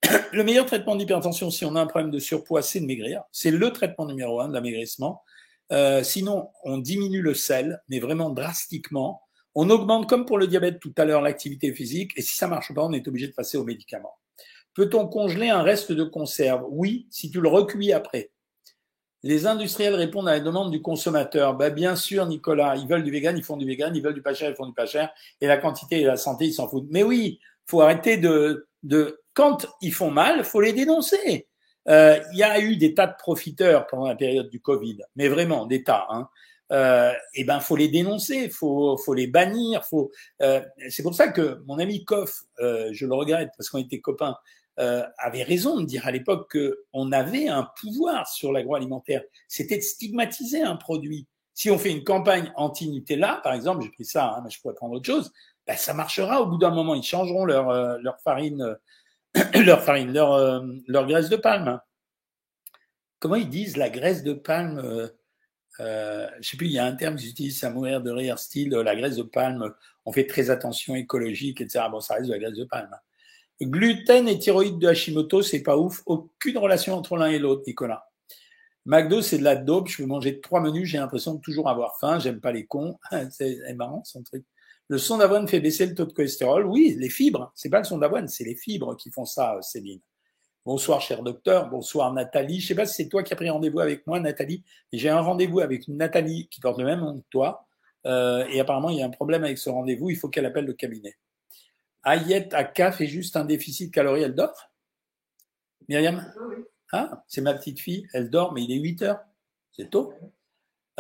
Le 0.33 0.42
meilleur 0.42 0.66
traitement 0.66 0.97
d'hypertension, 0.97 1.51
si 1.51 1.64
on 1.64 1.77
a 1.77 1.81
un 1.81 1.87
problème 1.87 2.11
de 2.11 2.18
surpoids, 2.18 2.62
c'est 2.62 2.81
de 2.81 2.87
maigrir. 2.87 3.23
C'est 3.31 3.53
le 3.53 3.73
traitement 3.73 4.07
numéro 4.07 4.40
un 4.40 4.49
de 4.49 4.55
l'amaigrissement. 4.55 5.23
sinon, 6.03 6.49
on 6.64 6.79
diminue 6.79 7.23
le 7.23 7.35
sel, 7.35 7.83
mais 7.88 8.01
vraiment 8.01 8.31
drastiquement. 8.31 9.23
On 9.55 9.71
augmente, 9.71 10.09
comme 10.09 10.25
pour 10.25 10.38
le 10.38 10.47
diabète 10.47 10.81
tout 10.81 10.95
à 10.97 11.05
l'heure, 11.05 11.21
l'activité 11.21 11.73
physique. 11.73 12.12
Et 12.16 12.23
si 12.23 12.37
ça 12.37 12.49
marche 12.49 12.75
pas, 12.75 12.83
on 12.83 12.92
est 12.92 13.07
obligé 13.07 13.29
de 13.29 13.35
passer 13.35 13.59
aux 13.59 13.64
médicaments. 13.64 14.16
Peut-on 14.74 15.06
congeler 15.06 15.48
un 15.48 15.62
reste 15.62 15.92
de 15.92 16.04
conserve? 16.04 16.64
Oui, 16.68 17.06
si 17.11 17.30
tu 17.30 17.40
le 17.40 17.48
recuis 17.48 17.92
après. 17.92 18.30
Les 19.22 19.46
industriels 19.46 19.94
répondent 19.94 20.28
à 20.28 20.32
la 20.32 20.40
demande 20.40 20.72
du 20.72 20.82
consommateur. 20.82 21.54
Bah, 21.54 21.70
bien 21.70 21.94
sûr, 21.94 22.26
Nicolas, 22.26 22.76
ils 22.76 22.88
veulent 22.88 23.04
du 23.04 23.12
vegan, 23.12 23.37
ils 23.37 23.44
font 23.44 23.56
du 23.56 23.66
vegan, 23.66 23.94
ils 23.94 24.02
veulent 24.02 24.14
du 24.14 24.22
pas 24.22 24.35
cher, 24.35 24.50
ils 24.50 24.56
font 24.56 24.66
du 24.66 24.74
pas 24.74 24.87
cher, 24.87 25.12
et 25.40 25.46
la 25.46 25.58
quantité 25.58 26.00
et 26.00 26.04
la 26.04 26.16
santé, 26.16 26.46
ils 26.46 26.52
s'en 26.52 26.68
foutent. 26.68 26.88
Mais 26.90 27.04
oui, 27.04 27.38
faut 27.66 27.82
arrêter 27.82 28.16
de, 28.16 28.66
de, 28.82 29.20
quand 29.35 29.66
ils 29.80 29.92
font 29.92 30.11
mal, 30.11 30.44
faut 30.44 30.61
les 30.61 30.72
dénoncer. 30.72 31.46
Euh, 31.88 32.18
il 32.32 32.38
y 32.38 32.42
a 32.42 32.61
eu 32.61 32.76
des 32.76 32.94
tas 32.94 33.06
de 33.06 33.14
profiteurs 33.18 33.87
pendant 33.87 34.06
la 34.06 34.14
période 34.16 34.48
du 34.50 34.61
Covid, 34.61 34.98
mais 35.16 35.28
vraiment 35.28 35.66
des 35.66 35.85
tas. 35.85 36.06
Hein. 36.11 36.28
Euh, 36.72 37.12
et 37.35 37.44
ben 37.44 37.61
faut 37.61 37.76
les 37.76 37.88
dénoncer, 37.88 38.48
faut 38.48 38.96
faut 38.96 39.14
les 39.14 39.26
bannir, 39.26 39.85
faut. 39.85 40.11
Euh, 40.40 40.62
c'est 40.88 41.02
pour 41.02 41.14
ça 41.14 41.28
que 41.28 41.62
mon 41.66 41.78
ami 41.78 42.04
Koff, 42.04 42.44
euh, 42.61 42.88
je 42.92 43.04
le 43.06 43.14
regrette 43.14 43.50
parce 43.58 43.68
qu'on 43.68 43.78
était 43.78 44.00
copains, 44.00 44.37
euh, 44.78 45.04
avait 45.18 45.42
raison 45.42 45.80
de 45.80 45.85
dire 45.85 46.06
à 46.06 46.11
l'époque 46.11 46.56
qu'on 46.56 47.12
avait 47.12 47.48
un 47.48 47.68
pouvoir 47.80 48.28
sur 48.28 48.52
l'agroalimentaire. 48.52 49.22
C'était 49.48 49.76
de 49.76 49.82
stigmatiser 49.82 50.62
un 50.62 50.76
produit. 50.76 51.26
Si 51.54 51.70
on 51.70 51.78
fait 51.78 51.90
une 51.90 52.04
campagne 52.04 52.50
anti-Nutella, 52.56 53.40
par 53.42 53.52
exemple, 53.52 53.82
j'ai 53.82 53.90
pris 53.90 54.04
ça, 54.04 54.35
hein, 54.37 54.40
mais 54.42 54.50
je 54.50 54.61
pourrais 54.61 54.74
prendre 54.74 54.94
autre 54.94 55.06
chose, 55.06 55.30
ben, 55.66 55.76
ça 55.76 55.94
marchera 55.94 56.40
au 56.40 56.46
bout 56.46 56.58
d'un 56.58 56.70
moment. 56.70 56.94
Ils 56.94 57.02
changeront 57.02 57.44
leur, 57.44 57.68
euh, 57.70 57.98
leur 58.02 58.18
farine, 58.20 58.76
leur 59.64 59.82
farine, 59.82 60.12
leur, 60.12 60.32
euh, 60.32 60.61
leur 60.88 61.06
graisse 61.06 61.28
de 61.28 61.37
palme. 61.37 61.80
Comment 63.18 63.37
ils 63.37 63.48
disent 63.48 63.76
la 63.76 63.90
graisse 63.90 64.24
de 64.24 64.32
palme 64.32 64.78
euh, 65.80 66.28
Je 66.40 66.48
sais 66.48 66.56
plus, 66.56 66.66
il 66.66 66.72
y 66.72 66.78
a 66.78 66.85
un 66.85 66.96
terme 66.96 67.16
qu'ils 67.16 67.30
utilisent 67.30 67.62
à 67.62 67.70
mourir 67.70 68.00
de 68.00 68.11
rire, 68.11 68.38
style 68.38 68.70
la 68.70 68.96
graisse 68.96 69.16
de 69.16 69.22
palme. 69.22 69.72
On 70.04 70.12
fait 70.12 70.26
très 70.26 70.50
attention 70.50 70.96
écologique, 70.96 71.61
etc. 71.61 71.85
Bon, 71.90 72.00
ça 72.00 72.14
reste 72.14 72.26
de 72.26 72.32
la 72.32 72.38
graisse 72.38 72.56
de 72.56 72.64
palme. 72.64 72.96
Gluten 73.66 74.29
et 74.29 74.38
thyroïde 74.38 74.79
de 74.79 74.88
Hashimoto, 74.88 75.42
c'est 75.42 75.62
pas 75.62 75.77
ouf. 75.77 76.03
Aucune 76.07 76.59
relation 76.59 76.94
entre 76.94 77.16
l'un 77.16 77.29
et 77.29 77.38
l'autre, 77.38 77.62
Nicolas. 77.66 78.09
McDo, 78.85 79.22
c'est 79.22 79.38
de 79.38 79.44
la 79.44 79.57
dope. 79.57 79.88
Je 79.88 79.98
peux 79.98 80.07
manger 80.07 80.40
trois 80.40 80.61
menus, 80.61 80.88
j'ai 80.88 80.98
l'impression 80.98 81.35
de 81.35 81.40
toujours 81.40 81.68
avoir 81.68 81.98
faim. 82.01 82.18
J'aime 82.18 82.40
pas 82.40 82.53
les 82.53 82.66
cons. 82.66 82.98
c'est 83.31 83.75
marrant 83.75 84.03
son 84.05 84.22
truc. 84.22 84.44
Le 84.88 84.98
son 84.98 85.18
d'avoine 85.18 85.48
fait 85.48 85.61
baisser 85.61 85.87
le 85.87 85.94
taux 85.94 86.05
de 86.05 86.12
cholestérol. 86.12 86.66
Oui, 86.66 86.96
les 86.98 87.09
fibres. 87.09 87.53
C'est 87.55 87.70
pas 87.70 87.79
le 87.79 87.85
son 87.85 87.98
d'avoine, 87.98 88.29
c'est 88.29 88.44
les 88.44 88.57
fibres 88.57 88.96
qui 88.96 89.11
font 89.11 89.25
ça, 89.25 89.59
Céline. 89.62 90.01
Bonsoir, 90.64 91.01
cher 91.01 91.22
docteur. 91.22 91.70
Bonsoir, 91.70 92.12
Nathalie. 92.12 92.61
Je 92.61 92.68
sais 92.68 92.75
pas 92.75 92.87
si 92.87 92.94
c'est 93.03 93.09
toi 93.09 93.22
qui 93.22 93.33
as 93.33 93.37
pris 93.37 93.51
rendez-vous 93.51 93.81
avec 93.81 94.07
moi, 94.07 94.20
Nathalie. 94.20 94.62
J'ai 94.92 95.09
un 95.09 95.20
rendez-vous 95.20 95.61
avec 95.61 95.88
Nathalie 95.88 96.48
qui 96.51 96.61
porte 96.61 96.79
le 96.79 96.85
même 96.85 97.01
nom 97.01 97.18
que 97.18 97.27
toi. 97.31 97.66
Euh, 98.07 98.44
et 98.48 98.61
apparemment, 98.61 98.90
il 98.90 98.98
y 98.98 99.03
a 99.03 99.07
un 99.07 99.11
problème 99.11 99.44
avec 99.44 99.59
ce 99.59 99.70
rendez-vous. 99.70 100.11
Il 100.11 100.16
faut 100.16 100.29
qu'elle 100.29 100.46
appelle 100.46 100.66
le 100.66 100.72
cabinet. 100.72 101.16
Ayette 102.05 102.55
Aka 102.55 102.93
fait 102.93 103.07
juste 103.07 103.37
un 103.37 103.45
déficit 103.45 103.93
calorique. 103.93 104.25
Elle 104.25 104.35
dort? 104.35 104.71
Myriam? 105.88 106.33
Ah, 106.93 107.25
c'est 107.27 107.41
ma 107.41 107.55
petite 107.55 107.81
fille. 107.81 108.07
Elle 108.12 108.31
dort, 108.31 108.53
mais 108.53 108.62
il 108.62 108.73
est 108.73 108.81
8 108.81 109.03
heures. 109.03 109.21
C'est 109.73 109.91
tôt. 109.91 110.12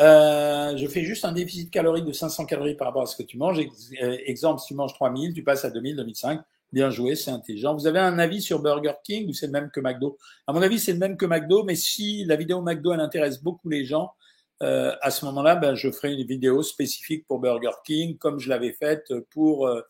Euh, 0.00 0.76
je 0.76 0.86
fais 0.86 1.04
juste 1.04 1.24
un 1.24 1.32
déficit 1.32 1.70
calorique 1.70 2.06
de 2.06 2.12
500 2.12 2.46
calories 2.46 2.74
par 2.74 2.88
rapport 2.88 3.02
à 3.02 3.06
ce 3.06 3.16
que 3.16 3.22
tu 3.22 3.36
manges. 3.36 3.60
Euh, 3.60 4.16
exemple, 4.24 4.60
si 4.60 4.68
tu 4.68 4.74
manges 4.74 4.94
3000, 4.94 5.34
tu 5.34 5.44
passes 5.44 5.64
à 5.64 5.70
2000, 5.70 5.96
2005. 5.96 6.40
Bien 6.72 6.88
joué, 6.88 7.14
c'est 7.14 7.30
intelligent. 7.30 7.74
Vous 7.74 7.86
avez 7.86 7.98
un 7.98 8.18
avis 8.18 8.40
sur 8.40 8.62
Burger 8.62 8.94
King 9.04 9.28
ou 9.28 9.34
c'est 9.34 9.46
le 9.46 9.52
même 9.52 9.70
que 9.70 9.80
McDo? 9.80 10.16
À 10.46 10.54
mon 10.54 10.62
avis, 10.62 10.78
c'est 10.78 10.94
le 10.94 10.98
même 10.98 11.18
que 11.18 11.26
McDo, 11.26 11.64
mais 11.64 11.74
si 11.74 12.24
la 12.24 12.36
vidéo 12.36 12.62
McDo, 12.62 12.94
elle 12.94 13.00
intéresse 13.00 13.42
beaucoup 13.42 13.68
les 13.68 13.84
gens, 13.84 14.12
euh, 14.62 14.94
à 15.02 15.10
ce 15.10 15.26
moment-là, 15.26 15.56
ben, 15.56 15.74
je 15.74 15.90
ferai 15.90 16.14
une 16.14 16.26
vidéo 16.26 16.62
spécifique 16.62 17.26
pour 17.26 17.40
Burger 17.40 17.72
King, 17.84 18.16
comme 18.16 18.38
je 18.38 18.48
l'avais 18.48 18.72
faite 18.72 19.12
pour... 19.30 19.66
Euh, 19.66 19.82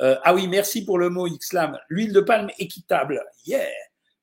euh, 0.00 0.16
ah 0.22 0.34
oui, 0.34 0.48
merci 0.48 0.84
pour 0.84 0.98
le 0.98 1.10
mot 1.10 1.28
Xlam. 1.28 1.78
L'huile 1.88 2.12
de 2.12 2.20
palme 2.20 2.50
équitable. 2.58 3.22
Yeah 3.46 3.66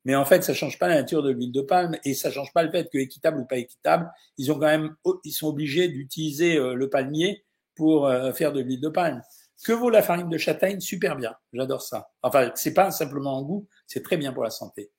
mais 0.05 0.15
en 0.15 0.23
fait, 0.23 0.41
ça 0.41 0.53
change 0.53 0.79
pas 0.79 0.87
la 0.87 0.95
nature 0.95 1.21
de 1.21 1.31
l'huile 1.31 1.51
de 1.51 1.59
palme 1.59 1.97
et 2.05 2.13
ça 2.13 2.31
change 2.31 2.53
pas 2.53 2.63
le 2.63 2.71
fait 2.71 2.89
que 2.89 2.97
équitable 2.97 3.39
ou 3.39 3.45
pas 3.45 3.57
équitable, 3.57 4.09
ils 4.37 4.53
ont 4.53 4.55
quand 4.55 4.67
même, 4.67 4.95
ils 5.25 5.33
sont 5.33 5.47
obligés 5.47 5.89
d'utiliser 5.89 6.57
le 6.57 6.89
palmier 6.89 7.43
pour 7.75 8.09
faire 8.33 8.53
de 8.53 8.61
l'huile 8.61 8.79
de 8.79 8.87
palme. 8.87 9.21
Que 9.65 9.73
vaut 9.73 9.89
la 9.89 10.01
farine 10.01 10.29
de 10.29 10.37
châtaigne? 10.37 10.79
Super 10.79 11.17
bien, 11.17 11.35
j'adore 11.51 11.81
ça. 11.81 12.09
Enfin, 12.21 12.51
c'est 12.55 12.73
pas 12.73 12.89
simplement 12.91 13.37
en 13.37 13.41
goût, 13.41 13.67
c'est 13.85 14.01
très 14.01 14.15
bien 14.15 14.31
pour 14.31 14.45
la 14.45 14.49
santé. 14.49 14.91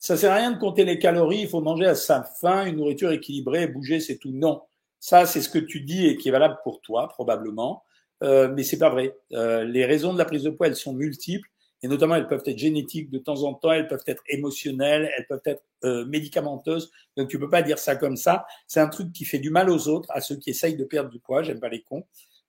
Ça 0.00 0.16
sert 0.16 0.32
à 0.32 0.36
rien 0.36 0.50
de 0.50 0.58
compter 0.58 0.84
les 0.84 0.98
calories, 0.98 1.42
il 1.42 1.48
faut 1.48 1.60
manger 1.60 1.86
à 1.86 1.94
sa 1.94 2.24
faim, 2.24 2.66
une 2.66 2.78
nourriture 2.78 3.12
équilibrée, 3.12 3.68
bouger, 3.68 4.00
c'est 4.00 4.16
tout. 4.16 4.32
Non, 4.32 4.62
ça 4.98 5.24
c'est 5.24 5.40
ce 5.40 5.48
que 5.48 5.58
tu 5.58 5.82
dis 5.82 6.06
et 6.06 6.16
qui 6.16 6.30
est 6.30 6.32
valable 6.32 6.58
pour 6.64 6.80
toi 6.80 7.08
probablement, 7.08 7.84
euh, 8.22 8.48
mais 8.54 8.62
c'est 8.62 8.78
pas 8.78 8.90
vrai. 8.90 9.16
Euh, 9.32 9.64
les 9.64 9.84
raisons 9.84 10.12
de 10.12 10.18
la 10.18 10.24
prise 10.24 10.42
de 10.42 10.50
poids 10.50 10.66
elles 10.66 10.76
sont 10.76 10.92
multiples 10.92 11.48
et 11.82 11.88
notamment 11.88 12.16
elles 12.16 12.26
peuvent 12.26 12.42
être 12.44 12.58
génétiques 12.58 13.10
de 13.10 13.18
temps 13.18 13.44
en 13.44 13.54
temps, 13.54 13.70
elles 13.70 13.86
peuvent 13.86 14.02
être 14.06 14.22
émotionnelles, 14.28 15.10
elles 15.16 15.26
peuvent 15.26 15.42
être 15.44 15.62
euh, 15.84 16.04
médicamenteuses. 16.06 16.90
Donc 17.16 17.28
tu 17.28 17.38
peux 17.38 17.50
pas 17.50 17.62
dire 17.62 17.78
ça 17.78 17.94
comme 17.96 18.16
ça. 18.16 18.46
C'est 18.66 18.80
un 18.80 18.88
truc 18.88 19.12
qui 19.12 19.24
fait 19.24 19.38
du 19.38 19.50
mal 19.50 19.70
aux 19.70 19.88
autres, 19.88 20.10
à 20.10 20.20
ceux 20.20 20.36
qui 20.36 20.50
essayent 20.50 20.76
de 20.76 20.84
perdre 20.84 21.10
du 21.10 21.20
poids. 21.20 21.42
J'aime 21.42 21.60
pas 21.60 21.68
les 21.68 21.82
cons. 21.82 22.04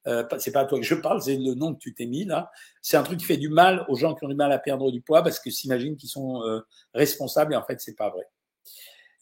Euh, 0.08 0.24
c'est 0.40 0.52
pas 0.52 0.62
à 0.62 0.66
toi 0.66 0.80
que 0.80 0.86
je 0.86 0.96
parle, 0.96 1.22
c'est 1.22 1.36
le 1.36 1.54
nom 1.54 1.74
que 1.74 1.80
tu 1.80 1.94
t'es 1.94 2.06
mis 2.06 2.26
là. 2.26 2.52
C'est 2.82 2.98
un 2.98 3.04
truc 3.04 3.20
qui 3.20 3.26
fait 3.26 3.38
du 3.38 3.50
mal 3.50 3.86
aux 3.90 3.96
gens 3.96 4.16
qui 4.16 4.26
ont 4.26 4.30
du 4.30 4.36
mal 4.36 4.52
à 4.52 4.58
perdre 4.58 4.92
du 4.92 5.02
poids 5.02 5.24
parce 5.24 5.40
que 5.40 5.52
s'imaginent 5.52 5.98
qu'ils 5.98 6.10
sont 6.10 6.42
euh, 6.44 6.62
responsables 6.94 7.54
et 7.54 7.58
en 7.58 7.64
fait 7.64 7.80
c'est 7.82 7.96
pas 7.96 8.10
vrai. 8.10 8.24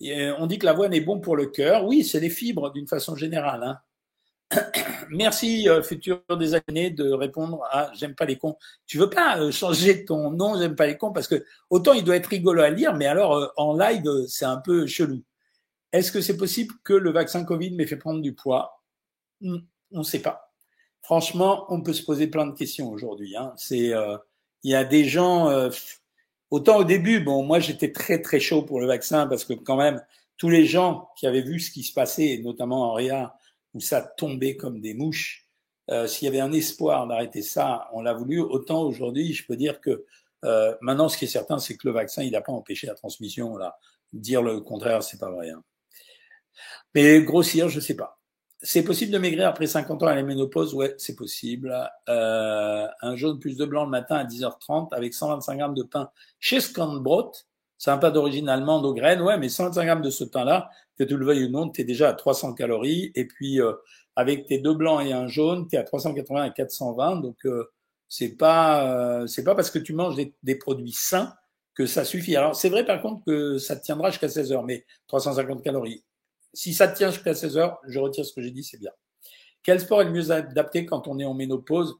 Euh, 0.04 0.36
on 0.38 0.46
dit 0.46 0.60
que 0.60 0.66
l'avoine 0.66 0.94
est 0.94 1.02
bon 1.02 1.20
pour 1.20 1.36
le 1.36 1.48
cœur. 1.48 1.86
Oui, 1.86 2.04
c'est 2.04 2.20
les 2.20 2.30
fibres 2.30 2.72
d'une 2.72 2.88
façon 2.88 3.16
générale. 3.16 3.64
Hein. 3.64 3.80
Merci 5.12 5.68
futur 5.84 6.22
des 6.38 6.56
années 6.56 6.92
de 6.92 7.12
répondre 7.12 7.64
à 7.72 7.92
j'aime 7.94 8.16
pas 8.16 8.26
les 8.26 8.38
cons. 8.38 8.58
Tu 8.86 8.98
veux 8.98 9.10
pas 9.10 9.52
changer 9.52 10.06
ton 10.06 10.32
nom 10.32 10.58
j'aime 10.60 10.76
pas 10.76 10.88
les 10.88 10.98
cons 10.98 11.12
parce 11.12 11.28
que 11.28 11.46
autant 11.70 11.94
il 11.94 12.04
doit 12.04 12.16
être 12.16 12.28
rigolo 12.28 12.62
à 12.62 12.70
lire, 12.70 12.94
mais 12.96 13.06
alors 13.06 13.54
en 13.58 13.76
live 13.78 14.04
c'est 14.28 14.46
un 14.46 14.58
peu 14.58 14.86
chelou. 14.88 15.24
Est-ce 15.92 16.12
que 16.12 16.22
c'est 16.22 16.38
possible 16.38 16.74
que 16.84 16.94
le 16.94 17.12
vaccin 17.12 17.44
Covid 17.46 17.72
m'ait 17.72 17.88
fait 17.88 17.98
prendre 17.98 18.22
du 18.22 18.34
poids? 18.34 18.84
Hmm, 19.42 19.60
On 19.92 20.00
ne 20.00 20.04
sait 20.04 20.22
pas 20.22 20.48
franchement, 21.08 21.66
on 21.70 21.80
peut 21.82 21.94
se 21.94 22.04
poser 22.04 22.28
plein 22.28 22.46
de 22.46 22.52
questions 22.52 22.90
aujourd'hui. 22.90 23.34
Hein. 23.38 23.54
C'est, 23.56 23.94
euh, 23.94 24.18
il 24.64 24.72
y 24.72 24.76
a 24.76 24.84
des 24.84 25.06
gens. 25.06 25.48
Euh, 25.50 25.70
autant 26.52 26.80
au 26.80 26.84
début, 26.84 27.22
bon, 27.22 27.44
moi 27.44 27.62
j'étais 27.62 27.94
très 27.94 28.22
très 28.22 28.42
chaud 28.42 28.64
pour 28.64 28.82
le 28.82 28.88
vaccin 28.88 29.26
parce 29.26 29.46
que 29.46 29.54
quand 29.54 29.78
même 29.78 30.04
tous 30.36 30.50
les 30.50 30.66
gens 30.66 31.10
qui 31.18 31.26
avaient 31.26 31.42
vu 31.42 31.62
ce 31.62 31.72
qui 31.72 31.84
se 31.84 31.94
passait, 31.94 32.42
notamment 32.44 32.92
en 32.92 32.94
Réa, 32.94 33.37
où 33.78 33.80
ça 33.80 34.02
tombait 34.02 34.58
comme 34.58 34.82
des 34.82 34.96
mouches, 34.96 35.46
euh, 35.92 36.08
s'il 36.08 36.26
y 36.26 36.28
avait 36.28 36.40
un 36.40 36.52
espoir 36.52 37.06
d'arrêter 37.06 37.44
ça, 37.44 37.88
on 37.94 38.02
l'a 38.02 38.14
voulu. 38.14 38.42
Autant 38.42 38.82
aujourd'hui, 38.82 39.34
je 39.34 39.46
peux 39.46 39.56
dire 39.56 39.80
que 39.80 40.04
euh, 40.44 40.76
maintenant, 40.82 41.10
ce 41.10 41.18
qui 41.18 41.26
est 41.26 41.30
certain, 41.30 41.60
c'est 41.60 41.78
que 41.78 41.88
le 41.88 41.94
vaccin, 41.94 42.24
il 42.24 42.32
n'a 42.32 42.42
pas 42.42 42.52
empêché 42.52 42.88
la 42.88 42.96
transmission. 42.96 43.56
Là, 43.56 43.78
dire 44.14 44.42
le 44.42 44.62
contraire, 44.62 45.04
c'est 45.04 45.20
pas 45.20 45.30
vrai. 45.30 45.52
Hein. 45.52 45.64
Mais 46.96 47.22
grossir, 47.22 47.70
je 47.70 47.80
sais 47.80 47.96
pas. 47.96 48.20
C'est 48.64 48.84
possible 48.84 49.12
de 49.12 49.20
maigrir 49.20 49.48
après 49.48 49.68
50 49.68 50.02
ans 50.02 50.08
à 50.08 50.16
la 50.16 50.24
ménopause? 50.24 50.74
Ouais, 50.74 50.96
c'est 50.98 51.16
possible. 51.16 51.72
Euh, 52.10 52.88
un 53.02 53.16
jaune 53.16 53.40
plus 53.40 53.56
de 53.56 53.66
blanc 53.66 53.86
le 53.86 53.92
matin 53.92 54.16
à 54.16 54.24
10h30 54.24 54.96
avec 54.96 55.14
125 55.14 55.58
grammes 55.58 55.76
de 55.76 55.84
pain 55.84 56.10
chez 56.40 56.60
Scandbrot. 56.60 57.34
C'est 57.78 57.92
un 57.92 58.00
pain 58.00 58.10
d'origine 58.10 58.50
allemande 58.50 58.84
aux 58.84 58.96
graines, 58.96 59.22
ouais, 59.22 59.38
mais 59.38 59.50
125 59.50 59.86
grammes 59.86 60.02
de 60.02 60.10
ce 60.10 60.24
pain-là, 60.24 60.72
que 60.98 61.04
tu 61.04 61.18
le 61.18 61.26
veuilles 61.26 61.46
ou 61.46 61.50
non, 61.50 61.70
tu 61.70 61.82
es 61.82 61.84
déjà 61.84 62.10
à 62.10 62.14
300 62.14 62.54
calories. 62.54 63.12
Et 63.16 63.26
puis, 63.26 63.62
euh, 63.62 63.74
avec 64.16 64.48
tes 64.48 64.60
deux 64.60 64.74
blancs 64.74 65.06
et 65.06 65.14
un 65.14 65.28
jaune, 65.28 65.68
tu 65.68 65.76
es 65.76 65.80
à 65.80 65.84
380 65.84 66.46
et 66.46 66.54
420. 66.54 67.18
Donc, 67.18 67.38
euh, 67.46 67.66
c'est 68.10 68.36
pas 68.36 69.22
euh, 69.22 69.28
c'est 69.28 69.44
pas 69.44 69.56
parce 69.56 69.70
que 69.70 69.80
tu 69.80 69.94
manges 69.94 70.16
des, 70.16 70.34
des, 70.44 70.56
produits 70.56 70.94
sains 70.94 71.34
que 71.76 71.86
ça 71.86 72.06
suffit. 72.06 72.36
Alors, 72.36 72.56
c'est 72.56 72.70
vrai 72.70 72.86
par 72.86 73.02
contre 73.02 73.24
que 73.26 73.58
ça 73.58 73.76
tiendra 73.76 74.10
jusqu'à 74.10 74.30
16 74.30 74.52
heures, 74.54 74.64
mais 74.64 74.86
350 75.08 75.64
calories. 75.64 76.04
Si 76.54 76.74
ça 76.74 76.88
tient 76.88 77.12
jusqu'à 77.12 77.36
16 77.36 77.58
heures, 77.58 77.80
je 77.88 78.00
retire 78.00 78.26
ce 78.26 78.34
que 78.34 78.42
j'ai 78.42 78.52
dit, 78.52 78.64
c'est 78.64 78.80
bien. 78.80 78.92
Quel 79.62 79.80
sport 79.80 80.02
est 80.02 80.06
le 80.06 80.12
mieux 80.12 80.32
adapté 80.32 80.86
quand 80.86 81.08
on 81.08 81.20
est 81.20 81.26
en 81.26 81.34
ménopause? 81.34 82.00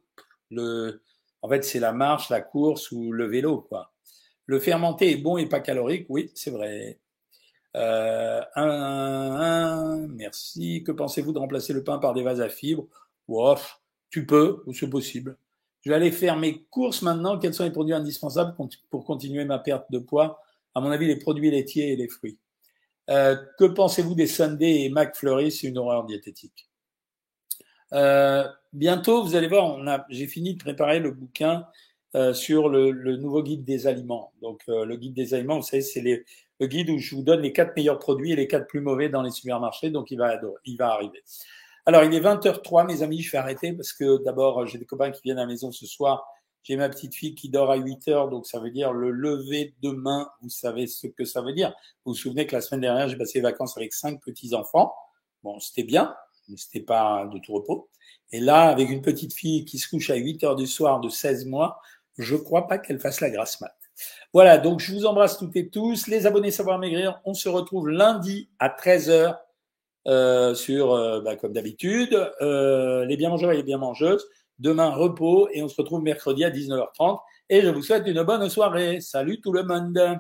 Le, 0.50 1.02
En 1.42 1.50
fait, 1.50 1.64
c'est 1.64 1.80
la 1.80 1.92
marche, 1.92 2.30
la 2.30 2.42
course 2.42 2.92
ou 2.92 3.12
le 3.12 3.28
vélo, 3.28 3.62
quoi. 3.62 3.92
Le 4.46 4.60
fermenté 4.60 5.12
est 5.12 5.18
bon 5.18 5.38
et 5.38 5.48
pas 5.48 5.60
calorique, 5.60 6.06
oui, 6.10 6.32
c'est 6.34 6.52
vrai. 6.52 7.00
Euh, 7.78 8.42
un, 8.56 10.08
merci. 10.08 10.84
Que 10.84 10.92
pensez-vous 10.92 11.32
de 11.32 11.40
remplacer 11.40 11.74
le 11.74 11.84
pain 11.84 12.00
par 12.00 12.14
des 12.14 12.24
vases 12.24 12.42
à 12.42 12.50
fibres? 12.50 12.88
Ouf, 13.28 13.82
Tu 14.10 14.26
peux, 14.26 14.64
ou 14.66 14.74
c'est 14.74 14.90
possible. 14.90 15.38
Je 15.82 15.90
vais 15.90 15.96
aller 15.96 16.12
faire 16.12 16.38
mes 16.38 16.64
courses 16.72 17.02
maintenant. 17.02 17.38
Quels 17.38 17.54
sont 17.54 17.64
les 17.64 17.72
produits 17.72 17.94
indispensables 17.94 18.56
pour 18.90 19.06
continuer 19.06 19.46
ma 19.46 19.60
perte 19.60 19.92
de 19.92 20.00
poids? 20.00 20.42
À 20.74 20.82
mon 20.82 20.92
avis, 20.92 21.08
les 21.08 21.18
produits 21.18 21.52
laitiers 21.52 21.94
et 21.94 21.96
les 21.96 22.08
fruits. 22.08 22.40
Euh, 23.10 23.38
que 23.58 23.66
pensez-vous 23.66 24.16
des 24.16 24.28
Sunday 24.28 24.84
et 24.84 24.90
McFlurry? 24.90 25.52
C'est 25.52 25.68
une 25.68 25.78
horreur 25.78 26.06
diététique. 26.06 26.68
Euh, 27.94 28.48
bientôt, 28.74 29.24
vous 29.24 29.36
allez 29.36 29.48
voir, 29.48 29.80
j'ai 30.10 30.28
fini 30.28 30.56
de 30.56 30.60
préparer 30.60 31.00
le 31.00 31.12
bouquin 31.12 31.68
euh, 32.16 32.34
sur 32.34 32.70
le, 32.70 32.92
le, 32.92 33.18
nouveau 33.18 33.44
guide 33.44 33.64
des 33.64 33.88
aliments. 33.88 34.34
Donc, 34.42 34.64
euh, 34.70 34.86
le 34.86 34.98
guide 34.98 35.14
des 35.14 35.34
aliments, 35.34 35.58
vous 35.58 35.66
savez, 35.66 35.82
c'est 35.82 36.02
les, 36.02 36.26
le 36.60 36.68
guide 36.68 36.90
où 36.90 36.98
je 36.98 37.16
vous 37.16 37.24
donne 37.24 37.42
les 37.42 37.54
quatre 37.54 37.76
meilleurs 37.76 38.00
produits 38.00 38.32
et 38.32 38.36
les 38.36 38.48
quatre 38.48 38.68
plus 38.68 38.82
mauvais 38.82 39.10
dans 39.10 39.22
les 39.22 39.32
supermarchés. 39.32 39.90
Donc, 39.90 40.12
il 40.12 40.18
va, 40.18 40.40
il 40.66 40.78
va 40.78 40.92
arriver. 40.92 41.24
Alors, 41.86 42.04
il 42.04 42.14
est 42.14 42.20
20h03, 42.20 42.86
mes 42.86 43.04
amis, 43.04 43.22
je 43.22 43.32
vais 43.32 43.38
arrêter 43.38 43.74
parce 43.74 43.94
que 43.94 44.24
d'abord, 44.24 44.66
j'ai 44.66 44.78
des 44.78 44.86
copains 44.86 45.12
qui 45.12 45.22
viennent 45.24 45.38
à 45.38 45.42
la 45.42 45.48
maison 45.48 45.72
ce 45.72 45.86
soir 45.86 46.28
j'ai 46.68 46.76
ma 46.76 46.90
petite 46.90 47.16
fille 47.16 47.34
qui 47.34 47.48
dort 47.48 47.72
à 47.72 47.78
8 47.78 48.10
heures, 48.10 48.30
donc 48.30 48.46
ça 48.46 48.60
veut 48.60 48.72
dire 48.72 48.92
le 48.92 49.10
lever 49.10 49.74
demain. 49.82 50.30
Vous 50.42 50.50
savez 50.50 50.86
ce 50.86 51.08
que 51.08 51.24
ça 51.24 51.42
veut 51.42 51.54
dire. 51.54 51.70
Vous 52.04 52.12
vous 52.12 52.18
souvenez 52.18 52.46
que 52.46 52.54
la 52.56 52.62
semaine 52.62 52.82
dernière, 52.82 53.08
j'ai 53.08 53.16
passé 53.16 53.40
les 53.40 53.44
vacances 53.44 53.78
avec 53.78 53.94
cinq 53.94 54.22
petits 54.22 54.54
enfants. 54.54 54.94
Bon, 55.44 55.62
c'était 55.62 55.84
bien, 55.84 56.14
mais 56.50 56.58
c'était 56.58 56.82
pas 56.82 57.26
de 57.32 57.40
tout 57.40 57.54
repos. 57.54 57.90
Et 58.34 58.42
là, 58.42 58.64
avec 58.64 58.90
une 58.90 59.02
petite 59.02 59.34
fille 59.34 59.64
qui 59.64 59.80
se 59.80 59.88
couche 59.88 60.10
à 60.10 60.16
8 60.16 60.44
heures 60.44 60.56
du 60.58 60.68
soir 60.68 61.00
de 61.00 61.08
16 61.08 61.46
mois, 61.46 61.80
je 62.18 62.36
crois 62.36 62.68
pas 62.68 62.80
qu'elle 62.80 63.00
fasse 63.00 63.22
la 63.22 63.30
grasse 63.30 63.62
mat. 63.62 63.74
Voilà, 64.34 64.58
donc 64.58 64.82
je 64.82 64.94
vous 64.94 65.06
embrasse 65.06 65.38
toutes 65.38 65.56
et 65.56 65.70
tous. 65.70 66.08
Les 66.08 66.26
abonnés 66.26 66.52
Savoir 66.52 66.80
Maigrir, 66.80 67.22
on 67.26 67.34
se 67.34 67.50
retrouve 67.50 67.90
lundi 67.90 68.50
à 68.60 68.70
13h 68.70 69.38
euh, 70.08 70.54
sur, 70.54 70.94
euh, 70.94 71.22
bah, 71.22 71.36
comme 71.36 71.54
d'habitude, 71.54 72.32
euh, 72.42 73.06
les 73.06 73.18
bien 73.18 73.30
mangeurs 73.30 73.52
et 73.52 73.58
les 73.58 73.64
bien 73.64 73.78
mangeuses. 73.78 74.26
Demain, 74.60 74.90
repos 74.90 75.50
et 75.52 75.62
on 75.64 75.68
se 75.68 75.76
retrouve 75.80 76.02
mercredi 76.02 76.44
à 76.44 76.50
19h30. 76.50 77.20
Et 77.50 77.62
je 77.62 77.70
vous 77.70 77.82
souhaite 77.82 78.08
une 78.08 78.24
bonne 78.24 78.48
soirée. 78.50 79.02
Salut 79.02 79.40
tout 79.42 79.52
le 79.52 79.64
monde. 79.64 80.20